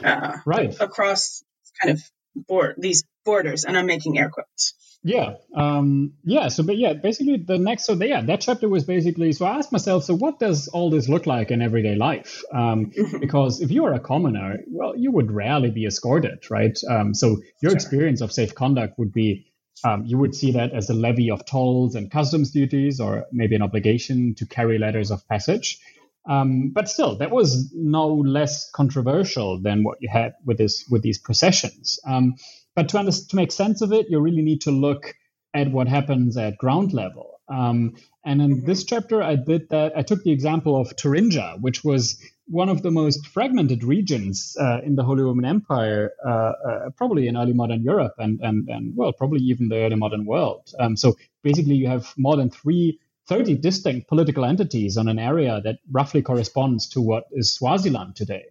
uh, 0.04 0.38
right 0.46 0.76
across 0.80 1.44
kind 1.82 1.94
of 1.94 2.04
board 2.36 2.76
these 2.78 3.04
borders. 3.26 3.66
And 3.66 3.78
I'm 3.78 3.86
making 3.86 4.18
air 4.18 4.30
quotes. 4.30 4.74
Yeah, 5.08 5.36
um, 5.56 6.14
yeah. 6.24 6.50
So, 6.50 6.64
but 6.64 6.78
yeah, 6.78 6.94
basically 6.94 7.38
the 7.38 7.58
next. 7.58 7.86
So, 7.86 7.94
yeah, 7.94 8.22
that 8.22 8.42
chapter 8.42 8.68
was 8.68 8.84
basically. 8.84 9.32
So, 9.32 9.46
I 9.46 9.58
asked 9.58 9.72
myself, 9.72 10.04
so 10.04 10.14
what 10.16 10.38
does 10.38 10.68
all 10.68 10.90
this 10.90 11.08
look 11.08 11.26
like 11.26 11.50
in 11.50 11.62
everyday 11.62 11.96
life? 11.96 12.44
Um, 12.54 12.92
mm-hmm. 12.92 13.20
because 13.20 13.62
if 13.62 13.72
you 13.72 13.86
are 13.86 13.94
a 13.94 14.00
commoner, 14.00 14.58
well, 14.68 14.96
you 14.98 15.12
would 15.12 15.32
rarely 15.32 15.72
be 15.72 15.86
escorted, 15.86 16.46
right? 16.50 16.78
Um, 16.90 17.14
so, 17.14 17.38
your 17.62 17.72
sure. 17.72 17.76
experience 17.76 18.22
of 18.22 18.32
safe 18.34 18.54
conduct 18.54 19.00
would 19.00 19.14
be. 19.14 19.46
Um, 19.84 20.06
you 20.06 20.18
would 20.18 20.34
see 20.34 20.54
that 20.54 20.74
as 20.74 20.90
a 20.90 20.96
levy 20.96 21.30
of 21.30 21.46
tolls 21.46 21.94
and 21.94 22.10
customs 22.10 22.50
duties, 22.50 23.00
or 23.00 23.26
maybe 23.32 23.56
an 23.56 23.62
obligation 23.62 24.34
to 24.36 24.46
carry 24.48 24.80
letters 24.80 25.12
of 25.12 25.26
passage. 25.28 25.80
Um, 26.28 26.72
but 26.74 26.90
still, 26.90 27.18
that 27.20 27.32
was 27.32 27.72
no 27.74 28.08
less 28.08 28.70
controversial 28.72 29.62
than 29.62 29.84
what 29.84 30.00
you 30.02 30.10
had 30.12 30.34
with 30.46 30.58
this 30.58 30.86
with 30.90 31.02
these 31.02 31.20
processions. 31.20 32.00
Um, 32.06 32.36
but 32.78 32.90
to, 32.90 33.00
understand, 33.00 33.30
to 33.32 33.36
make 33.36 33.52
sense 33.52 33.82
of 33.82 33.92
it, 33.92 34.06
you 34.08 34.20
really 34.20 34.44
need 34.44 34.62
to 34.62 34.72
look 34.72 35.16
at 35.56 35.72
what 35.72 35.88
happens 35.88 36.38
at 36.38 36.60
ground 36.60 36.94
level. 36.94 37.42
Um, 37.50 37.96
and 38.24 38.40
in 38.40 38.66
this 38.66 38.84
chapter, 38.84 39.24
I 39.24 39.36
did 39.36 39.70
that. 39.70 39.98
I 39.98 40.04
took 40.04 40.24
the 40.24 40.32
example 40.32 40.80
of 40.80 40.96
Thuringia, 40.96 41.58
which 41.60 41.84
was 41.84 42.22
one 42.46 42.70
of 42.70 42.84
the 42.84 42.92
most 42.92 43.26
fragmented 43.26 43.84
regions 43.84 44.56
uh, 44.60 44.82
in 44.84 44.96
the 44.96 45.04
Holy 45.04 45.24
Roman 45.24 45.44
Empire, 45.46 46.12
uh, 46.24 46.30
uh, 46.30 46.90
probably 46.96 47.28
in 47.28 47.36
early 47.36 47.54
modern 47.54 47.82
Europe, 47.82 48.14
and, 48.20 48.40
and 48.42 48.70
and 48.70 48.96
well, 48.96 49.12
probably 49.12 49.42
even 49.42 49.70
the 49.70 49.78
early 49.78 49.96
modern 49.96 50.26
world. 50.26 50.72
Um, 50.80 50.96
so 50.96 51.16
basically, 51.42 51.76
you 51.76 51.88
have 51.88 52.14
more 52.16 52.36
than 52.38 52.52
three 52.52 53.00
30 53.28 53.56
distinct 53.56 54.08
political 54.08 54.46
entities 54.46 54.98
on 54.98 55.08
an 55.08 55.18
area 55.18 55.62
that 55.64 55.80
roughly 55.90 56.22
corresponds 56.22 56.90
to 56.90 57.02
what 57.02 57.24
is 57.32 57.56
Swaziland 57.56 58.16
today. 58.16 58.46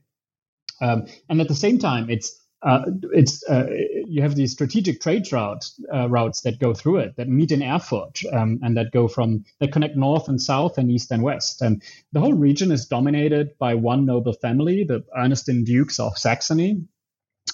Um, 0.80 1.06
and 1.28 1.40
at 1.40 1.48
the 1.48 1.54
same 1.54 1.78
time, 1.78 2.10
it's 2.10 2.38
uh, 2.66 2.82
it's 3.12 3.48
uh, 3.48 3.68
you 4.06 4.22
have 4.22 4.34
these 4.34 4.50
strategic 4.50 5.00
trade 5.00 5.30
routes 5.30 5.80
uh, 5.94 6.08
routes 6.08 6.40
that 6.40 6.58
go 6.58 6.74
through 6.74 6.96
it 6.96 7.14
that 7.16 7.28
meet 7.28 7.52
in 7.52 7.62
Erfurt 7.62 8.20
um, 8.32 8.58
and 8.60 8.76
that 8.76 8.90
go 8.92 9.06
from 9.06 9.44
that 9.60 9.70
connect 9.70 9.96
north 9.96 10.26
and 10.26 10.42
south 10.42 10.76
and 10.76 10.90
east 10.90 11.12
and 11.12 11.22
west. 11.22 11.62
And 11.62 11.80
the 12.12 12.18
whole 12.18 12.32
region 12.32 12.72
is 12.72 12.86
dominated 12.86 13.56
by 13.58 13.76
one 13.76 14.04
noble 14.04 14.32
family, 14.32 14.82
the 14.82 15.04
Ernestine 15.16 15.62
Dukes 15.62 16.00
of 16.00 16.18
Saxony. 16.18 16.82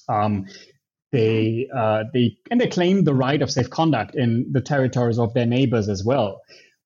Um, 0.08 0.46
they 1.12 1.68
uh, 1.74 2.04
they 2.14 2.38
and 2.50 2.58
they 2.58 2.68
claim 2.68 3.04
the 3.04 3.14
right 3.14 3.42
of 3.42 3.50
safe 3.50 3.68
conduct 3.68 4.14
in 4.14 4.46
the 4.50 4.62
territories 4.62 5.18
of 5.18 5.34
their 5.34 5.44
neighbors 5.44 5.90
as 5.90 6.02
well, 6.02 6.40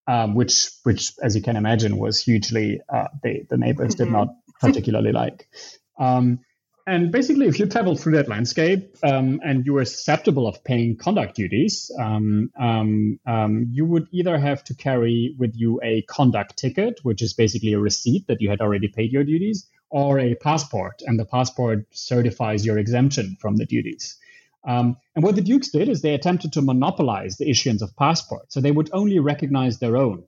um, 0.08 0.34
which 0.34 0.70
which 0.82 1.12
as 1.22 1.36
you 1.36 1.42
can 1.42 1.54
imagine 1.54 1.96
was 1.96 2.20
hugely 2.20 2.80
uh, 2.92 3.06
they, 3.22 3.46
the 3.48 3.56
neighbors 3.56 3.94
did 3.94 4.10
not 4.10 4.34
particularly 4.60 5.12
like. 5.12 5.48
Um, 5.96 6.40
and 6.86 7.10
basically, 7.10 7.46
if 7.46 7.58
you 7.58 7.66
travel 7.66 7.96
through 7.96 8.12
that 8.12 8.28
landscape 8.28 8.96
um, 9.02 9.40
and 9.44 9.66
you 9.66 9.76
are 9.76 9.84
susceptible 9.84 10.46
of 10.46 10.62
paying 10.62 10.96
conduct 10.96 11.34
duties, 11.34 11.90
um, 11.98 12.52
um, 12.56 13.18
um, 13.26 13.66
you 13.72 13.84
would 13.84 14.06
either 14.12 14.38
have 14.38 14.62
to 14.64 14.74
carry 14.74 15.34
with 15.36 15.56
you 15.56 15.80
a 15.82 16.02
conduct 16.02 16.56
ticket, 16.56 17.00
which 17.02 17.22
is 17.22 17.32
basically 17.32 17.72
a 17.72 17.80
receipt 17.80 18.28
that 18.28 18.40
you 18.40 18.48
had 18.48 18.60
already 18.60 18.86
paid 18.86 19.12
your 19.12 19.24
duties, 19.24 19.66
or 19.90 20.20
a 20.20 20.36
passport, 20.36 21.02
and 21.04 21.18
the 21.18 21.24
passport 21.24 21.86
certifies 21.90 22.64
your 22.64 22.78
exemption 22.78 23.36
from 23.40 23.56
the 23.56 23.66
duties. 23.66 24.16
Um, 24.64 24.96
and 25.16 25.24
what 25.24 25.34
the 25.34 25.42
Dukes 25.42 25.70
did 25.70 25.88
is 25.88 26.02
they 26.02 26.14
attempted 26.14 26.52
to 26.52 26.62
monopolize 26.62 27.36
the 27.36 27.50
issuance 27.50 27.82
of 27.82 27.96
passports, 27.96 28.54
so 28.54 28.60
they 28.60 28.70
would 28.70 28.90
only 28.92 29.18
recognize 29.18 29.80
their 29.80 29.96
own. 29.96 30.24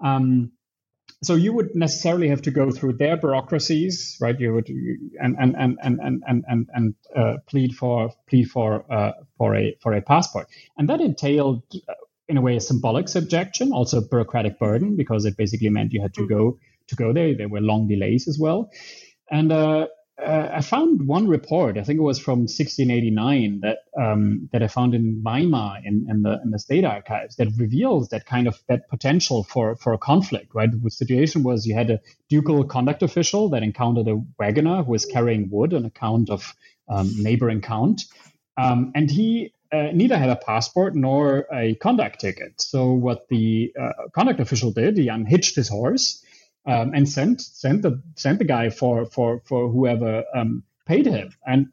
Um, 0.00 0.52
so 1.22 1.34
you 1.34 1.52
would 1.52 1.74
necessarily 1.74 2.28
have 2.28 2.42
to 2.42 2.50
go 2.50 2.70
through 2.70 2.94
their 2.94 3.16
bureaucracies, 3.16 4.16
right? 4.20 4.38
You 4.38 4.54
would 4.54 4.68
and 4.68 5.36
and 5.38 5.54
and 5.56 5.78
and 5.82 6.00
and 6.00 6.44
and, 6.46 6.68
and 6.72 6.94
uh, 7.16 7.34
plead 7.46 7.74
for 7.74 8.12
plead 8.28 8.50
for 8.50 8.84
uh, 8.92 9.12
for 9.38 9.54
a 9.56 9.76
for 9.80 9.94
a 9.94 10.02
passport, 10.02 10.48
and 10.76 10.88
that 10.88 11.00
entailed, 11.00 11.62
uh, 11.88 11.94
in 12.28 12.36
a 12.36 12.40
way, 12.40 12.56
a 12.56 12.60
symbolic 12.60 13.08
subjection, 13.08 13.72
also 13.72 13.98
a 13.98 14.08
bureaucratic 14.08 14.58
burden, 14.58 14.96
because 14.96 15.24
it 15.24 15.36
basically 15.36 15.70
meant 15.70 15.92
you 15.92 16.02
had 16.02 16.14
to 16.14 16.26
go 16.26 16.58
to 16.88 16.96
go 16.96 17.12
there. 17.12 17.34
There 17.34 17.48
were 17.48 17.60
long 17.60 17.88
delays 17.88 18.28
as 18.28 18.38
well, 18.38 18.70
and 19.30 19.52
uh, 19.52 19.86
uh, 20.22 20.48
I 20.52 20.60
found 20.60 21.06
one 21.08 21.26
report. 21.26 21.76
I 21.76 21.82
think 21.82 21.98
it 21.98 22.02
was 22.02 22.20
from 22.20 22.40
1689 22.40 23.60
that 23.60 23.78
um, 24.00 24.48
that 24.52 24.62
I 24.62 24.68
found 24.68 24.94
in 24.94 25.22
Weimar 25.24 25.80
in, 25.84 26.06
in, 26.08 26.22
the 26.22 26.40
in 26.42 26.50
the 26.50 26.58
state 26.58 26.84
archives 26.84 27.36
that 27.36 27.48
reveals 27.58 28.10
that 28.10 28.24
kind 28.24 28.46
of 28.46 28.62
that 28.68 28.88
potential 28.88 29.42
for 29.42 29.74
for 29.76 29.92
a 29.92 29.98
conflict. 29.98 30.54
Right, 30.54 30.70
the 30.70 30.90
situation 30.90 31.42
was 31.42 31.66
you 31.66 31.74
had 31.74 31.90
a 31.90 32.00
ducal 32.28 32.62
conduct 32.64 33.02
official 33.02 33.48
that 33.50 33.64
encountered 33.64 34.06
a 34.06 34.22
wagoner 34.38 34.84
who 34.84 34.92
was 34.92 35.04
carrying 35.04 35.50
wood 35.50 35.74
on 35.74 35.84
account 35.84 36.30
of 36.30 36.54
um, 36.88 37.10
neighboring 37.18 37.60
count, 37.60 38.02
um, 38.56 38.92
and 38.94 39.10
he 39.10 39.52
uh, 39.72 39.90
neither 39.92 40.16
had 40.16 40.30
a 40.30 40.36
passport 40.36 40.94
nor 40.94 41.46
a 41.52 41.74
conduct 41.76 42.20
ticket. 42.20 42.60
So 42.60 42.92
what 42.92 43.26
the 43.28 43.72
uh, 43.80 44.08
conduct 44.14 44.38
official 44.38 44.70
did, 44.70 44.96
he 44.96 45.08
unhitched 45.08 45.56
his 45.56 45.68
horse 45.68 46.24
um, 46.66 46.92
and 46.94 47.08
sent 47.08 47.40
sent 47.40 47.82
the 47.82 48.02
sent 48.16 48.38
the 48.38 48.44
guy 48.44 48.70
for 48.70 49.06
for 49.06 49.40
for 49.44 49.68
whoever 49.68 50.24
um, 50.34 50.62
paid 50.86 51.06
him, 51.06 51.30
and 51.46 51.68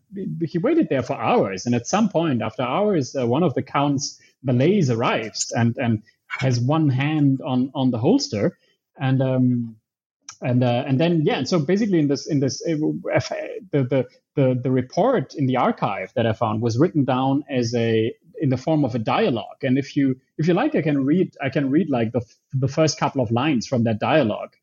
he 0.46 0.58
waited 0.58 0.88
there 0.90 1.04
for 1.04 1.14
hours. 1.14 1.66
And 1.66 1.76
at 1.76 1.88
some 1.88 2.10
point, 2.10 2.42
after 2.42 2.64
hours, 2.64 3.16
uh, 3.16 3.28
one 3.28 3.44
of 3.44 3.54
the 3.54 3.64
count's 3.64 4.20
valets 4.44 4.90
arrives 4.90 5.52
and 5.56 5.78
and 5.78 6.04
has 6.28 6.60
one 6.60 6.90
hand 6.90 7.42
on 7.46 7.72
on 7.74 7.92
the 7.92 7.98
holster, 7.98 8.58
and 9.00 9.22
um, 9.22 9.76
and 10.42 10.64
uh, 10.64 10.84
and 10.88 11.00
then 11.00 11.22
yeah, 11.26 11.38
and 11.38 11.48
so 11.48 11.60
basically 11.60 12.00
in 12.00 12.08
this 12.08 12.28
in 12.28 12.40
this 12.40 12.62
uh, 12.68 12.76
the, 13.72 13.84
the 13.84 14.08
the 14.36 14.60
the 14.62 14.72
report 14.72 15.36
in 15.36 15.46
the 15.46 15.58
archive 15.58 16.12
that 16.16 16.26
I 16.26 16.34
found 16.34 16.62
was 16.62 16.78
written 16.78 17.06
down 17.06 17.44
as 17.50 17.74
a 17.76 18.14
in 18.42 18.50
the 18.50 18.58
form 18.58 18.84
of 18.84 18.96
a 18.96 19.00
dialogue. 19.00 19.64
And 19.64 19.78
if 19.78 19.96
you 19.96 20.20
if 20.38 20.48
you 20.48 20.54
like, 20.54 20.76
I 20.76 20.82
can 20.82 21.06
read 21.06 21.36
I 21.42 21.50
can 21.50 21.70
read 21.70 21.90
like 21.90 22.12
the 22.12 22.22
the 22.54 22.68
first 22.68 23.00
couple 23.00 23.22
of 23.22 23.32
lines 23.32 23.68
from 23.68 23.84
that 23.84 24.00
dialogue. 24.00 24.56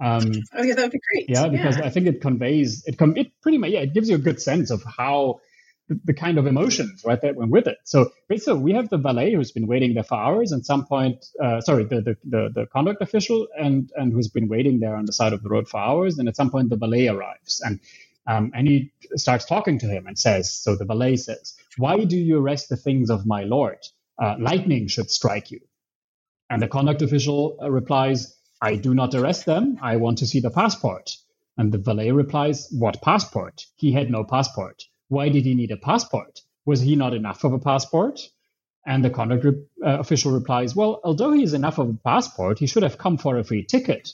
Um, 0.00 0.30
oh 0.52 0.62
yeah, 0.62 0.74
that 0.74 0.82
would 0.82 0.92
be 0.92 1.00
great. 1.12 1.28
Yeah, 1.28 1.48
because 1.48 1.78
yeah. 1.78 1.84
I 1.84 1.90
think 1.90 2.06
it 2.06 2.20
conveys 2.20 2.84
it. 2.86 2.98
Com- 2.98 3.16
it 3.16 3.32
pretty 3.40 3.58
much 3.58 3.70
yeah, 3.70 3.80
it 3.80 3.94
gives 3.94 4.08
you 4.08 4.16
a 4.16 4.18
good 4.18 4.40
sense 4.40 4.70
of 4.70 4.82
how 4.84 5.40
the, 5.88 6.00
the, 6.04 6.14
kind 6.14 6.38
of 6.38 6.46
emotions 6.46 7.02
right 7.04 7.20
that 7.22 7.36
went 7.36 7.50
with 7.50 7.66
it. 7.66 7.78
So 7.84 8.10
basically, 8.28 8.60
we 8.60 8.72
have 8.74 8.90
the 8.90 8.98
valet 8.98 9.32
who's 9.34 9.52
been 9.52 9.66
waiting 9.66 9.94
there 9.94 10.04
for 10.04 10.16
hours, 10.16 10.52
and 10.52 10.66
some 10.66 10.84
point, 10.86 11.24
uh, 11.42 11.60
sorry, 11.60 11.84
the, 11.84 12.00
the 12.00 12.16
the 12.24 12.50
the 12.54 12.66
conduct 12.66 13.00
official, 13.00 13.48
and 13.58 13.90
and 13.96 14.12
who's 14.12 14.28
been 14.28 14.48
waiting 14.48 14.80
there 14.80 14.96
on 14.96 15.06
the 15.06 15.12
side 15.12 15.32
of 15.32 15.42
the 15.42 15.48
road 15.48 15.68
for 15.68 15.80
hours, 15.80 16.18
and 16.18 16.28
at 16.28 16.36
some 16.36 16.50
point 16.50 16.68
the 16.68 16.76
valet 16.76 17.08
arrives, 17.08 17.62
and 17.64 17.80
um, 18.26 18.52
and 18.54 18.66
he 18.66 18.92
starts 19.14 19.44
talking 19.44 19.78
to 19.78 19.86
him 19.86 20.06
and 20.06 20.18
says, 20.18 20.52
so 20.52 20.76
the 20.76 20.84
valet 20.84 21.16
says, 21.16 21.56
"Why 21.78 22.04
do 22.04 22.16
you 22.16 22.38
arrest 22.38 22.68
the 22.68 22.76
things 22.76 23.08
of 23.08 23.24
my 23.24 23.44
lord? 23.44 23.78
Uh, 24.18 24.36
lightning 24.38 24.88
should 24.88 25.10
strike 25.10 25.50
you." 25.50 25.60
And 26.50 26.62
the 26.62 26.68
conduct 26.68 27.02
official 27.02 27.58
uh, 27.62 27.70
replies, 27.70 28.35
I 28.60 28.76
do 28.76 28.94
not 28.94 29.14
arrest 29.14 29.44
them. 29.44 29.78
I 29.82 29.96
want 29.96 30.18
to 30.18 30.26
see 30.26 30.40
the 30.40 30.50
passport. 30.50 31.10
And 31.58 31.72
the 31.72 31.78
valet 31.78 32.10
replies, 32.10 32.68
What 32.70 33.02
passport? 33.02 33.66
He 33.76 33.92
had 33.92 34.10
no 34.10 34.24
passport. 34.24 34.82
Why 35.08 35.28
did 35.28 35.44
he 35.44 35.54
need 35.54 35.70
a 35.70 35.76
passport? 35.76 36.40
Was 36.64 36.80
he 36.80 36.96
not 36.96 37.14
enough 37.14 37.44
of 37.44 37.52
a 37.52 37.58
passport? 37.58 38.20
And 38.86 39.04
the 39.04 39.10
conduct 39.10 39.44
re- 39.44 39.64
uh, 39.84 39.98
official 39.98 40.32
replies, 40.32 40.74
Well, 40.74 41.00
although 41.04 41.32
he 41.32 41.42
is 41.42 41.54
enough 41.54 41.78
of 41.78 41.90
a 41.90 41.98
passport, 42.04 42.58
he 42.58 42.66
should 42.66 42.82
have 42.82 42.98
come 42.98 43.18
for 43.18 43.38
a 43.38 43.44
free 43.44 43.64
ticket. 43.64 44.12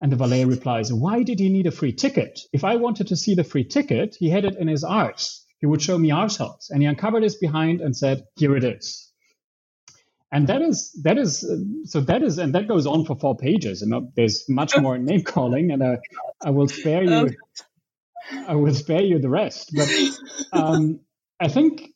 And 0.00 0.10
the 0.10 0.16
valet 0.16 0.44
replies, 0.44 0.92
Why 0.92 1.22
did 1.22 1.38
he 1.38 1.48
need 1.48 1.66
a 1.66 1.72
free 1.72 1.92
ticket? 1.92 2.40
If 2.52 2.64
I 2.64 2.76
wanted 2.76 3.08
to 3.08 3.16
see 3.16 3.34
the 3.34 3.44
free 3.44 3.64
ticket, 3.64 4.16
he 4.18 4.30
had 4.30 4.44
it 4.44 4.56
in 4.56 4.68
his 4.68 4.84
arse. 4.84 5.44
He 5.58 5.66
would 5.66 5.82
show 5.82 5.98
me 5.98 6.10
arseholes. 6.10 6.70
And 6.70 6.82
he 6.82 6.88
uncovered 6.88 7.22
his 7.22 7.36
behind 7.36 7.80
and 7.80 7.96
said, 7.96 8.24
Here 8.36 8.56
it 8.56 8.64
is 8.64 9.07
and 10.30 10.46
that 10.48 10.62
is 10.62 10.92
that 11.02 11.18
is 11.18 11.40
so 11.84 12.00
that 12.00 12.22
is 12.22 12.38
and 12.38 12.54
that 12.54 12.68
goes 12.68 12.86
on 12.86 13.04
for 13.04 13.16
four 13.16 13.36
pages 13.36 13.82
and 13.82 14.10
there's 14.14 14.44
much 14.48 14.76
more 14.76 14.98
name 14.98 15.22
calling 15.22 15.70
and 15.70 15.82
I, 15.82 15.98
I 16.44 16.50
will 16.50 16.68
spare 16.68 17.02
you 17.02 17.14
okay. 17.14 17.36
I 18.46 18.54
will 18.54 18.74
spare 18.74 19.02
you 19.02 19.18
the 19.18 19.28
rest 19.28 19.72
but 19.74 19.88
um, 20.52 21.00
I 21.40 21.48
think 21.48 21.90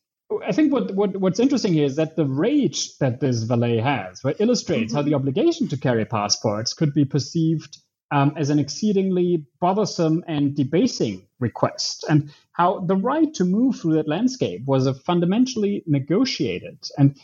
I 0.46 0.52
think 0.52 0.72
what, 0.72 0.94
what 0.94 1.16
what's 1.16 1.40
interesting 1.40 1.74
here 1.74 1.84
is 1.84 1.96
that 1.96 2.16
the 2.16 2.24
rage 2.24 2.96
that 2.98 3.20
this 3.20 3.42
valet 3.42 3.78
has 3.78 4.24
right, 4.24 4.36
illustrates 4.38 4.92
mm-hmm. 4.92 4.96
how 4.96 5.02
the 5.02 5.14
obligation 5.14 5.68
to 5.68 5.76
carry 5.76 6.04
passports 6.04 6.72
could 6.74 6.94
be 6.94 7.04
perceived 7.04 7.78
um, 8.10 8.34
as 8.36 8.50
an 8.50 8.58
exceedingly 8.58 9.46
bothersome 9.58 10.22
and 10.26 10.54
debasing 10.54 11.26
request, 11.40 12.04
and 12.08 12.30
how 12.52 12.80
the 12.80 12.96
right 12.96 13.32
to 13.34 13.44
move 13.44 13.76
through 13.76 13.94
that 13.94 14.08
landscape 14.08 14.62
was 14.66 14.86
a 14.86 14.94
fundamentally 14.94 15.82
negotiated 15.86 16.78
and 16.98 17.16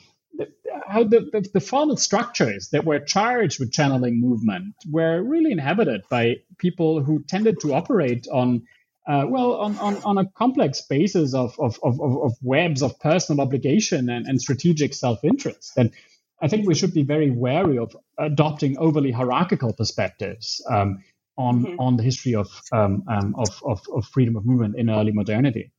how 0.86 1.04
the, 1.04 1.28
the, 1.32 1.48
the, 1.54 1.60
formal 1.60 1.96
structures 1.96 2.70
that 2.70 2.84
were 2.84 2.98
charged 2.98 3.60
with 3.60 3.72
channeling 3.72 4.20
movement 4.20 4.74
were 4.90 5.22
really 5.22 5.52
inhabited 5.52 6.02
by 6.08 6.36
people 6.58 7.02
who 7.02 7.22
tended 7.22 7.60
to 7.60 7.74
operate 7.74 8.26
on 8.32 8.66
uh, 9.06 9.24
well 9.26 9.54
on, 9.54 9.78
on, 9.78 9.96
on, 10.04 10.18
a 10.18 10.26
complex 10.26 10.82
basis 10.82 11.34
of, 11.34 11.58
of, 11.58 11.78
of, 11.82 12.00
of 12.00 12.32
webs 12.42 12.82
of 12.82 12.98
personal 13.00 13.40
obligation 13.40 14.10
and, 14.10 14.26
and 14.26 14.40
strategic 14.40 14.92
self-interest. 14.94 15.72
And 15.76 15.92
i 16.40 16.46
think 16.48 16.66
we 16.66 16.74
should 16.74 16.94
be 16.94 17.02
very 17.02 17.30
wary 17.30 17.78
of 17.78 17.96
adopting 18.18 18.78
overly 18.78 19.10
hierarchical 19.10 19.72
perspectives 19.72 20.64
um, 20.70 21.02
on, 21.36 21.64
mm-hmm. 21.64 21.80
on 21.80 21.96
the 21.96 22.02
history 22.02 22.34
of, 22.34 22.48
um, 22.72 23.04
um, 23.08 23.34
of, 23.36 23.62
of, 23.64 23.80
of, 23.94 24.04
freedom 24.06 24.36
of 24.36 24.44
movement 24.44 24.76
in 24.76 24.90
early 24.90 25.12
modernity. 25.12 25.72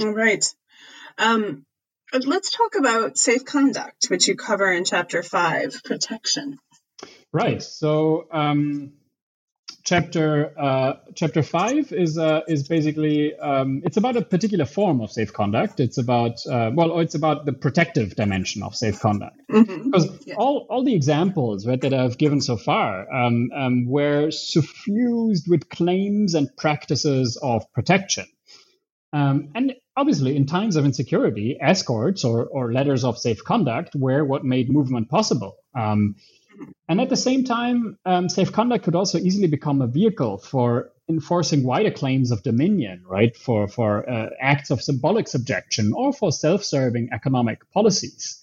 All 0.00 0.12
right. 0.12 0.44
Um, 1.18 1.64
let's 2.12 2.50
talk 2.50 2.74
about 2.76 3.18
safe 3.18 3.44
conduct, 3.44 4.06
which 4.08 4.28
you 4.28 4.36
cover 4.36 4.70
in 4.70 4.84
chapter 4.84 5.22
five, 5.22 5.82
protection. 5.84 6.58
Right. 7.32 7.62
So, 7.62 8.26
um, 8.30 8.92
chapter 9.84 10.52
uh, 10.58 10.94
chapter 11.14 11.42
five 11.42 11.92
is 11.92 12.18
uh, 12.18 12.40
is 12.48 12.66
basically 12.66 13.36
um, 13.36 13.82
it's 13.84 13.96
about 13.96 14.16
a 14.16 14.22
particular 14.22 14.64
form 14.64 15.00
of 15.00 15.10
safe 15.10 15.32
conduct. 15.32 15.78
It's 15.80 15.98
about 15.98 16.44
uh, 16.46 16.70
well, 16.74 16.98
it's 17.00 17.14
about 17.14 17.44
the 17.44 17.52
protective 17.52 18.16
dimension 18.16 18.62
of 18.62 18.74
safe 18.74 18.98
conduct. 19.00 19.36
Mm-hmm. 19.50 19.90
Because 19.90 20.26
yeah. 20.26 20.34
all 20.36 20.66
all 20.70 20.84
the 20.84 20.94
examples 20.94 21.66
right, 21.66 21.80
that 21.80 21.94
I've 21.94 22.18
given 22.18 22.40
so 22.40 22.56
far 22.56 23.12
um, 23.12 23.50
um, 23.54 23.86
were 23.86 24.30
suffused 24.30 25.46
with 25.48 25.68
claims 25.68 26.34
and 26.34 26.48
practices 26.56 27.38
of 27.40 27.70
protection. 27.72 28.26
Um, 29.12 29.50
and 29.54 29.74
obviously, 29.96 30.36
in 30.36 30.46
times 30.46 30.76
of 30.76 30.84
insecurity, 30.84 31.56
escorts 31.60 32.24
or, 32.24 32.44
or 32.44 32.72
letters 32.72 33.04
of 33.04 33.18
safe 33.18 33.42
conduct 33.44 33.94
were 33.94 34.24
what 34.24 34.44
made 34.44 34.70
movement 34.70 35.08
possible. 35.08 35.56
Um, 35.74 36.16
and 36.88 37.00
at 37.00 37.08
the 37.08 37.16
same 37.16 37.44
time, 37.44 37.98
um, 38.04 38.28
safe 38.28 38.52
conduct 38.52 38.84
could 38.84 38.94
also 38.94 39.18
easily 39.18 39.48
become 39.48 39.82
a 39.82 39.86
vehicle 39.86 40.38
for 40.38 40.90
enforcing 41.08 41.64
wider 41.64 41.90
claims 41.90 42.30
of 42.30 42.42
dominion, 42.42 43.04
right? 43.06 43.36
For 43.36 43.68
for 43.68 44.08
uh, 44.08 44.30
acts 44.40 44.70
of 44.70 44.80
symbolic 44.80 45.28
subjection 45.28 45.92
or 45.94 46.12
for 46.12 46.32
self-serving 46.32 47.10
economic 47.12 47.70
policies. 47.72 48.40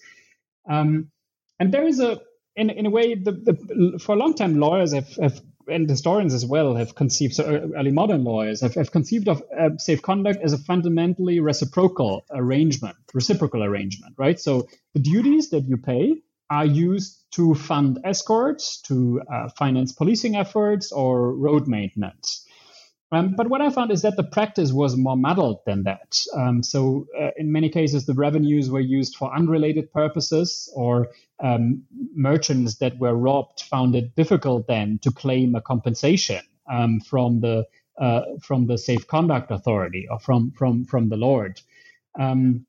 Um, 0.68 1.10
and 1.58 1.72
there 1.72 1.86
is 1.86 2.00
a, 2.00 2.20
in 2.54 2.70
in 2.70 2.86
a 2.86 2.90
way, 2.90 3.14
the, 3.14 3.32
the, 3.32 3.98
for 3.98 4.14
a 4.14 4.18
long 4.18 4.34
time, 4.34 4.58
lawyers 4.58 4.92
have, 4.92 5.08
have 5.16 5.40
and 5.68 5.88
historians 5.88 6.34
as 6.34 6.44
well 6.44 6.74
have 6.74 6.94
conceived, 6.94 7.34
so 7.34 7.44
uh, 7.44 7.78
early 7.78 7.90
modern 7.90 8.24
lawyers 8.24 8.60
have, 8.60 8.74
have 8.74 8.90
conceived 8.90 9.28
of 9.28 9.42
uh, 9.58 9.76
safe 9.78 10.02
conduct 10.02 10.42
as 10.42 10.52
a 10.52 10.58
fundamentally 10.58 11.40
reciprocal 11.40 12.24
arrangement, 12.30 12.96
reciprocal 13.14 13.62
arrangement, 13.62 14.14
right? 14.18 14.38
So 14.38 14.68
the 14.94 15.00
duties 15.00 15.50
that 15.50 15.64
you 15.64 15.76
pay 15.76 16.22
are 16.50 16.66
used 16.66 17.24
to 17.32 17.54
fund 17.54 17.98
escorts, 18.04 18.82
to 18.82 19.22
uh, 19.32 19.48
finance 19.56 19.92
policing 19.92 20.36
efforts, 20.36 20.92
or 20.92 21.34
road 21.34 21.66
maintenance. 21.66 22.41
Um, 23.12 23.34
but 23.36 23.48
what 23.48 23.60
I 23.60 23.68
found 23.68 23.90
is 23.92 24.02
that 24.02 24.16
the 24.16 24.24
practice 24.24 24.72
was 24.72 24.96
more 24.96 25.18
muddled 25.18 25.60
than 25.66 25.82
that. 25.82 26.18
Um, 26.34 26.62
so, 26.62 27.06
uh, 27.18 27.30
in 27.36 27.52
many 27.52 27.68
cases, 27.68 28.06
the 28.06 28.14
revenues 28.14 28.70
were 28.70 28.80
used 28.80 29.16
for 29.16 29.32
unrelated 29.32 29.92
purposes, 29.92 30.72
or 30.74 31.08
um, 31.38 31.84
merchants 32.14 32.76
that 32.76 32.98
were 32.98 33.14
robbed 33.14 33.60
found 33.60 33.94
it 33.94 34.16
difficult 34.16 34.66
then 34.66 34.98
to 35.02 35.12
claim 35.12 35.54
a 35.54 35.60
compensation 35.60 36.40
um, 36.66 37.00
from 37.00 37.40
the 37.40 37.66
uh, 38.00 38.22
from 38.40 38.66
the 38.66 38.78
Safe 38.78 39.06
Conduct 39.06 39.50
Authority 39.50 40.08
or 40.10 40.18
from 40.18 40.52
from 40.52 40.86
from 40.86 41.10
the 41.10 41.16
Lord. 41.16 41.60
Um, 42.18 42.66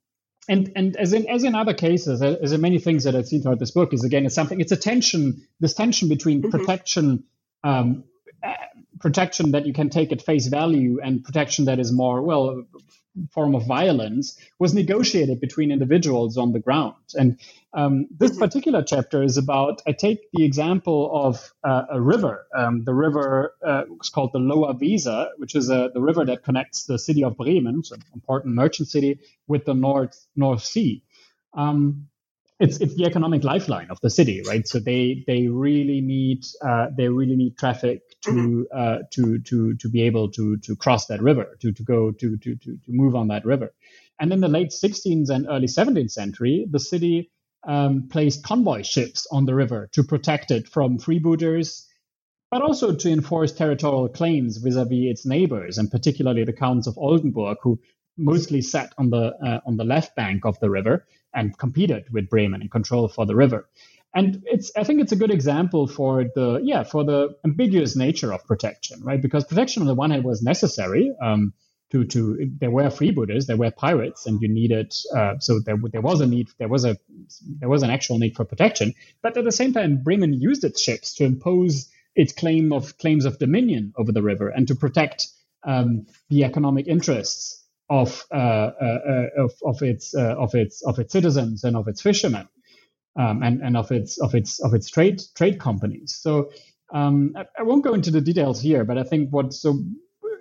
and 0.49 0.73
and 0.75 0.97
as 0.97 1.13
in 1.13 1.25
as 1.29 1.45
in 1.45 1.55
other 1.55 1.73
cases, 1.73 2.21
as 2.21 2.51
in 2.51 2.59
many 2.59 2.79
things 2.79 3.05
that 3.05 3.15
I've 3.15 3.27
seen 3.27 3.41
throughout 3.43 3.59
this 3.59 3.71
book, 3.71 3.93
is 3.93 4.03
again 4.03 4.25
it's 4.25 4.35
something. 4.35 4.59
It's 4.59 4.73
a 4.73 4.77
tension. 4.77 5.47
This 5.61 5.73
tension 5.73 6.09
between 6.09 6.41
mm-hmm. 6.41 6.51
protection 6.51 7.23
um, 7.63 8.03
protection 8.99 9.51
that 9.51 9.65
you 9.65 9.73
can 9.73 9.89
take 9.89 10.11
at 10.11 10.21
face 10.21 10.47
value 10.47 10.99
and 11.03 11.23
protection 11.23 11.65
that 11.65 11.79
is 11.79 11.91
more 11.91 12.21
well 12.21 12.63
form 13.31 13.53
of 13.53 13.67
violence 13.67 14.39
was 14.57 14.73
negotiated 14.73 15.39
between 15.39 15.71
individuals 15.71 16.35
on 16.35 16.51
the 16.51 16.59
ground 16.59 16.95
and 17.13 17.39
um, 17.75 18.07
this 18.09 18.31
mm-hmm. 18.31 18.39
particular 18.39 18.83
chapter 18.83 19.21
is 19.21 19.37
about 19.37 19.81
i 19.87 19.91
take 19.91 20.31
the 20.33 20.43
example 20.43 21.11
of 21.13 21.53
uh, 21.63 21.83
a 21.91 22.01
river 22.01 22.47
um, 22.55 22.83
the 22.85 22.93
river 22.93 23.53
uh, 23.65 23.83
is 24.01 24.09
called 24.09 24.31
the 24.33 24.39
lower 24.39 24.73
weser 24.73 25.27
which 25.37 25.53
is 25.53 25.69
uh, 25.69 25.89
the 25.93 26.01
river 26.01 26.25
that 26.25 26.43
connects 26.43 26.85
the 26.85 26.97
city 26.97 27.23
of 27.23 27.37
bremen 27.37 27.83
so 27.83 27.93
an 27.93 28.01
important 28.15 28.55
merchant 28.55 28.89
city 28.89 29.19
with 29.47 29.63
the 29.65 29.75
north 29.75 30.25
north 30.35 30.63
sea 30.63 31.03
um, 31.53 32.07
it's 32.59 32.79
it's 32.79 32.95
the 32.95 33.05
economic 33.05 33.43
lifeline 33.43 33.89
of 33.89 33.99
the 34.01 34.09
city, 34.09 34.41
right? 34.47 34.67
So 34.67 34.79
they 34.79 35.23
they 35.27 35.47
really 35.47 36.01
need 36.01 36.45
uh, 36.61 36.87
they 36.95 37.09
really 37.09 37.35
need 37.35 37.57
traffic 37.57 38.01
to 38.23 38.31
mm-hmm. 38.31 38.61
uh, 38.71 38.99
to 39.11 39.39
to 39.39 39.75
to 39.75 39.89
be 39.89 40.01
able 40.03 40.31
to 40.31 40.57
to 40.57 40.75
cross 40.75 41.07
that 41.07 41.21
river, 41.21 41.57
to 41.61 41.71
to 41.71 41.83
go 41.83 42.11
to 42.11 42.37
to 42.37 42.55
to 42.55 42.77
to 42.77 42.91
move 42.91 43.15
on 43.15 43.27
that 43.27 43.45
river. 43.45 43.73
And 44.19 44.31
in 44.31 44.41
the 44.41 44.47
late 44.47 44.69
16th 44.69 45.29
and 45.29 45.47
early 45.49 45.67
17th 45.67 46.11
century, 46.11 46.67
the 46.69 46.79
city 46.79 47.31
um, 47.67 48.07
placed 48.09 48.43
convoy 48.43 48.83
ships 48.83 49.27
on 49.31 49.45
the 49.45 49.55
river 49.55 49.89
to 49.93 50.03
protect 50.03 50.51
it 50.51 50.67
from 50.67 50.99
freebooters, 50.99 51.85
but 52.51 52.61
also 52.61 52.93
to 52.93 53.09
enforce 53.09 53.51
territorial 53.51 54.09
claims 54.09 54.57
vis-a-vis 54.57 55.11
its 55.11 55.25
neighbors, 55.25 55.77
and 55.77 55.89
particularly 55.89 56.43
the 56.43 56.53
counts 56.53 56.87
of 56.87 56.97
Oldenburg, 56.97 57.57
who 57.63 57.79
mostly 58.17 58.61
sat 58.61 58.93
on 58.97 59.09
the 59.09 59.35
uh, 59.43 59.59
on 59.65 59.77
the 59.77 59.83
left 59.83 60.15
bank 60.15 60.45
of 60.45 60.59
the 60.59 60.69
river 60.69 61.05
and 61.33 61.57
competed 61.57 62.05
with 62.11 62.29
Bremen 62.29 62.61
in 62.61 62.69
control 62.69 63.07
for 63.07 63.25
the 63.25 63.35
river. 63.35 63.67
And 64.15 64.43
it's 64.45 64.71
I 64.75 64.83
think 64.83 65.01
it's 65.01 65.11
a 65.11 65.15
good 65.15 65.31
example 65.31 65.87
for 65.87 66.23
the 66.23 66.59
yeah 66.63 66.83
for 66.83 67.03
the 67.03 67.35
ambiguous 67.43 67.95
nature 67.95 68.31
of 68.31 68.45
protection, 68.45 69.01
right? 69.03 69.21
Because 69.21 69.43
protection 69.45 69.81
on 69.81 69.87
the 69.87 69.95
one 69.95 70.11
hand 70.11 70.23
was 70.23 70.41
necessary. 70.43 71.13
Um, 71.21 71.53
to, 71.91 72.05
to 72.05 72.51
there 72.59 72.71
were 72.71 72.85
freebooters, 72.85 73.45
there 73.45 73.57
were 73.57 73.69
pirates, 73.69 74.25
and 74.25 74.41
you 74.41 74.49
needed 74.49 74.93
uh, 75.15 75.35
so 75.39 75.59
there 75.59 75.77
there 75.91 76.01
was 76.01 76.21
a 76.21 76.27
need, 76.27 76.49
there 76.57 76.67
was 76.67 76.85
a 76.85 76.97
there 77.59 77.69
was 77.69 77.83
an 77.83 77.91
actual 77.91 78.17
need 78.17 78.35
for 78.35 78.45
protection. 78.45 78.93
But 79.21 79.37
at 79.37 79.45
the 79.45 79.51
same 79.51 79.73
time, 79.73 80.01
Bremen 80.03 80.33
used 80.33 80.63
its 80.63 80.81
ships 80.81 81.13
to 81.15 81.23
impose 81.23 81.89
its 82.15 82.33
claim 82.33 82.73
of 82.73 82.97
claims 82.97 83.25
of 83.25 83.37
dominion 83.39 83.93
over 83.97 84.11
the 84.11 84.23
river 84.23 84.49
and 84.49 84.67
to 84.67 84.75
protect 84.75 85.27
um, 85.63 86.05
the 86.29 86.43
economic 86.43 86.87
interests 86.87 87.63
of, 87.89 88.25
uh, 88.31 88.35
uh, 88.35 88.99
uh, 89.07 89.43
of, 89.43 89.51
of 89.63 89.81
its 89.81 90.15
uh, 90.15 90.35
of 90.37 90.55
its 90.55 90.83
of 90.83 90.99
its 90.99 91.13
citizens 91.13 91.63
and 91.63 91.75
of 91.75 91.87
its 91.87 92.01
fishermen 92.01 92.47
um, 93.15 93.43
and 93.43 93.61
and 93.61 93.77
of 93.77 93.91
its 93.91 94.19
of 94.19 94.33
its 94.35 94.59
of 94.59 94.73
its 94.73 94.89
trade 94.89 95.21
trade 95.35 95.59
companies. 95.59 96.17
So 96.19 96.51
um, 96.93 97.33
I, 97.35 97.45
I, 97.59 97.63
won't 97.63 97.83
go 97.83 97.93
into 97.93 98.11
the 98.11 98.21
details 98.21 98.61
here, 98.61 98.83
but 98.83 98.97
I 98.97 99.03
think 99.03 99.29
what 99.31 99.53
so 99.53 99.83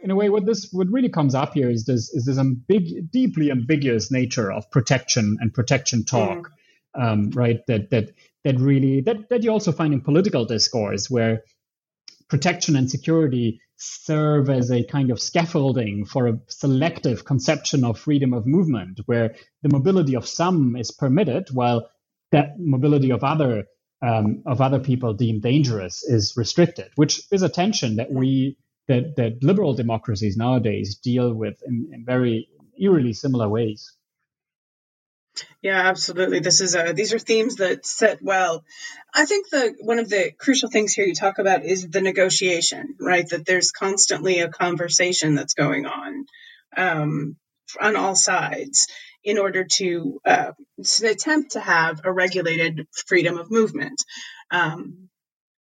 in 0.02 0.10
a 0.10 0.16
way 0.16 0.28
what 0.28 0.46
this 0.46 0.68
what 0.72 0.88
really 0.90 1.08
comes 1.08 1.34
up 1.34 1.54
here 1.54 1.70
is 1.70 1.84
this 1.84 2.12
is 2.12 2.26
this 2.26 2.38
ambig- 2.38 3.10
deeply 3.10 3.50
ambiguous 3.50 4.10
nature 4.10 4.50
of 4.50 4.70
protection 4.70 5.38
and 5.40 5.54
protection 5.54 6.04
talk, 6.04 6.50
mm. 6.96 7.02
um, 7.02 7.30
right? 7.30 7.64
That 7.66 7.90
that 7.90 8.10
that 8.44 8.58
really 8.58 9.00
that 9.02 9.28
that 9.30 9.42
you 9.42 9.50
also 9.50 9.72
find 9.72 9.92
in 9.92 10.00
political 10.00 10.44
discourse 10.44 11.10
where 11.10 11.42
protection 12.28 12.76
and 12.76 12.90
security 12.90 13.60
serve 13.76 14.48
as 14.48 14.70
a 14.70 14.84
kind 14.84 15.10
of 15.10 15.20
scaffolding 15.20 16.04
for 16.04 16.28
a 16.28 16.38
selective 16.48 17.24
conception 17.24 17.84
of 17.84 17.98
freedom 17.98 18.32
of 18.32 18.46
movement, 18.46 19.00
where 19.06 19.34
the 19.62 19.68
mobility 19.68 20.14
of 20.14 20.26
some 20.26 20.76
is 20.76 20.90
permitted, 20.90 21.48
while 21.52 21.88
that 22.32 22.58
mobility 22.58 23.10
of 23.10 23.22
other 23.22 23.64
um, 24.02 24.42
of 24.46 24.60
other 24.60 24.80
people 24.80 25.14
deemed 25.14 25.42
dangerous 25.42 26.02
is 26.02 26.34
restricted, 26.36 26.90
which 26.96 27.22
is 27.30 27.42
a 27.42 27.48
tension 27.48 27.96
that 27.96 28.10
we 28.10 28.56
that 28.88 29.14
that 29.16 29.42
liberal 29.42 29.74
democracies 29.74 30.36
nowadays 30.36 30.96
deal 30.96 31.32
with 31.32 31.56
in, 31.64 31.90
in 31.92 32.04
very 32.04 32.48
eerily 32.78 33.12
similar 33.12 33.48
ways. 33.48 33.96
Yeah, 35.62 35.80
absolutely. 35.80 36.40
This 36.40 36.60
is 36.60 36.74
a, 36.74 36.92
these 36.92 37.14
are 37.14 37.18
themes 37.18 37.56
that 37.56 37.86
sit 37.86 38.18
well. 38.20 38.64
I 39.14 39.24
think 39.24 39.48
the 39.48 39.74
one 39.80 39.98
of 39.98 40.08
the 40.08 40.32
crucial 40.36 40.68
things 40.68 40.92
here 40.92 41.06
you 41.06 41.14
talk 41.14 41.38
about 41.38 41.64
is 41.64 41.88
the 41.88 42.00
negotiation, 42.00 42.96
right? 43.00 43.26
That 43.28 43.46
there's 43.46 43.70
constantly 43.70 44.40
a 44.40 44.50
conversation 44.50 45.34
that's 45.34 45.54
going 45.54 45.86
on 45.86 46.26
um, 46.76 47.36
on 47.80 47.96
all 47.96 48.14
sides 48.14 48.88
in 49.24 49.38
order 49.38 49.64
to 49.64 50.20
uh, 50.24 50.52
attempt 51.04 51.52
to 51.52 51.60
have 51.60 52.00
a 52.04 52.12
regulated 52.12 52.86
freedom 53.06 53.38
of 53.38 53.50
movement. 53.50 54.02
Um, 54.50 55.08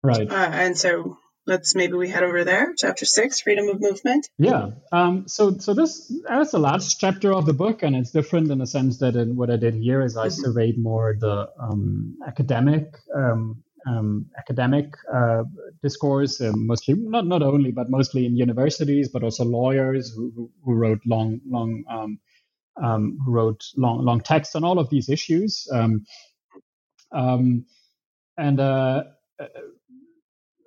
right. 0.02 0.30
Uh, 0.30 0.50
and 0.52 0.76
so 0.76 1.18
let's 1.46 1.74
maybe 1.74 1.94
we 1.94 2.08
head 2.08 2.22
over 2.22 2.44
there 2.44 2.72
chapter 2.76 3.04
six 3.04 3.40
freedom 3.40 3.68
of 3.68 3.80
movement 3.80 4.28
yeah 4.38 4.70
um, 4.92 5.24
so 5.26 5.56
so 5.58 5.74
this 5.74 6.12
that's 6.28 6.52
the 6.52 6.58
last 6.58 7.00
chapter 7.00 7.32
of 7.32 7.46
the 7.46 7.52
book 7.52 7.82
and 7.82 7.96
it's 7.96 8.10
different 8.10 8.50
in 8.50 8.58
the 8.58 8.66
sense 8.66 8.98
that 8.98 9.16
in, 9.16 9.36
what 9.36 9.50
i 9.50 9.56
did 9.56 9.74
here 9.74 10.02
is 10.02 10.16
i 10.16 10.26
mm-hmm. 10.26 10.42
surveyed 10.42 10.78
more 10.78 11.16
the 11.18 11.48
um, 11.58 12.16
academic 12.26 12.96
um, 13.14 13.62
um 13.86 14.26
academic 14.38 14.94
uh, 15.12 15.42
discourse 15.82 16.40
uh, 16.40 16.52
mostly 16.54 16.94
not 16.94 17.26
not 17.26 17.42
only 17.42 17.72
but 17.72 17.90
mostly 17.90 18.24
in 18.24 18.36
universities 18.36 19.08
but 19.08 19.24
also 19.24 19.44
lawyers 19.44 20.12
who, 20.14 20.32
who, 20.36 20.50
who 20.64 20.74
wrote 20.74 21.00
long 21.06 21.40
long 21.48 21.82
um, 22.76 22.84
um, 22.84 23.18
wrote 23.26 23.64
long 23.76 24.04
long 24.04 24.20
texts 24.20 24.54
on 24.54 24.64
all 24.64 24.78
of 24.78 24.90
these 24.90 25.08
issues 25.08 25.68
and 28.36 28.60
uh, 28.60 29.02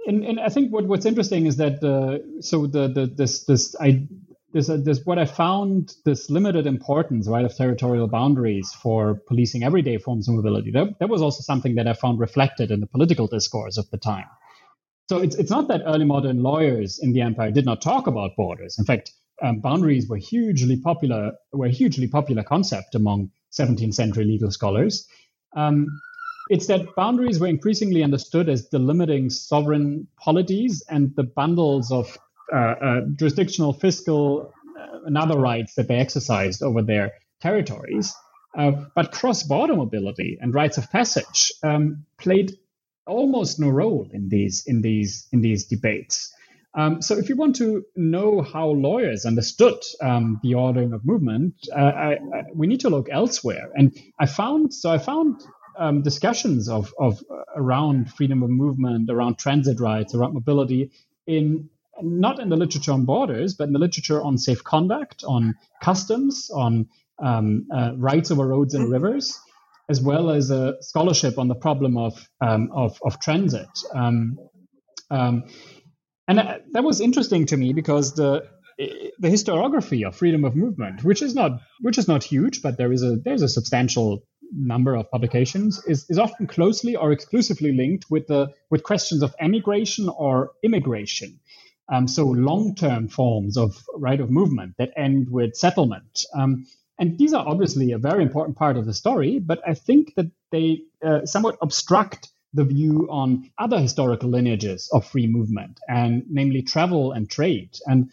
and, 0.07 0.23
and 0.23 0.39
I 0.39 0.49
think 0.49 0.71
what, 0.71 0.85
what's 0.85 1.05
interesting 1.05 1.45
is 1.45 1.57
that 1.57 1.83
uh, 1.83 2.41
so 2.41 2.67
the, 2.67 2.87
the 2.87 3.07
this 3.07 3.45
this 3.45 3.75
I 3.79 4.07
this, 4.53 4.69
uh, 4.69 4.77
this 4.77 5.05
what 5.05 5.19
I 5.19 5.25
found 5.25 5.95
this 6.05 6.29
limited 6.29 6.67
importance 6.67 7.27
right 7.27 7.45
of 7.45 7.55
territorial 7.55 8.07
boundaries 8.07 8.71
for 8.73 9.15
policing 9.27 9.63
everyday 9.63 9.97
forms 9.97 10.29
of 10.29 10.35
mobility 10.35 10.71
that, 10.71 10.99
that 10.99 11.09
was 11.09 11.21
also 11.21 11.41
something 11.41 11.75
that 11.75 11.87
I 11.87 11.93
found 11.93 12.19
reflected 12.19 12.71
in 12.71 12.79
the 12.79 12.87
political 12.87 13.27
discourse 13.27 13.77
of 13.77 13.89
the 13.89 13.97
time. 13.97 14.27
So 15.09 15.17
it's 15.19 15.35
it's 15.35 15.51
not 15.51 15.67
that 15.67 15.81
early 15.85 16.05
modern 16.05 16.41
lawyers 16.41 16.99
in 16.99 17.13
the 17.13 17.21
empire 17.21 17.51
did 17.51 17.65
not 17.65 17.81
talk 17.81 18.07
about 18.07 18.35
borders. 18.37 18.79
In 18.79 18.85
fact, 18.85 19.11
um, 19.41 19.59
boundaries 19.59 20.07
were 20.07 20.17
hugely 20.17 20.77
popular 20.77 21.33
were 21.51 21.67
a 21.67 21.71
hugely 21.71 22.07
popular 22.07 22.43
concept 22.43 22.95
among 22.95 23.31
17th 23.51 23.93
century 23.93 24.25
legal 24.25 24.51
scholars. 24.51 25.07
Um, 25.55 25.87
it's 26.49 26.67
that 26.67 26.95
boundaries 26.95 27.39
were 27.39 27.47
increasingly 27.47 28.03
understood 28.03 28.49
as 28.49 28.69
delimiting 28.69 29.31
sovereign 29.31 30.07
polities 30.17 30.83
and 30.89 31.15
the 31.15 31.23
bundles 31.23 31.91
of 31.91 32.17
uh, 32.53 32.55
uh, 32.57 33.01
jurisdictional, 33.15 33.73
fiscal, 33.73 34.53
uh, 34.79 34.99
and 35.05 35.17
other 35.17 35.39
rights 35.39 35.73
that 35.75 35.87
they 35.87 35.95
exercised 35.95 36.61
over 36.61 36.83
their 36.83 37.13
territories. 37.41 38.13
Uh, 38.55 38.71
but 38.95 39.11
cross-border 39.11 39.75
mobility 39.75 40.37
and 40.39 40.53
rights 40.53 40.77
of 40.77 40.89
passage 40.91 41.51
um, 41.63 42.05
played 42.17 42.53
almost 43.07 43.59
no 43.59 43.69
role 43.69 44.07
in 44.13 44.29
these 44.29 44.63
in 44.65 44.81
these 44.81 45.27
in 45.31 45.41
these 45.41 45.65
debates. 45.65 46.33
Um, 46.75 47.01
so, 47.01 47.17
if 47.17 47.29
you 47.29 47.35
want 47.37 47.55
to 47.57 47.85
know 47.95 48.41
how 48.41 48.67
lawyers 48.67 49.25
understood 49.25 49.79
um, 50.01 50.39
the 50.43 50.55
ordering 50.55 50.93
of 50.93 51.05
movement, 51.05 51.55
uh, 51.75 51.79
I, 51.79 52.11
I, 52.13 52.43
we 52.53 52.67
need 52.67 52.81
to 52.81 52.89
look 52.89 53.07
elsewhere. 53.09 53.71
And 53.75 53.97
I 54.19 54.25
found 54.25 54.73
so 54.73 54.91
I 54.91 54.97
found 54.97 55.41
um, 55.77 56.01
discussions 56.01 56.67
of, 56.69 56.93
of 56.99 57.23
uh, 57.31 57.43
around 57.55 58.13
freedom 58.13 58.43
of 58.43 58.49
movement, 58.49 59.09
around 59.09 59.37
transit 59.37 59.79
rights, 59.79 60.13
around 60.13 60.33
mobility 60.33 60.91
in 61.27 61.69
not 62.01 62.39
in 62.39 62.49
the 62.49 62.57
literature 62.57 62.91
on 62.91 63.05
borders, 63.05 63.53
but 63.53 63.67
in 63.67 63.73
the 63.73 63.79
literature 63.79 64.21
on 64.21 64.37
safe 64.37 64.63
conduct, 64.63 65.23
on 65.25 65.55
customs, 65.81 66.51
on 66.53 66.87
um, 67.19 67.67
uh, 67.73 67.91
rights 67.95 68.31
over 68.31 68.45
roads 68.45 68.73
and 68.73 68.91
rivers, 68.91 69.39
as 69.87 70.01
well 70.01 70.29
as 70.29 70.51
a 70.51 70.75
scholarship 70.81 71.37
on 71.37 71.47
the 71.47 71.55
problem 71.55 71.97
of 71.97 72.27
um, 72.41 72.69
of, 72.73 72.99
of, 73.05 73.21
transit. 73.21 73.69
And 76.27 76.39
that 76.71 76.83
was 76.83 77.01
interesting 77.01 77.45
to 77.47 77.57
me 77.57 77.73
because 77.73 78.15
the 78.15 78.47
the 78.77 79.29
historiography 79.29 80.05
of 80.05 80.15
freedom 80.15 80.43
of 80.43 80.55
movement, 80.55 81.03
which 81.03 81.21
is 81.21 81.33
not 81.33 81.61
which 81.81 81.97
is 81.97 82.07
not 82.07 82.23
huge, 82.23 82.61
but 82.61 82.77
there 82.77 82.91
is 82.91 83.03
a 83.03 83.15
there's 83.15 83.41
a 83.41 83.49
substantial 83.49 84.23
number 84.51 84.95
of 84.95 85.09
publications 85.09 85.83
is, 85.87 86.05
is 86.09 86.19
often 86.19 86.47
closely 86.47 86.95
or 86.95 87.11
exclusively 87.11 87.71
linked 87.71 88.05
with 88.09 88.27
the 88.27 88.53
with 88.69 88.83
questions 88.83 89.23
of 89.23 89.35
emigration 89.39 90.09
or 90.09 90.51
immigration. 90.63 91.39
Um, 91.87 92.07
so 92.07 92.25
long-term 92.25 93.09
forms 93.09 93.57
of 93.57 93.83
right 93.95 94.19
of 94.19 94.31
movement 94.31 94.73
that 94.79 94.91
end 94.97 95.27
with 95.29 95.55
settlement. 95.55 96.25
Um, 96.33 96.65
and 96.97 97.17
these 97.19 97.33
are 97.33 97.47
obviously 97.47 97.91
a 97.91 97.99
very 97.99 98.23
important 98.23 98.57
part 98.57 98.77
of 98.77 98.85
the 98.85 98.93
story, 98.93 99.37
but 99.37 99.61
I 99.67 99.75
think 99.75 100.15
that 100.15 100.31
they 100.51 100.81
uh, 101.05 101.25
somewhat 101.25 101.57
obstruct 101.61 102.29
the 102.55 102.63
view 102.63 103.07
on 103.11 103.49
other 103.57 103.79
historical 103.79 104.29
lineages 104.29 104.89
of 104.93 105.05
free 105.05 105.27
movement, 105.27 105.79
and 105.87 106.23
namely 106.29 106.61
travel 106.61 107.11
and 107.11 107.29
trade. 107.29 107.71
And 107.85 108.11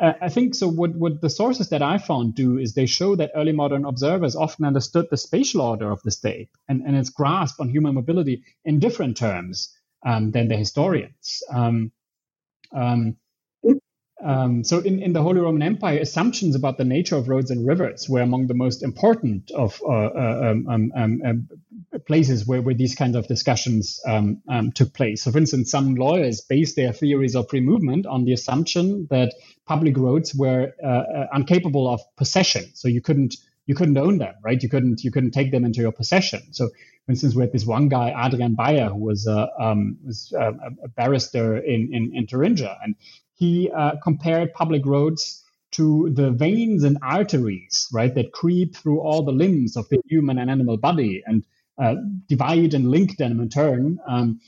uh, 0.00 0.14
I 0.20 0.28
think 0.28 0.54
so. 0.54 0.68
What, 0.68 0.94
what 0.96 1.20
the 1.20 1.30
sources 1.30 1.68
that 1.68 1.82
I 1.82 1.98
found 1.98 2.34
do 2.34 2.58
is 2.58 2.74
they 2.74 2.86
show 2.86 3.16
that 3.16 3.30
early 3.34 3.52
modern 3.52 3.84
observers 3.84 4.34
often 4.36 4.64
understood 4.64 5.06
the 5.10 5.16
spatial 5.16 5.60
order 5.60 5.90
of 5.90 6.02
the 6.02 6.10
state 6.10 6.48
and, 6.68 6.82
and 6.82 6.96
its 6.96 7.10
grasp 7.10 7.60
on 7.60 7.68
human 7.68 7.94
mobility 7.94 8.42
in 8.64 8.80
different 8.80 9.16
terms 9.16 9.72
um, 10.04 10.32
than 10.32 10.48
the 10.48 10.56
historians. 10.56 11.42
Um, 11.52 11.92
um, 12.74 13.16
um, 14.24 14.64
so, 14.64 14.78
in, 14.78 15.02
in 15.02 15.12
the 15.12 15.22
Holy 15.22 15.40
Roman 15.40 15.62
Empire, 15.62 15.98
assumptions 15.98 16.54
about 16.54 16.78
the 16.78 16.84
nature 16.84 17.16
of 17.16 17.28
roads 17.28 17.50
and 17.50 17.66
rivers 17.66 18.08
were 18.08 18.22
among 18.22 18.46
the 18.46 18.54
most 18.54 18.82
important 18.82 19.50
of 19.50 19.80
uh, 19.86 19.90
uh, 19.90 20.54
um, 20.68 20.92
um, 20.96 21.48
places 22.06 22.46
where, 22.46 22.62
where 22.62 22.74
these 22.74 22.94
kinds 22.94 23.16
of 23.16 23.26
discussions 23.26 24.00
took 24.74 24.94
place. 24.94 25.22
So, 25.22 25.30
for 25.30 25.38
instance, 25.38 25.70
some 25.70 25.94
lawyers 25.94 26.40
based 26.40 26.74
their 26.74 26.92
theories 26.92 27.36
of 27.36 27.50
free 27.50 27.60
movement 27.60 28.06
on 28.06 28.24
the 28.24 28.32
assumption 28.32 29.06
that 29.10 29.34
public 29.66 29.96
roads 29.96 30.34
were 30.34 30.72
uh, 30.82 30.86
uh 30.86 31.26
incapable 31.34 31.86
of 31.86 32.00
possession. 32.16 32.64
So, 32.74 32.88
you 32.88 33.02
couldn't 33.02 33.36
you 33.66 33.74
couldn't 33.74 33.96
own 33.96 34.18
them, 34.18 34.34
right? 34.42 34.62
You 34.62 34.68
couldn't 34.68 35.04
you 35.04 35.10
couldn't 35.10 35.32
take 35.32 35.50
them 35.50 35.64
into 35.64 35.80
your 35.80 35.92
possession. 35.92 36.40
So, 36.52 36.68
for 36.68 37.12
instance, 37.12 37.34
we 37.34 37.42
had 37.42 37.52
this 37.52 37.66
one 37.66 37.88
guy, 37.88 38.14
Adrian 38.26 38.56
Beier, 38.56 38.88
who 38.88 38.98
was 38.98 39.26
a 39.26 39.48
um, 39.58 39.98
was 40.04 40.32
a, 40.32 40.52
a 40.82 40.88
barrister 40.88 41.58
in, 41.58 41.90
in 41.92 42.12
in 42.14 42.26
Thuringia, 42.26 42.76
and 42.82 42.94
he 43.36 43.70
uh, 43.70 43.92
compared 44.02 44.52
public 44.54 44.86
roads 44.86 45.42
to 45.72 46.10
the 46.14 46.30
veins 46.30 46.84
and 46.84 46.98
arteries, 47.02 47.88
right, 47.92 48.14
that 48.14 48.32
creep 48.32 48.76
through 48.76 49.00
all 49.00 49.24
the 49.24 49.32
limbs 49.32 49.76
of 49.76 49.88
the 49.88 50.00
human 50.08 50.38
and 50.38 50.50
animal 50.50 50.76
body 50.76 51.22
and 51.26 51.44
uh, 51.82 51.96
divide 52.28 52.74
and 52.74 52.90
link 52.90 53.16
them 53.16 53.40
in 53.40 53.48
turn, 53.48 53.98
um, 54.08 54.40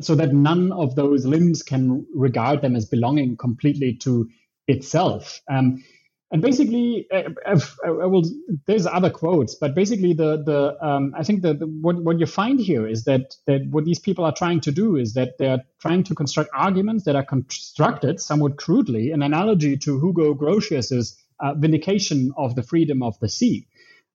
so 0.00 0.14
that 0.14 0.34
none 0.34 0.72
of 0.72 0.94
those 0.94 1.26
limbs 1.26 1.62
can 1.62 2.06
regard 2.14 2.62
them 2.62 2.76
as 2.76 2.86
belonging 2.86 3.36
completely 3.36 3.94
to 3.94 4.28
itself. 4.68 5.40
Um, 5.50 5.84
and 6.32 6.40
basically, 6.40 7.06
uh, 7.12 7.28
I, 7.46 7.88
I, 7.88 8.06
will. 8.06 8.22
There's 8.66 8.86
other 8.86 9.10
quotes, 9.10 9.54
but 9.54 9.74
basically, 9.74 10.14
the 10.14 10.42
the 10.42 10.82
um, 10.84 11.14
I 11.14 11.24
think 11.24 11.42
that 11.42 11.56
what 11.60 12.02
what 12.02 12.18
you 12.18 12.24
find 12.24 12.58
here 12.58 12.86
is 12.86 13.04
that 13.04 13.36
that 13.46 13.66
what 13.68 13.84
these 13.84 13.98
people 13.98 14.24
are 14.24 14.32
trying 14.32 14.60
to 14.62 14.72
do 14.72 14.96
is 14.96 15.12
that 15.12 15.36
they're 15.38 15.62
trying 15.78 16.04
to 16.04 16.14
construct 16.14 16.48
arguments 16.54 17.04
that 17.04 17.16
are 17.16 17.24
constructed 17.24 18.18
somewhat 18.18 18.56
crudely, 18.56 19.10
an 19.10 19.22
analogy 19.22 19.76
to 19.76 20.00
Hugo 20.00 20.34
Grotius's 20.34 21.18
uh, 21.38 21.52
vindication 21.52 22.32
of 22.34 22.54
the 22.54 22.62
freedom 22.62 23.02
of 23.02 23.20
the 23.20 23.28
sea. 23.28 23.66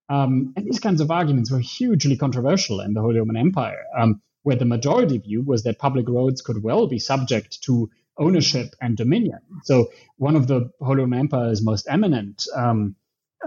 Um, 0.09 0.53
and 0.55 0.65
these 0.65 0.80
kinds 0.80 1.01
of 1.01 1.11
arguments 1.11 1.51
were 1.51 1.59
hugely 1.59 2.18
controversial 2.18 2.82
in 2.82 2.95
the 2.95 3.01
Holy 3.01 3.20
Roman 3.20 3.38
Empire, 3.38 3.84
um, 3.95 4.22
where 4.41 4.55
the 4.55 4.65
majority 4.65 5.20
view 5.20 5.43
was 5.43 5.63
that 5.63 5.78
public 5.78 6.09
roads 6.09 6.41
could 6.41 6.63
well 6.63 6.88
be 6.88 6.97
subject 6.97 7.61
to 7.65 7.91
ownership 8.18 8.74
and 8.82 8.97
dominion. 8.97 9.39
So 9.63 9.91
one 10.18 10.36
of 10.36 10.47
the 10.47 10.72
Holy 10.82 11.03
Empire's 11.03 11.61
most 11.63 11.88
eminent 11.89 12.45
um, 12.55 12.95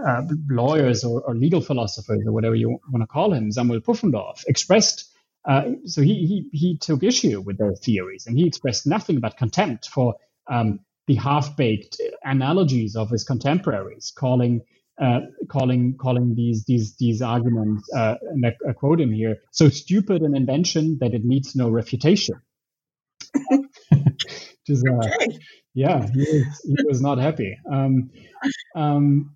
uh, 0.03 0.23
lawyers 0.49 1.03
or, 1.03 1.21
or, 1.21 1.35
legal 1.35 1.61
philosophers 1.61 2.23
or 2.25 2.31
whatever 2.31 2.55
you 2.55 2.79
want 2.91 3.03
to 3.03 3.07
call 3.07 3.33
him, 3.33 3.51
Samuel 3.51 3.81
Pufendorf, 3.81 4.43
expressed. 4.47 5.05
Uh, 5.43 5.71
so 5.85 6.01
he, 6.01 6.25
he 6.25 6.57
he 6.57 6.77
took 6.77 7.03
issue 7.03 7.41
with 7.41 7.57
their 7.57 7.73
theories, 7.73 8.27
and 8.27 8.37
he 8.37 8.47
expressed 8.47 8.87
nothing 8.87 9.19
but 9.19 9.37
contempt 9.37 9.87
for 9.87 10.15
um, 10.47 10.79
the 11.07 11.15
half-baked 11.15 11.99
analogies 12.23 12.95
of 12.95 13.09
his 13.09 13.23
contemporaries, 13.23 14.13
calling 14.15 14.61
uh, 15.01 15.21
calling 15.49 15.97
calling 15.97 16.35
these 16.35 16.63
these 16.65 16.95
these 16.97 17.21
arguments, 17.21 17.91
uh, 17.93 18.15
and 18.29 18.45
I, 18.45 18.55
I, 18.69 18.73
quote 18.73 19.01
him 19.01 19.11
here, 19.11 19.41
so 19.51 19.67
stupid 19.69 20.21
an 20.21 20.35
invention 20.35 20.99
that 21.01 21.13
it 21.13 21.25
needs 21.25 21.55
no 21.55 21.69
refutation. 21.69 22.35
Just, 24.65 24.85
uh, 24.87 25.07
yeah, 25.73 26.07
he 26.13 26.19
was, 26.19 26.61
he 26.65 26.83
was 26.85 27.01
not 27.01 27.17
happy. 27.17 27.57
Um, 27.69 28.11
um, 28.75 29.35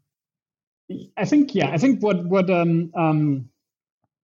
I 1.18 1.26
think, 1.26 1.56
yeah, 1.56 1.70
I 1.72 1.78
think 1.78 2.04
what 2.04 2.26
what 2.26 2.50
um, 2.50 2.92
um, 2.96 3.50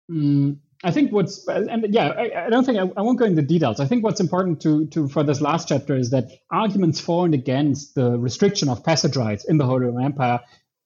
mm, 0.10 0.58
I 0.84 0.91
think 0.91 1.12
what's 1.12 1.47
and 1.47 1.93
yeah, 1.93 2.10
I, 2.10 2.45
I 2.45 2.49
don't 2.49 2.66
think 2.66 2.78
I, 2.78 2.82
I, 2.97 3.02
won't 3.02 3.20
go 3.20 3.26
into 3.26 3.41
details. 3.41 3.80
I 3.80 3.86
think 3.86 4.04
what's 4.04 4.20
important 4.20 4.62
to 4.62 4.88
to 4.88 5.08
for 5.08 5.24
this 5.24 5.41
last 5.41 5.68
chapter 5.68 5.95
is 5.95 6.10
that 6.12 6.32
arguments 6.49 6.99
for 6.99 7.26
and 7.26 7.34
against 7.34 7.95
the 7.95 8.18
restriction 8.18 8.70
of 8.70 8.84
passage 8.84 9.16
rights 9.16 9.45
in 9.45 9.58
the 9.58 9.66
Holy 9.66 9.86
Roman 9.86 10.06
Empire, 10.06 10.41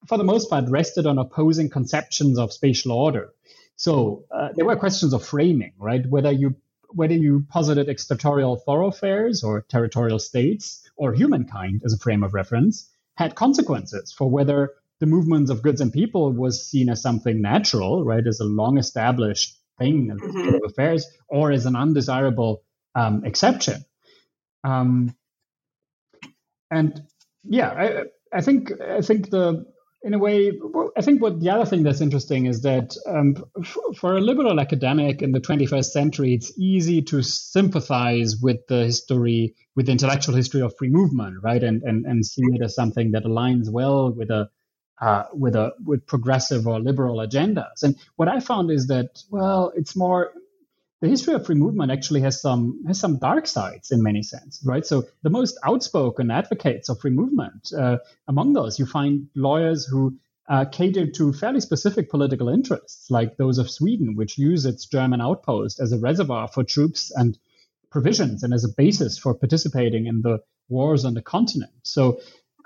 for 0.08 0.18
the 0.18 0.24
most 0.24 0.50
part, 0.50 0.70
rested 0.70 1.06
on 1.06 1.18
opposing 1.18 1.70
conceptions 1.70 2.38
of 2.38 2.52
spatial 2.52 2.92
order. 2.92 3.30
So 3.78 4.26
uh, 4.32 4.50
there 4.56 4.66
were 4.66 4.76
questions 4.76 5.14
of 5.14 5.26
framing, 5.26 5.74
right? 5.78 6.06
Whether 6.06 6.32
you 6.32 6.56
whether 6.96 7.14
you 7.14 7.46
posited 7.50 7.90
extraterritorial 7.90 8.56
thoroughfares 8.56 9.44
or 9.44 9.66
territorial 9.70 10.18
states 10.18 10.82
or 10.96 11.14
humankind 11.14 11.82
as 11.86 11.94
a 11.94 11.98
frame 11.98 12.24
of 12.24 12.34
reference 12.34 12.90
had 13.18 13.36
consequences 13.36 14.14
for 14.14 14.30
whether 14.30 14.72
the 15.00 15.06
movements 15.06 15.52
of 15.52 15.62
goods 15.62 15.82
and 15.82 15.92
people 15.92 16.32
was 16.32 16.66
seen 16.66 16.90
as 16.90 17.02
something 17.02 17.42
natural, 17.42 18.04
right, 18.04 18.26
as 18.26 18.40
a 18.40 18.46
long 18.46 18.78
established 18.78 19.58
thing 19.78 20.10
of 20.10 20.20
mm-hmm. 20.20 20.64
affairs, 20.66 21.06
or 21.28 21.52
as 21.52 21.66
an 21.66 21.76
undesirable 21.76 22.64
um, 22.96 23.26
exception. 23.26 23.84
Um, 24.64 25.16
and 26.72 27.02
yeah, 27.44 27.70
I, 27.70 28.38
I 28.38 28.42
think 28.42 28.72
I 28.82 29.02
think 29.02 29.30
the 29.30 29.66
in 30.06 30.14
a 30.14 30.20
way, 30.20 30.52
I 30.96 31.02
think 31.02 31.20
what 31.20 31.40
the 31.40 31.50
other 31.50 31.66
thing 31.66 31.82
that's 31.82 32.00
interesting 32.00 32.46
is 32.46 32.62
that 32.62 32.96
um, 33.08 33.44
f- 33.60 33.76
for 33.98 34.16
a 34.16 34.22
liberal 34.22 34.60
academic 34.60 35.24
in 35.24 35.32
the 35.32 35.40
21st 35.40 35.86
century, 35.86 36.36
it's 36.36 36.54
easy 36.60 37.02
to 37.02 37.24
sympathize 37.24 38.38
with 38.38 38.68
the 38.68 38.84
history, 38.86 39.56
with 39.76 39.88
the 39.88 39.92
intellectual 39.92 40.36
history 40.36 40.62
of 40.62 40.78
free 40.78 40.90
movement, 40.90 41.38
right, 41.42 41.64
and 41.64 41.82
and 41.82 42.06
and 42.06 42.24
see 42.24 42.44
it 42.54 42.62
as 42.62 42.76
something 42.76 43.12
that 43.14 43.24
aligns 43.24 43.72
well 43.72 44.14
with 44.14 44.30
a 44.30 44.48
uh, 45.02 45.24
with 45.34 45.56
a 45.56 45.74
with 45.84 46.06
progressive 46.06 46.68
or 46.68 46.80
liberal 46.80 47.18
agendas. 47.18 47.82
And 47.82 47.96
what 48.16 48.28
I 48.28 48.40
found 48.42 48.70
is 48.70 48.86
that 48.88 49.24
well, 49.32 49.74
it's 49.76 49.96
more 49.96 50.34
the 51.06 51.12
history 51.12 51.36
of 51.36 51.46
free 51.46 51.56
movement 51.56 51.92
actually 51.92 52.22
has 52.22 52.42
some 52.42 52.84
has 52.88 53.00
some 53.00 53.20
dark 53.20 53.46
sides 53.46 53.92
in 53.92 54.02
many 54.02 54.24
sense, 54.24 54.60
right? 54.66 54.84
So 54.84 55.04
the 55.22 55.30
most 55.30 55.56
outspoken 55.64 56.32
advocates 56.32 56.90
of 56.90 57.00
free 57.00 57.12
movement, 57.12 57.72
uh, 57.78 57.98
among 58.28 58.54
those, 58.54 58.80
you 58.80 58.88
find 58.88 59.28
lawyers 59.36 59.86
who 59.86 60.16
uh, 60.50 60.66
cater 60.66 61.06
to 61.12 61.32
fairly 61.32 61.60
specific 61.60 62.10
political 62.10 62.50
interests, 62.50 63.12
like 63.12 63.38
those 63.38 63.60
of 63.60 63.70
Sweden, 63.70 64.16
which 64.16 64.40
use 64.40 64.66
its 64.66 64.88
German 64.88 65.22
outpost 65.22 65.80
as 65.80 65.92
a 65.92 66.00
reservoir 66.00 66.48
for 66.48 66.64
troops 66.64 67.12
and 67.16 67.38
provisions 67.92 68.42
and 68.42 68.52
as 68.52 68.64
a 68.64 68.74
basis 68.76 69.20
for 69.20 69.36
participating 69.36 70.08
in 70.08 70.24
the 70.24 70.40
wars 70.70 71.06
on 71.06 71.14
the 71.14 71.22
continent. 71.22 71.74
So 71.84 72.20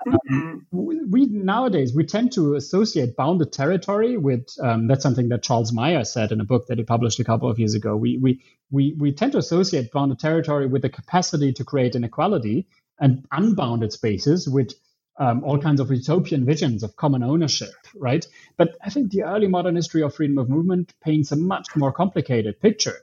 um, 0.06 0.66
we 0.70 1.26
nowadays 1.26 1.94
we 1.94 2.04
tend 2.04 2.32
to 2.32 2.54
associate 2.54 3.16
bounded 3.16 3.52
territory 3.52 4.16
with 4.16 4.48
um, 4.62 4.86
that's 4.86 5.02
something 5.02 5.28
that 5.28 5.42
Charles 5.42 5.72
Maier 5.72 6.06
said 6.06 6.32
in 6.32 6.40
a 6.40 6.44
book 6.44 6.66
that 6.68 6.78
he 6.78 6.84
published 6.84 7.20
a 7.20 7.24
couple 7.24 7.50
of 7.50 7.58
years 7.58 7.74
ago. 7.74 7.96
We 7.96 8.18
we 8.18 8.42
we 8.70 8.94
we 8.98 9.12
tend 9.12 9.32
to 9.32 9.38
associate 9.38 9.92
bounded 9.92 10.18
territory 10.18 10.66
with 10.66 10.82
the 10.82 10.88
capacity 10.88 11.52
to 11.54 11.64
create 11.64 11.94
inequality 11.94 12.66
and 12.98 13.26
unbounded 13.32 13.92
spaces 13.92 14.48
with 14.48 14.72
um, 15.18 15.44
all 15.44 15.58
kinds 15.58 15.80
of 15.80 15.90
utopian 15.90 16.44
visions 16.46 16.82
of 16.82 16.96
common 16.96 17.22
ownership, 17.22 17.74
right? 17.94 18.26
But 18.56 18.76
I 18.82 18.90
think 18.90 19.10
the 19.10 19.24
early 19.24 19.48
modern 19.48 19.76
history 19.76 20.02
of 20.02 20.14
freedom 20.14 20.38
of 20.38 20.48
movement 20.48 20.94
paints 21.02 21.32
a 21.32 21.36
much 21.36 21.76
more 21.76 21.92
complicated 21.92 22.60
picture. 22.60 22.96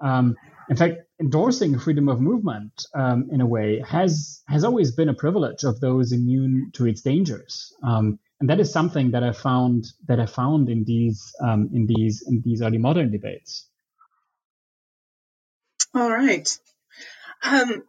Um, 0.00 0.36
in 0.68 0.76
fact, 0.76 1.02
endorsing 1.20 1.78
freedom 1.78 2.08
of 2.08 2.20
movement 2.20 2.86
um, 2.94 3.28
in 3.30 3.40
a 3.40 3.46
way 3.46 3.82
has 3.86 4.42
has 4.48 4.64
always 4.64 4.92
been 4.92 5.08
a 5.08 5.14
privilege 5.14 5.64
of 5.64 5.80
those 5.80 6.12
immune 6.12 6.70
to 6.74 6.86
its 6.86 7.02
dangers, 7.02 7.74
um, 7.82 8.18
and 8.40 8.50
that 8.50 8.60
is 8.60 8.72
something 8.72 9.12
that 9.12 9.22
I 9.22 9.32
found 9.32 9.86
that 10.08 10.20
I 10.20 10.26
found 10.26 10.68
in 10.68 10.84
these 10.84 11.34
um, 11.40 11.70
in 11.72 11.86
these 11.86 12.24
in 12.26 12.42
these 12.44 12.62
early 12.62 12.78
modern 12.78 13.10
debates. 13.10 13.68
All 15.94 16.10
right, 16.10 16.48
um, 17.42 17.84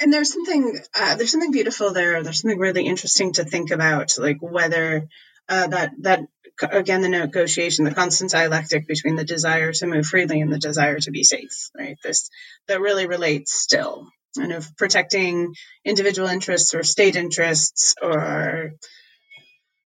and 0.00 0.12
there's 0.12 0.32
something 0.32 0.80
uh, 0.94 1.16
there's 1.16 1.32
something 1.32 1.52
beautiful 1.52 1.92
there. 1.92 2.22
There's 2.22 2.40
something 2.40 2.58
really 2.58 2.86
interesting 2.86 3.32
to 3.34 3.44
think 3.44 3.70
about, 3.70 4.18
like 4.18 4.38
whether 4.40 5.08
uh, 5.48 5.66
that 5.66 5.92
that 6.00 6.20
again 6.62 7.02
the 7.02 7.08
negotiation, 7.08 7.84
the 7.84 7.94
constant 7.94 8.30
dialectic 8.30 8.86
between 8.86 9.16
the 9.16 9.24
desire 9.24 9.72
to 9.72 9.86
move 9.86 10.06
freely 10.06 10.40
and 10.40 10.52
the 10.52 10.58
desire 10.58 10.98
to 10.98 11.10
be 11.10 11.24
safe, 11.24 11.70
right? 11.76 11.96
This 12.02 12.30
that 12.68 12.80
really 12.80 13.06
relates 13.06 13.52
still, 13.52 14.08
and 14.36 14.52
of 14.52 14.76
protecting 14.76 15.54
individual 15.84 16.28
interests 16.28 16.74
or 16.74 16.82
state 16.82 17.16
interests 17.16 17.94
or 18.02 18.72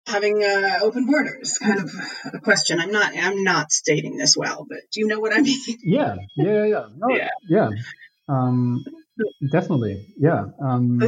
having 0.07 0.43
uh, 0.43 0.79
open 0.83 1.07
borders 1.07 1.59
kind 1.59 1.81
of 1.81 1.91
a 2.33 2.39
question. 2.41 2.81
I'm 2.81 2.93
not 2.93 3.13
i'm 3.15 3.45
not 3.45 3.71
stating 3.71 4.17
this 4.17 4.37
well 4.37 4.65
but 4.69 4.79
do 4.91 5.01
you 5.01 5.07
know 5.07 5.21
what 5.21 5.35
i 5.35 5.41
mean? 5.41 5.61
Yeah. 5.83 6.17
Yeah 6.37 6.65
yeah 6.65 6.87
no, 6.97 7.15
yeah. 7.15 7.29
yeah. 7.49 7.69
Um, 8.29 8.85
definitely. 9.51 10.07
Yeah. 10.19 10.47
Um, 10.61 11.01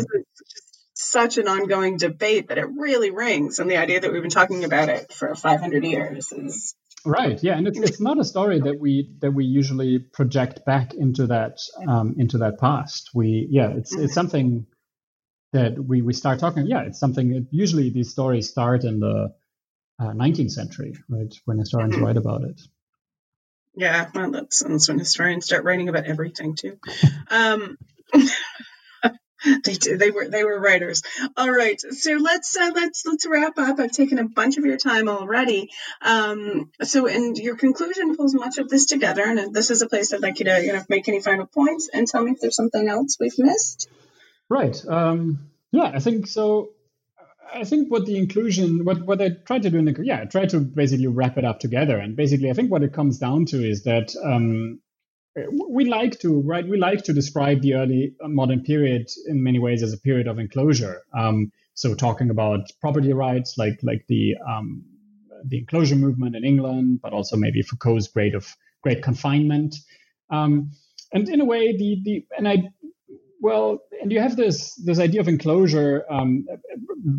such 1.10 1.38
an 1.38 1.48
ongoing 1.48 1.96
debate 1.96 2.48
that 2.48 2.58
it 2.58 2.66
really 2.76 3.10
rings. 3.10 3.58
And 3.58 3.70
the 3.70 3.76
idea 3.76 4.00
that 4.00 4.12
we've 4.12 4.22
been 4.22 4.30
talking 4.30 4.64
about 4.64 4.88
it 4.88 5.12
for 5.12 5.34
500 5.34 5.84
years 5.84 6.32
is 6.32 6.74
right. 7.04 7.42
Yeah, 7.42 7.56
and 7.56 7.66
it's, 7.66 7.78
it's 7.78 8.00
not 8.00 8.18
a 8.18 8.24
story 8.24 8.60
that 8.60 8.78
we 8.78 9.10
that 9.20 9.32
we 9.32 9.44
usually 9.44 9.98
project 9.98 10.64
back 10.64 10.94
into 10.94 11.28
that 11.28 11.58
um, 11.86 12.16
into 12.18 12.38
that 12.38 12.58
past. 12.58 13.10
We 13.14 13.48
yeah, 13.50 13.70
it's 13.70 13.94
it's 13.94 14.14
something 14.14 14.66
that 15.52 15.78
we 15.78 16.02
we 16.02 16.12
start 16.12 16.38
talking. 16.38 16.66
Yeah, 16.66 16.82
it's 16.82 17.00
something. 17.00 17.30
That 17.30 17.46
usually 17.50 17.90
these 17.90 18.10
stories 18.10 18.48
start 18.48 18.84
in 18.84 19.00
the 19.00 19.34
uh, 19.98 20.12
19th 20.12 20.50
century, 20.50 20.94
right, 21.08 21.34
when 21.44 21.58
historians 21.58 21.94
mm-hmm. 21.94 22.04
write 22.04 22.16
about 22.16 22.44
it. 22.44 22.60
Yeah, 23.74 24.08
well, 24.14 24.30
that's, 24.30 24.62
that's 24.62 24.88
when 24.88 24.98
historians 24.98 25.46
start 25.46 25.64
writing 25.64 25.88
about 25.88 26.06
everything 26.06 26.54
too. 26.54 26.78
Um, 27.32 27.78
they 29.64 29.74
they 29.74 30.10
were 30.10 30.28
they 30.28 30.44
were 30.44 30.58
writers. 30.60 31.02
All 31.36 31.50
right, 31.50 31.80
so 31.80 32.12
let's 32.12 32.56
uh, 32.56 32.70
let's 32.74 33.04
let's 33.06 33.26
wrap 33.26 33.58
up. 33.58 33.78
I've 33.78 33.92
taken 33.92 34.18
a 34.18 34.28
bunch 34.28 34.58
of 34.58 34.64
your 34.64 34.76
time 34.76 35.08
already. 35.08 35.70
Um, 36.02 36.70
so, 36.82 37.06
and 37.06 37.36
your 37.36 37.56
conclusion 37.56 38.16
pulls 38.16 38.34
much 38.34 38.58
of 38.58 38.68
this 38.68 38.86
together, 38.86 39.22
and 39.22 39.54
this 39.54 39.70
is 39.70 39.82
a 39.82 39.88
place 39.88 40.12
I'd 40.12 40.20
like 40.20 40.38
you 40.40 40.46
to 40.46 40.64
you 40.64 40.72
know 40.72 40.82
make 40.88 41.08
any 41.08 41.20
final 41.20 41.46
points 41.46 41.88
and 41.92 42.06
tell 42.06 42.22
me 42.22 42.32
if 42.32 42.40
there's 42.40 42.56
something 42.56 42.88
else 42.88 43.16
we've 43.18 43.38
missed. 43.38 43.88
Right. 44.48 44.76
Um, 44.86 45.50
yeah, 45.72 45.90
I 45.94 46.00
think 46.00 46.26
so. 46.26 46.70
I 47.52 47.64
think 47.64 47.90
what 47.90 48.06
the 48.06 48.16
inclusion, 48.16 48.84
what 48.84 49.02
what 49.02 49.20
I 49.20 49.30
tried 49.30 49.62
to 49.62 49.70
do 49.70 49.78
in 49.78 49.84
the 49.84 49.96
yeah, 50.02 50.20
I 50.22 50.24
tried 50.26 50.50
to 50.50 50.60
basically 50.60 51.06
wrap 51.06 51.38
it 51.38 51.44
up 51.44 51.60
together, 51.60 51.98
and 51.98 52.16
basically 52.16 52.50
I 52.50 52.52
think 52.52 52.70
what 52.70 52.82
it 52.82 52.92
comes 52.92 53.18
down 53.18 53.46
to 53.46 53.66
is 53.66 53.84
that 53.84 54.14
um, 54.22 54.80
we 55.68 55.84
like 55.84 56.18
to 56.20 56.40
right 56.40 56.66
we 56.66 56.76
like 56.76 57.04
to 57.04 57.12
describe 57.12 57.62
the 57.62 57.74
early 57.74 58.14
modern 58.22 58.62
period 58.62 59.08
in 59.26 59.42
many 59.42 59.58
ways 59.58 59.82
as 59.82 59.92
a 59.92 59.98
period 59.98 60.26
of 60.26 60.38
enclosure. 60.38 61.02
Um, 61.16 61.52
so 61.74 61.94
talking 61.94 62.30
about 62.30 62.60
property 62.80 63.12
rights, 63.12 63.56
like 63.56 63.78
like 63.82 64.04
the 64.08 64.36
um, 64.48 64.84
the 65.44 65.58
enclosure 65.58 65.96
movement 65.96 66.36
in 66.36 66.44
England, 66.44 67.00
but 67.02 67.12
also 67.12 67.36
maybe 67.36 67.62
Foucault's 67.62 68.08
great 68.08 68.34
of 68.34 68.54
great 68.82 69.02
confinement. 69.02 69.76
Um, 70.30 70.72
and 71.12 71.28
in 71.28 71.40
a 71.40 71.44
way, 71.44 71.76
the 71.76 72.00
the 72.04 72.26
and 72.36 72.48
I 72.48 72.70
well, 73.40 73.78
and 74.02 74.12
you 74.12 74.20
have 74.20 74.36
this 74.36 74.74
this 74.74 74.98
idea 74.98 75.20
of 75.20 75.28
enclosure 75.28 76.04
um, 76.10 76.46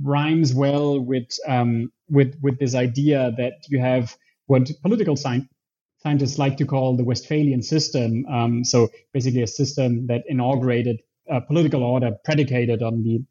rhymes 0.04 0.54
well 0.54 1.00
with 1.00 1.30
um, 1.48 1.92
with 2.10 2.38
with 2.42 2.60
this 2.60 2.76
idea 2.76 3.34
that 3.38 3.54
you 3.70 3.80
have 3.80 4.18
what 4.48 4.70
political 4.82 5.16
science 5.16 5.48
scientists 6.04 6.38
like 6.38 6.58
to 6.58 6.66
call 6.66 6.98
the 6.98 7.04
Westphalian 7.04 7.62
system. 7.62 8.26
Um, 8.26 8.64
so 8.64 8.90
basically, 9.14 9.44
a 9.44 9.48
system 9.48 10.08
that 10.08 10.24
inaugurated 10.28 11.02
a 11.30 11.42
political 11.42 11.84
order 11.84 12.12
predicated 12.24 12.82
on 12.82 13.04
the 13.04 13.24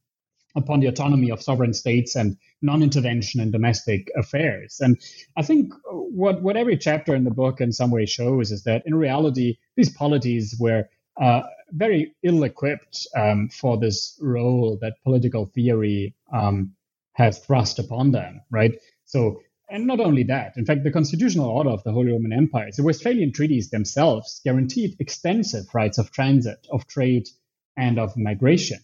upon 0.56 0.80
the 0.80 0.88
autonomy 0.88 1.30
of 1.30 1.40
sovereign 1.40 1.72
states 1.72 2.16
and 2.16 2.36
non-intervention 2.60 3.40
in 3.40 3.52
domestic 3.52 4.10
affairs. 4.16 4.78
And 4.80 5.00
I 5.36 5.42
think 5.42 5.72
what 5.84 6.42
what 6.42 6.56
every 6.56 6.76
chapter 6.76 7.14
in 7.14 7.24
the 7.24 7.30
book 7.30 7.60
in 7.60 7.72
some 7.72 7.90
way 7.90 8.06
shows 8.06 8.50
is 8.50 8.64
that 8.64 8.82
in 8.86 8.94
reality, 8.94 9.58
these 9.76 9.90
polities 9.90 10.56
were 10.58 10.88
uh, 11.20 11.42
very 11.72 12.14
ill-equipped 12.22 13.06
um, 13.16 13.48
for 13.48 13.76
this 13.78 14.18
role 14.20 14.78
that 14.80 14.94
political 15.04 15.46
theory 15.46 16.14
um, 16.32 16.72
has 17.12 17.38
thrust 17.38 17.78
upon 17.78 18.10
them. 18.12 18.40
Right. 18.50 18.78
So 19.04 19.40
and 19.70 19.86
not 19.86 20.00
only 20.00 20.24
that, 20.24 20.56
in 20.56 20.66
fact, 20.66 20.84
the 20.84 20.90
constitutional 20.90 21.48
order 21.48 21.70
of 21.70 21.82
the 21.84 21.92
Holy 21.92 22.12
Roman 22.12 22.32
Empire, 22.32 22.70
the 22.76 22.82
Westphalian 22.82 23.32
treaties 23.32 23.70
themselves 23.70 24.40
guaranteed 24.44 24.96
extensive 24.98 25.66
rights 25.74 25.98
of 25.98 26.10
transit, 26.10 26.66
of 26.70 26.86
trade, 26.86 27.28
and 27.76 27.98
of 27.98 28.16
migration. 28.16 28.78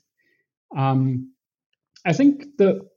Um, 0.77 1.33
I 2.05 2.13
think 2.13 2.45
the 2.59 2.89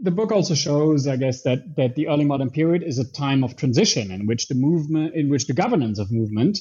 the 0.00 0.10
book 0.12 0.30
also 0.32 0.54
shows, 0.54 1.06
I 1.06 1.16
guess, 1.16 1.42
that 1.42 1.76
that 1.76 1.94
the 1.94 2.08
early 2.08 2.24
modern 2.24 2.50
period 2.50 2.82
is 2.82 2.98
a 2.98 3.10
time 3.10 3.44
of 3.44 3.56
transition 3.56 4.10
in 4.10 4.26
which 4.26 4.48
the 4.48 4.54
movement, 4.54 5.14
in 5.14 5.28
which 5.28 5.46
the 5.46 5.54
governance 5.54 5.98
of 5.98 6.10
movement 6.12 6.60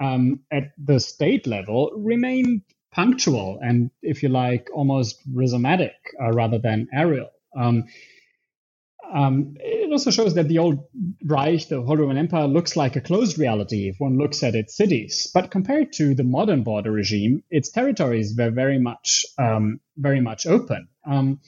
um, 0.00 0.40
at 0.52 0.72
the 0.78 1.00
state 1.00 1.46
level 1.46 1.92
remained 1.96 2.62
punctual 2.92 3.58
and, 3.62 3.90
if 4.02 4.22
you 4.22 4.28
like, 4.28 4.68
almost 4.72 5.20
rhizomatic 5.32 5.92
uh, 6.20 6.32
rather 6.32 6.58
than 6.58 6.88
areal. 6.94 7.28
Um, 7.56 7.84
um, 9.12 9.56
also 9.96 10.10
shows 10.10 10.34
that 10.34 10.48
the 10.48 10.58
old 10.58 10.80
Reich, 11.24 11.68
the 11.68 11.80
Holy 11.80 12.02
Roman 12.02 12.18
Empire, 12.18 12.46
looks 12.46 12.76
like 12.76 12.96
a 12.96 13.00
closed 13.00 13.38
reality 13.38 13.88
if 13.88 13.96
one 13.98 14.18
looks 14.18 14.42
at 14.42 14.54
its 14.54 14.76
cities. 14.76 15.30
But 15.32 15.50
compared 15.50 15.94
to 15.94 16.14
the 16.14 16.22
modern 16.22 16.64
border 16.64 16.92
regime, 16.92 17.42
its 17.50 17.70
territories 17.70 18.34
were 18.36 18.50
very 18.50 18.78
much, 18.78 19.24
um, 19.38 19.80
very 19.96 20.20
much 20.20 20.46
open. 20.46 20.88
Um, 21.06 21.40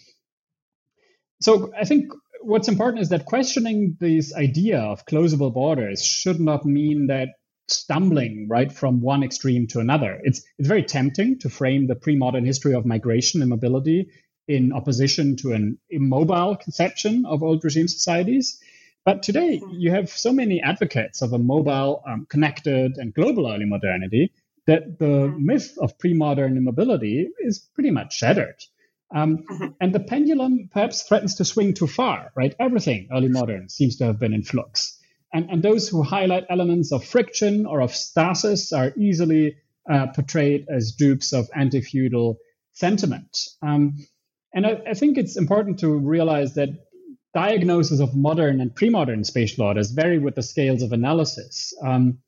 so 1.43 1.71
I 1.79 1.85
think 1.85 2.11
what's 2.41 2.69
important 2.69 3.03
is 3.03 3.11
that 3.11 3.27
questioning 3.27 3.99
this 4.01 4.35
idea 4.35 4.81
of 4.81 5.05
closable 5.05 5.53
borders 5.53 6.03
should 6.03 6.41
not 6.41 6.65
mean 6.65 7.09
that 7.09 7.29
stumbling 7.67 8.47
right 8.49 8.73
from 8.73 9.03
one 9.03 9.23
extreme 9.23 9.67
to 9.67 9.81
another. 9.81 10.19
It's 10.23 10.43
it's 10.59 10.69
very 10.69 10.85
tempting 10.85 11.39
to 11.41 11.51
frame 11.51 11.87
the 11.87 11.97
pre-modern 11.97 12.47
history 12.47 12.73
of 12.73 12.87
migration 12.87 13.43
and 13.43 13.51
mobility 13.51 14.09
in 14.49 14.73
opposition 14.73 15.37
to 15.37 15.53
an 15.53 15.79
immobile 15.91 16.57
conception 16.57 17.25
of 17.27 17.43
old 17.43 17.63
regime 17.63 17.87
societies. 17.87 18.61
But 19.05 19.23
today, 19.23 19.59
hmm. 19.59 19.71
you 19.73 19.91
have 19.91 20.11
so 20.11 20.33
many 20.33 20.61
advocates 20.63 21.23
of 21.23 21.33
a 21.33 21.39
mobile, 21.39 22.03
um, 22.07 22.27
connected, 22.29 22.97
and 22.97 23.15
global 23.15 23.47
early 23.47 23.67
modernity 23.67 24.33
that 24.67 24.99
the 24.99 25.29
hmm. 25.29 25.47
myth 25.47 25.77
of 25.79 25.99
pre 25.99 26.15
modern 26.15 26.57
immobility 26.57 27.29
is 27.39 27.59
pretty 27.59 27.91
much 27.91 28.15
shattered. 28.15 28.57
Um, 29.15 29.39
mm-hmm. 29.51 29.69
and 29.81 29.95
the 29.95 30.01
pendulum 30.01 30.69
perhaps 30.71 31.03
threatens 31.03 31.37
to 31.37 31.45
swing 31.45 31.73
too 31.73 31.87
far, 31.87 32.31
right? 32.37 32.55
Everything 32.61 33.09
early 33.11 33.29
modern 33.29 33.71
seems 33.71 33.97
to 33.97 34.05
have 34.05 34.19
been 34.19 34.35
in 34.35 34.43
flux. 34.43 34.99
And, 35.33 35.51
and 35.51 35.63
those 35.63 35.89
who 35.89 36.03
highlight 36.03 36.45
elements 36.51 36.93
of 36.93 37.05
friction 37.05 37.65
or 37.65 37.81
of 37.81 37.95
stasis 37.95 38.73
are 38.73 38.93
easily 38.99 39.57
uh, 39.91 40.09
portrayed 40.09 40.67
as 40.69 40.93
dupes 40.93 41.33
of 41.33 41.49
anti 41.55 41.81
feudal 41.81 42.39
sentiment. 42.73 43.39
Um, 43.63 43.97
and 44.53 44.67
I, 44.67 44.81
I 44.91 44.95
think 44.95 45.19
it's 45.19 45.37
important 45.37 45.81
to 45.81 45.89
realize 45.89 46.55
that 46.55 46.71
diagnosis 47.35 48.01
of 48.01 48.17
modern 48.17 48.61
and 48.61 48.75
pre-modern 48.75 49.25
spatial 49.25 49.65
orders 49.65 49.91
vary 49.91 50.19
with 50.19 50.35
the 50.35 50.43
scales 50.43 50.83
of 50.83 50.93
analysis. 50.93 51.75
Um, 51.85 52.19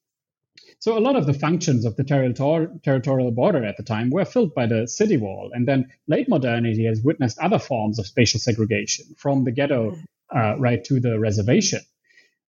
so 0.79 0.97
a 0.97 1.01
lot 1.01 1.17
of 1.17 1.27
the 1.27 1.35
functions 1.35 1.85
of 1.85 1.97
the 1.97 2.05
territor- 2.05 2.83
territorial 2.83 3.33
border 3.33 3.65
at 3.65 3.77
the 3.77 3.83
time 3.83 4.11
were 4.11 4.25
filled 4.25 4.55
by 4.55 4.67
the 4.67 4.89
city 4.89 5.19
wall, 5.19 5.51
and 5.53 5.69
then 5.69 5.91
late 6.09 6.29
modernity 6.29 6.87
has 6.87 7.03
witnessed 7.03 7.39
other 7.39 7.59
forms 7.59 7.99
of 7.99 8.07
spatial 8.07 8.41
segregation, 8.41 9.07
from 9.17 9.45
the 9.45 9.53
ghetto 9.53 9.97
uh, 10.35 10.59
right 10.59 10.83
to 10.85 11.01
the 11.01 11.19
reservation. 11.19 11.81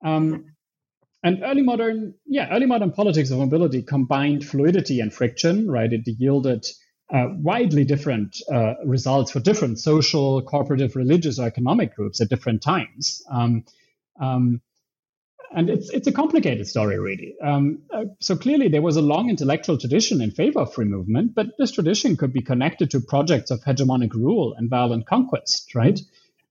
Um, 0.05 0.57
and 1.23 1.43
early 1.43 1.62
modern, 1.62 2.14
yeah, 2.27 2.49
early 2.51 2.67
modern 2.67 2.93
politics 2.93 3.31
of 3.31 3.39
mobility 3.39 3.83
combined 3.83 4.45
fluidity 4.45 5.01
and 5.01 5.12
friction, 5.12 5.69
right? 5.71 5.93
It 5.93 6.03
yielded 6.07 6.67
uh, 7.13 7.29
widely 7.31 7.85
different 7.85 8.41
uh, 8.53 8.75
results 8.85 9.31
for 9.31 9.41
different 9.41 9.79
social, 9.79 10.43
cooperative, 10.43 10.97
religious, 10.97 11.39
or 11.39 11.47
economic 11.47 11.95
groups 11.95 12.21
at 12.21 12.29
different 12.29 12.63
times. 12.63 13.23
Um, 13.31 13.65
um, 14.21 14.61
and 15.55 15.71
it's 15.71 15.91
it's 15.91 16.09
a 16.09 16.13
complicated 16.13 16.67
story, 16.67 16.99
really. 16.99 17.37
Um, 17.41 17.83
uh, 17.93 18.07
so 18.21 18.37
clearly, 18.37 18.69
there 18.69 18.83
was 18.83 18.97
a 18.97 19.03
long 19.03 19.31
intellectual 19.31 19.79
tradition 19.79 20.21
in 20.21 20.33
favor 20.33 20.61
of 20.61 20.75
free 20.75 20.87
movement, 20.87 21.35
but 21.35 21.47
this 21.59 21.71
tradition 21.71 22.17
could 22.17 22.33
be 22.33 22.43
connected 22.43 22.91
to 22.91 23.01
projects 23.01 23.53
of 23.53 23.61
hegemonic 23.61 24.13
rule 24.13 24.55
and 24.57 24.69
violent 24.69 25.07
conquest, 25.07 25.75
right? 25.75 26.01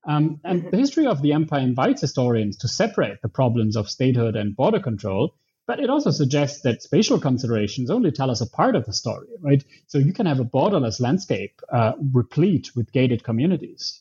Um, 0.06 0.40
and 0.44 0.70
the 0.70 0.76
history 0.76 1.06
of 1.06 1.20
the 1.20 1.32
empire 1.32 1.60
invites 1.60 2.00
historians 2.00 2.56
to 2.58 2.68
separate 2.68 3.20
the 3.22 3.28
problems 3.28 3.76
of 3.76 3.90
statehood 3.90 4.36
and 4.36 4.56
border 4.56 4.80
control 4.80 5.34
but 5.66 5.80
it 5.80 5.90
also 5.90 6.10
suggests 6.10 6.62
that 6.62 6.82
spatial 6.82 7.18
considerations 7.18 7.90
only 7.90 8.12
tell 8.12 8.30
us 8.30 8.40
a 8.40 8.48
part 8.48 8.76
of 8.76 8.86
the 8.86 8.92
story, 8.92 9.28
right? 9.40 9.64
So 9.86 9.98
you 9.98 10.12
can 10.12 10.26
have 10.26 10.40
a 10.40 10.44
borderless 10.44 11.00
landscape 11.00 11.60
uh, 11.72 11.92
replete 12.12 12.76
with 12.76 12.92
gated 12.92 13.24
communities. 13.24 14.00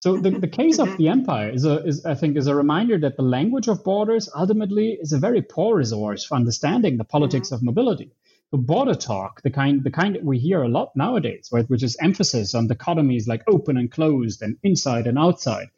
So 0.00 0.16
the, 0.16 0.30
the 0.30 0.48
case 0.48 0.80
of 0.80 0.96
the 0.96 1.08
empire 1.08 1.50
is, 1.50 1.64
a, 1.64 1.84
is, 1.84 2.04
I 2.04 2.14
think, 2.14 2.36
is 2.36 2.48
a 2.48 2.54
reminder 2.54 2.98
that 2.98 3.16
the 3.16 3.22
language 3.22 3.68
of 3.68 3.84
borders 3.84 4.28
ultimately 4.34 4.98
is 5.00 5.12
a 5.12 5.18
very 5.18 5.42
poor 5.42 5.76
resource 5.76 6.24
for 6.24 6.34
understanding 6.34 6.96
the 6.96 7.04
politics 7.04 7.48
mm-hmm. 7.48 7.54
of 7.56 7.62
mobility. 7.62 8.10
The 8.50 8.58
border 8.58 8.94
talk, 8.94 9.42
the 9.42 9.50
kind, 9.50 9.84
the 9.84 9.90
kind 9.90 10.14
that 10.14 10.24
we 10.24 10.38
hear 10.38 10.62
a 10.62 10.68
lot 10.68 10.96
nowadays, 10.96 11.50
right, 11.52 11.68
which 11.70 11.82
is 11.82 11.96
emphasis 12.00 12.54
on 12.54 12.68
dichotomies 12.68 13.28
like 13.28 13.44
open 13.46 13.76
and 13.76 13.90
closed 13.90 14.42
and 14.42 14.56
inside 14.62 15.06
and 15.06 15.18
outside, 15.18 15.68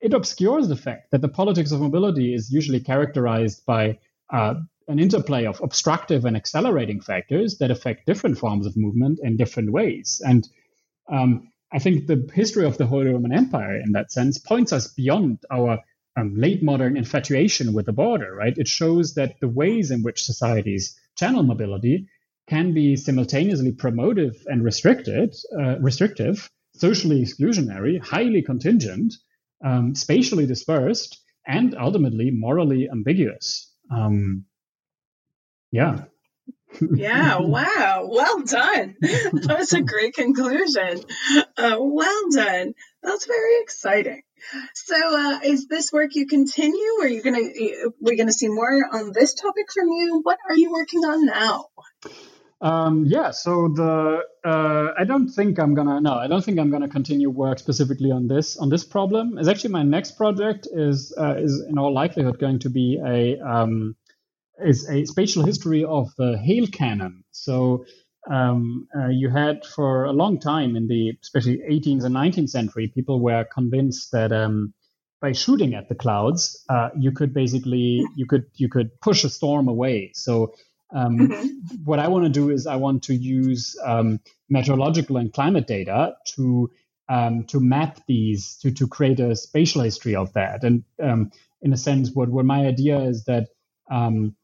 it 0.00 0.14
obscures 0.14 0.68
the 0.68 0.76
fact 0.76 1.10
that 1.10 1.20
the 1.20 1.28
politics 1.28 1.72
of 1.72 1.80
mobility 1.80 2.32
is 2.32 2.52
usually 2.52 2.80
characterized 2.80 3.66
by 3.66 3.98
uh, 4.30 4.54
an 4.88 4.98
interplay 4.98 5.44
of 5.44 5.60
obstructive 5.62 6.24
and 6.24 6.36
accelerating 6.36 7.00
factors 7.00 7.58
that 7.58 7.70
affect 7.70 8.06
different 8.06 8.38
forms 8.38 8.66
of 8.66 8.76
movement 8.76 9.20
in 9.22 9.36
different 9.36 9.70
ways. 9.70 10.22
And 10.24 10.48
um, 11.10 11.52
I 11.70 11.78
think 11.78 12.06
the 12.06 12.28
history 12.34 12.64
of 12.64 12.78
the 12.78 12.86
Holy 12.86 13.12
Roman 13.12 13.32
Empire, 13.32 13.78
in 13.78 13.92
that 13.92 14.10
sense, 14.10 14.38
points 14.38 14.72
us 14.72 14.88
beyond 14.88 15.38
our 15.50 15.78
um, 16.16 16.34
late 16.34 16.62
modern 16.62 16.96
infatuation 16.96 17.74
with 17.74 17.86
the 17.86 17.92
border, 17.92 18.34
right? 18.34 18.56
It 18.56 18.66
shows 18.66 19.14
that 19.14 19.38
the 19.40 19.48
ways 19.48 19.90
in 19.90 20.02
which 20.02 20.24
societies 20.24 20.98
channel 21.16 21.42
mobility 21.42 22.08
can 22.48 22.72
be 22.72 22.96
simultaneously 22.96 23.72
promotive 23.72 24.34
and 24.46 24.64
restricted, 24.64 25.34
uh, 25.58 25.78
restrictive, 25.80 26.50
socially 26.74 27.22
exclusionary, 27.22 28.00
highly 28.00 28.42
contingent, 28.42 29.14
um, 29.62 29.94
spatially 29.94 30.46
dispersed, 30.46 31.20
and 31.46 31.74
ultimately 31.76 32.30
morally 32.30 32.88
ambiguous. 32.90 33.67
Um, 33.90 34.44
yeah. 35.70 36.04
yeah, 36.94 37.38
wow. 37.40 38.08
Well 38.10 38.42
done. 38.42 38.96
That 39.02 39.56
was 39.58 39.72
a 39.72 39.82
great 39.82 40.14
conclusion. 40.14 41.00
Uh, 41.56 41.76
well 41.80 42.22
done. 42.32 42.74
That's 43.02 43.26
very 43.26 43.60
exciting. 43.62 44.22
So, 44.74 44.96
uh, 44.96 45.40
is 45.44 45.66
this 45.66 45.92
work 45.92 46.10
you 46.14 46.26
continue? 46.26 47.00
Or 47.00 47.04
are 47.04 47.08
you 47.08 47.22
gonna? 47.22 47.40
We're 48.00 48.16
gonna 48.16 48.32
see 48.32 48.48
more 48.48 48.86
on 48.92 49.12
this 49.12 49.34
topic 49.34 49.66
from 49.72 49.88
you. 49.88 50.20
What 50.22 50.38
are 50.48 50.56
you 50.56 50.70
working 50.70 51.00
on 51.00 51.26
now? 51.26 51.66
Um, 52.60 53.04
yeah, 53.06 53.30
so 53.30 53.68
the 53.68 54.20
uh, 54.44 54.88
I 54.98 55.04
don't 55.04 55.28
think 55.28 55.60
I'm 55.60 55.74
gonna 55.74 56.00
no, 56.00 56.14
I 56.14 56.26
don't 56.26 56.44
think 56.44 56.58
I'm 56.58 56.70
gonna 56.70 56.88
continue 56.88 57.30
work 57.30 57.58
specifically 57.58 58.10
on 58.10 58.26
this 58.26 58.56
on 58.56 58.68
this 58.68 58.84
problem. 58.84 59.38
Is 59.38 59.46
actually 59.46 59.70
my 59.70 59.84
next 59.84 60.12
project 60.12 60.66
is 60.72 61.14
uh, 61.16 61.36
is 61.36 61.64
in 61.68 61.78
all 61.78 61.94
likelihood 61.94 62.38
going 62.40 62.58
to 62.60 62.70
be 62.70 63.00
a 63.04 63.38
um, 63.38 63.94
is 64.64 64.88
a 64.88 65.04
spatial 65.04 65.44
history 65.44 65.84
of 65.84 66.08
the 66.18 66.36
Hail 66.36 66.66
cannon. 66.66 67.22
So 67.30 67.84
um, 68.28 68.88
uh, 68.96 69.08
you 69.08 69.30
had 69.30 69.64
for 69.64 70.04
a 70.04 70.12
long 70.12 70.40
time 70.40 70.74
in 70.74 70.88
the 70.88 71.12
especially 71.22 71.60
18th 71.70 72.04
and 72.04 72.14
19th 72.14 72.50
century, 72.50 72.90
people 72.92 73.20
were 73.20 73.44
convinced 73.44 74.10
that 74.10 74.32
um, 74.32 74.74
by 75.20 75.32
shooting 75.32 75.74
at 75.74 75.88
the 75.88 75.94
clouds, 75.94 76.64
uh, 76.68 76.90
you 76.98 77.12
could 77.12 77.32
basically 77.32 78.04
you 78.16 78.26
could 78.26 78.46
you 78.54 78.68
could 78.68 79.00
push 79.00 79.22
a 79.22 79.28
storm 79.28 79.68
away. 79.68 80.10
So 80.14 80.54
um, 80.90 81.18
mm-hmm. 81.18 81.84
what 81.84 81.98
I 81.98 82.08
want 82.08 82.24
to 82.24 82.30
do 82.30 82.50
is 82.50 82.66
I 82.66 82.76
want 82.76 83.04
to 83.04 83.14
use 83.14 83.76
um, 83.84 84.20
meteorological 84.48 85.16
and 85.16 85.32
climate 85.32 85.66
data 85.66 86.16
to 86.34 86.70
um, 87.08 87.44
to 87.44 87.60
map 87.60 88.00
these 88.06 88.56
to 88.62 88.70
to 88.72 88.86
create 88.86 89.20
a 89.20 89.36
spatial 89.36 89.82
history 89.82 90.14
of 90.14 90.32
that. 90.34 90.64
And 90.64 90.84
um, 91.02 91.30
in 91.62 91.72
a 91.72 91.76
sense, 91.76 92.10
what 92.12 92.28
what 92.28 92.44
my 92.44 92.66
idea 92.66 93.00
is 93.00 93.24
that 93.24 93.48
um, 93.90 94.36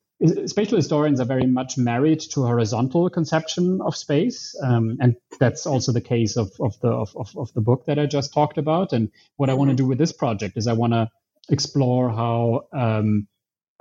spatial 0.47 0.77
historians 0.77 1.21
are 1.21 1.27
very 1.27 1.47
much 1.47 1.77
married 1.77 2.21
to 2.21 2.43
horizontal 2.43 3.11
conception 3.11 3.81
of 3.81 3.97
space, 3.97 4.55
um, 4.63 4.97
and 5.01 5.17
that's 5.39 5.67
also 5.67 5.93
the 5.93 6.01
case 6.01 6.37
of, 6.37 6.53
of 6.61 6.79
the 6.81 6.89
of, 6.89 7.15
of, 7.37 7.53
the 7.55 7.61
book 7.61 7.87
that 7.87 7.99
I 7.99 8.07
just 8.07 8.33
talked 8.33 8.59
about. 8.59 8.93
And 8.93 9.11
what 9.37 9.51
I 9.51 9.55
want 9.55 9.69
to 9.69 9.73
mm-hmm. 9.73 9.85
do 9.85 9.89
with 9.89 9.99
this 9.99 10.13
project 10.13 10.57
is 10.57 10.67
I 10.67 10.73
want 10.73 10.93
to 10.93 11.11
explore 11.51 12.11
how 12.11 12.63
um, 12.73 13.29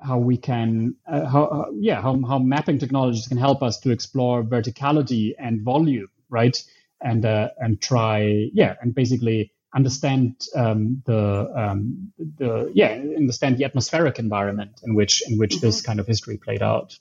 how 0.01 0.17
we 0.17 0.37
can 0.37 0.95
uh, 1.07 1.25
how 1.25 1.43
uh, 1.43 1.65
yeah 1.73 2.01
how, 2.01 2.19
how 2.27 2.39
mapping 2.39 2.79
technologies 2.79 3.27
can 3.27 3.37
help 3.37 3.63
us 3.63 3.79
to 3.79 3.91
explore 3.91 4.43
verticality 4.43 5.33
and 5.37 5.61
volume, 5.61 6.09
right? 6.29 6.61
And 7.01 7.25
uh, 7.25 7.49
and 7.57 7.81
try 7.81 8.49
yeah 8.53 8.75
and 8.81 8.95
basically 8.95 9.51
understand 9.75 10.35
um, 10.55 11.01
the 11.05 11.51
um, 11.55 12.11
the 12.37 12.71
yeah 12.73 12.89
understand 12.91 13.57
the 13.57 13.65
atmospheric 13.65 14.19
environment 14.19 14.81
in 14.83 14.95
which 14.95 15.23
in 15.27 15.37
which 15.37 15.55
mm-hmm. 15.55 15.65
this 15.67 15.81
kind 15.81 15.99
of 15.99 16.07
history 16.07 16.37
played 16.37 16.61
out. 16.61 16.97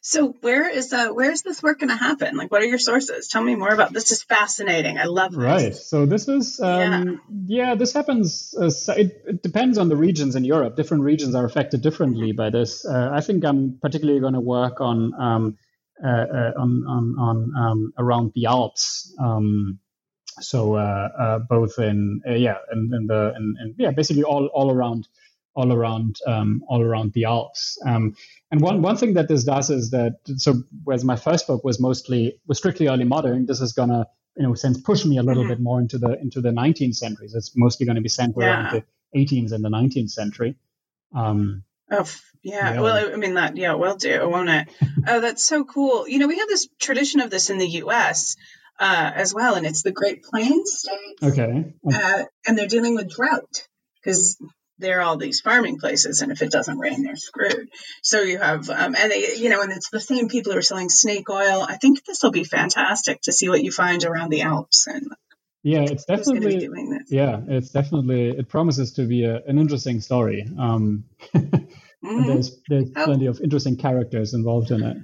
So 0.00 0.28
where 0.40 0.68
is 0.68 0.92
uh, 0.92 1.08
where 1.08 1.30
is 1.30 1.42
this 1.42 1.62
work 1.62 1.80
going 1.80 1.90
to 1.90 1.96
happen? 1.96 2.36
Like, 2.36 2.50
what 2.50 2.62
are 2.62 2.66
your 2.66 2.78
sources? 2.78 3.28
Tell 3.28 3.42
me 3.42 3.54
more 3.54 3.72
about 3.72 3.92
this. 3.92 4.10
Is 4.12 4.22
fascinating. 4.22 4.98
I 4.98 5.04
love 5.04 5.32
this. 5.32 5.40
Right. 5.40 5.74
So 5.74 6.06
this 6.06 6.28
is 6.28 6.60
um, 6.60 7.20
yeah. 7.46 7.68
yeah. 7.68 7.74
This 7.74 7.92
happens. 7.92 8.54
Uh, 8.58 8.70
it, 8.96 9.22
it, 9.26 9.42
depends 9.42 9.78
on 9.78 9.88
the 9.88 9.96
regions 9.96 10.36
in 10.36 10.44
Europe. 10.44 10.76
Different 10.76 11.04
regions 11.04 11.34
are 11.34 11.44
affected 11.44 11.82
differently 11.82 12.32
by 12.32 12.50
this. 12.50 12.84
Uh, 12.84 13.10
I 13.12 13.20
think 13.20 13.44
I'm 13.44 13.78
particularly 13.80 14.20
going 14.20 14.34
to 14.34 14.40
work 14.40 14.80
on 14.80 15.14
um, 15.14 15.58
uh, 16.02 16.08
uh, 16.08 16.52
on 16.58 16.84
on, 16.86 17.14
on 17.18 17.52
um, 17.56 17.92
around 17.98 18.32
the 18.34 18.46
Alps. 18.46 19.14
Um, 19.18 19.78
so 20.40 20.74
uh, 20.74 21.08
uh, 21.18 21.38
both 21.38 21.78
in 21.78 22.20
uh, 22.26 22.32
yeah 22.32 22.56
and, 22.70 22.92
and 22.92 23.08
the 23.08 23.32
and, 23.34 23.56
and, 23.58 23.74
yeah 23.78 23.90
basically 23.92 24.24
all 24.24 24.46
all 24.46 24.70
around 24.70 25.06
all 25.54 25.72
around 25.72 26.16
um, 26.26 26.62
all 26.68 26.82
around 26.82 27.12
the 27.12 27.24
Alps. 27.24 27.78
Um, 27.86 28.16
and 28.50 28.60
one 28.60 28.82
one 28.82 28.96
thing 28.96 29.14
that 29.14 29.28
this 29.28 29.44
does 29.44 29.70
is 29.70 29.90
that 29.90 30.18
so 30.36 30.62
whereas 30.84 31.04
my 31.04 31.16
first 31.16 31.46
book 31.46 31.64
was 31.64 31.80
mostly 31.80 32.40
was 32.46 32.58
strictly 32.58 32.88
early 32.88 33.04
modern, 33.04 33.46
this 33.46 33.60
is 33.60 33.72
gonna 33.72 34.06
you 34.36 34.42
know 34.42 34.54
sense 34.54 34.80
push 34.80 35.04
me 35.04 35.18
a 35.18 35.22
little 35.22 35.42
mm-hmm. 35.42 35.52
bit 35.52 35.60
more 35.60 35.80
into 35.80 35.98
the 35.98 36.18
into 36.20 36.40
the 36.40 36.50
19th 36.50 36.96
centuries. 36.96 37.34
It's 37.34 37.52
mostly 37.56 37.86
going 37.86 37.96
to 37.96 38.02
be 38.02 38.08
centered 38.08 38.42
yeah. 38.42 38.46
around 38.46 38.84
the 39.12 39.18
18th 39.18 39.52
and 39.52 39.64
the 39.64 39.70
19th 39.70 40.10
century. 40.10 40.56
Um, 41.14 41.64
Oh, 41.90 42.08
yeah. 42.42 42.74
yeah. 42.74 42.80
Well, 42.80 43.12
I 43.12 43.16
mean 43.16 43.34
that. 43.34 43.58
Yeah, 43.58 43.74
will 43.74 43.96
do, 43.96 44.26
won't 44.28 44.48
it? 44.48 44.68
oh, 45.06 45.20
that's 45.20 45.44
so 45.44 45.64
cool. 45.64 46.08
You 46.08 46.18
know, 46.18 46.26
we 46.26 46.38
have 46.38 46.48
this 46.48 46.66
tradition 46.80 47.20
of 47.20 47.28
this 47.28 47.50
in 47.50 47.58
the 47.58 47.68
U.S 47.68 48.36
uh, 48.78 49.12
as 49.14 49.32
well, 49.34 49.54
and 49.54 49.66
it's 49.66 49.82
the 49.82 49.92
Great 49.92 50.24
Plains 50.24 50.72
states. 50.72 51.22
Okay. 51.22 51.72
Uh, 51.90 52.24
and 52.46 52.58
they're 52.58 52.66
dealing 52.66 52.94
with 52.94 53.14
drought 53.14 53.68
because 54.02 54.36
there 54.78 54.98
are 54.98 55.02
all 55.02 55.16
these 55.16 55.40
farming 55.40 55.78
places, 55.78 56.20
and 56.20 56.32
if 56.32 56.42
it 56.42 56.50
doesn't 56.50 56.78
rain, 56.78 57.02
they're 57.02 57.16
screwed. 57.16 57.68
So 58.02 58.20
you 58.22 58.38
have, 58.38 58.68
um, 58.70 58.94
and 58.96 59.10
they, 59.10 59.36
you 59.36 59.48
know, 59.48 59.62
and 59.62 59.72
it's 59.72 59.90
the 59.90 60.00
same 60.00 60.28
people 60.28 60.52
who 60.52 60.58
are 60.58 60.62
selling 60.62 60.88
snake 60.88 61.30
oil. 61.30 61.64
I 61.66 61.76
think 61.76 62.04
this 62.04 62.22
will 62.22 62.32
be 62.32 62.44
fantastic 62.44 63.20
to 63.22 63.32
see 63.32 63.48
what 63.48 63.62
you 63.62 63.70
find 63.70 64.04
around 64.04 64.30
the 64.30 64.42
Alps 64.42 64.86
and. 64.86 65.06
Yeah, 65.66 65.80
it's 65.80 66.04
definitely 66.04 66.68
yeah, 67.08 67.40
it's 67.48 67.70
definitely 67.70 68.28
it 68.28 68.50
promises 68.50 68.92
to 68.94 69.06
be 69.06 69.24
a, 69.24 69.36
an 69.46 69.58
interesting 69.58 70.02
story. 70.02 70.46
Um, 70.58 71.04
mm-hmm. 71.34 72.26
There's 72.26 72.60
there's 72.68 72.90
oh. 72.94 73.04
plenty 73.06 73.26
of 73.26 73.40
interesting 73.40 73.78
characters 73.78 74.34
involved 74.34 74.72
in 74.72 74.82
it. 74.82 74.96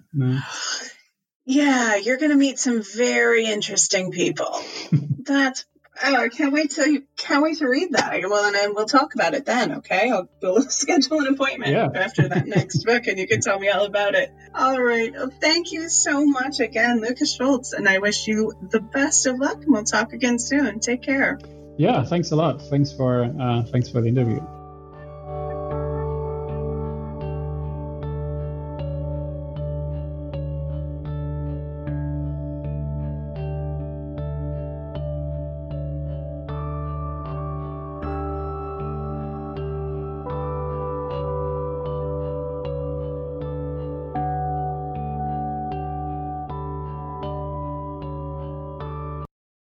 Yeah, 1.46 1.96
you're 1.96 2.18
going 2.18 2.30
to 2.30 2.36
meet 2.36 2.58
some 2.58 2.82
very 2.82 3.46
interesting 3.46 4.12
people. 4.12 4.60
That's 5.24 5.64
oh, 6.02 6.16
I 6.16 6.28
can't 6.28 6.52
wait 6.52 6.70
to 6.72 7.02
can't 7.16 7.42
wait 7.42 7.58
to 7.58 7.68
read 7.68 7.92
that. 7.92 8.20
Well, 8.28 8.44
and 8.44 8.54
then 8.54 8.74
we'll 8.74 8.86
talk 8.86 9.14
about 9.14 9.34
it 9.34 9.44
then. 9.44 9.78
Okay, 9.78 10.10
I'll 10.10 10.28
we'll 10.42 10.62
schedule 10.68 11.20
an 11.20 11.28
appointment 11.28 11.72
yeah. 11.72 11.88
after 11.94 12.28
that 12.28 12.46
next 12.46 12.84
book, 12.84 13.06
and 13.06 13.18
you 13.18 13.26
can 13.26 13.40
tell 13.40 13.58
me 13.58 13.68
all 13.68 13.84
about 13.84 14.14
it. 14.14 14.32
All 14.54 14.80
right. 14.80 15.12
Well, 15.12 15.30
thank 15.40 15.72
you 15.72 15.88
so 15.88 16.24
much 16.24 16.60
again, 16.60 17.00
Lucas 17.00 17.34
Schultz, 17.34 17.72
and 17.72 17.88
I 17.88 17.98
wish 17.98 18.26
you 18.26 18.52
the 18.70 18.80
best 18.80 19.26
of 19.26 19.38
luck. 19.38 19.62
And 19.62 19.72
we'll 19.72 19.84
talk 19.84 20.12
again 20.12 20.38
soon. 20.38 20.80
Take 20.80 21.02
care. 21.02 21.38
Yeah, 21.76 22.04
thanks 22.04 22.30
a 22.30 22.36
lot. 22.36 22.60
Thanks 22.62 22.92
for 22.92 23.24
uh, 23.24 23.62
thanks 23.64 23.88
for 23.88 24.00
the 24.00 24.08
interview. 24.08 24.40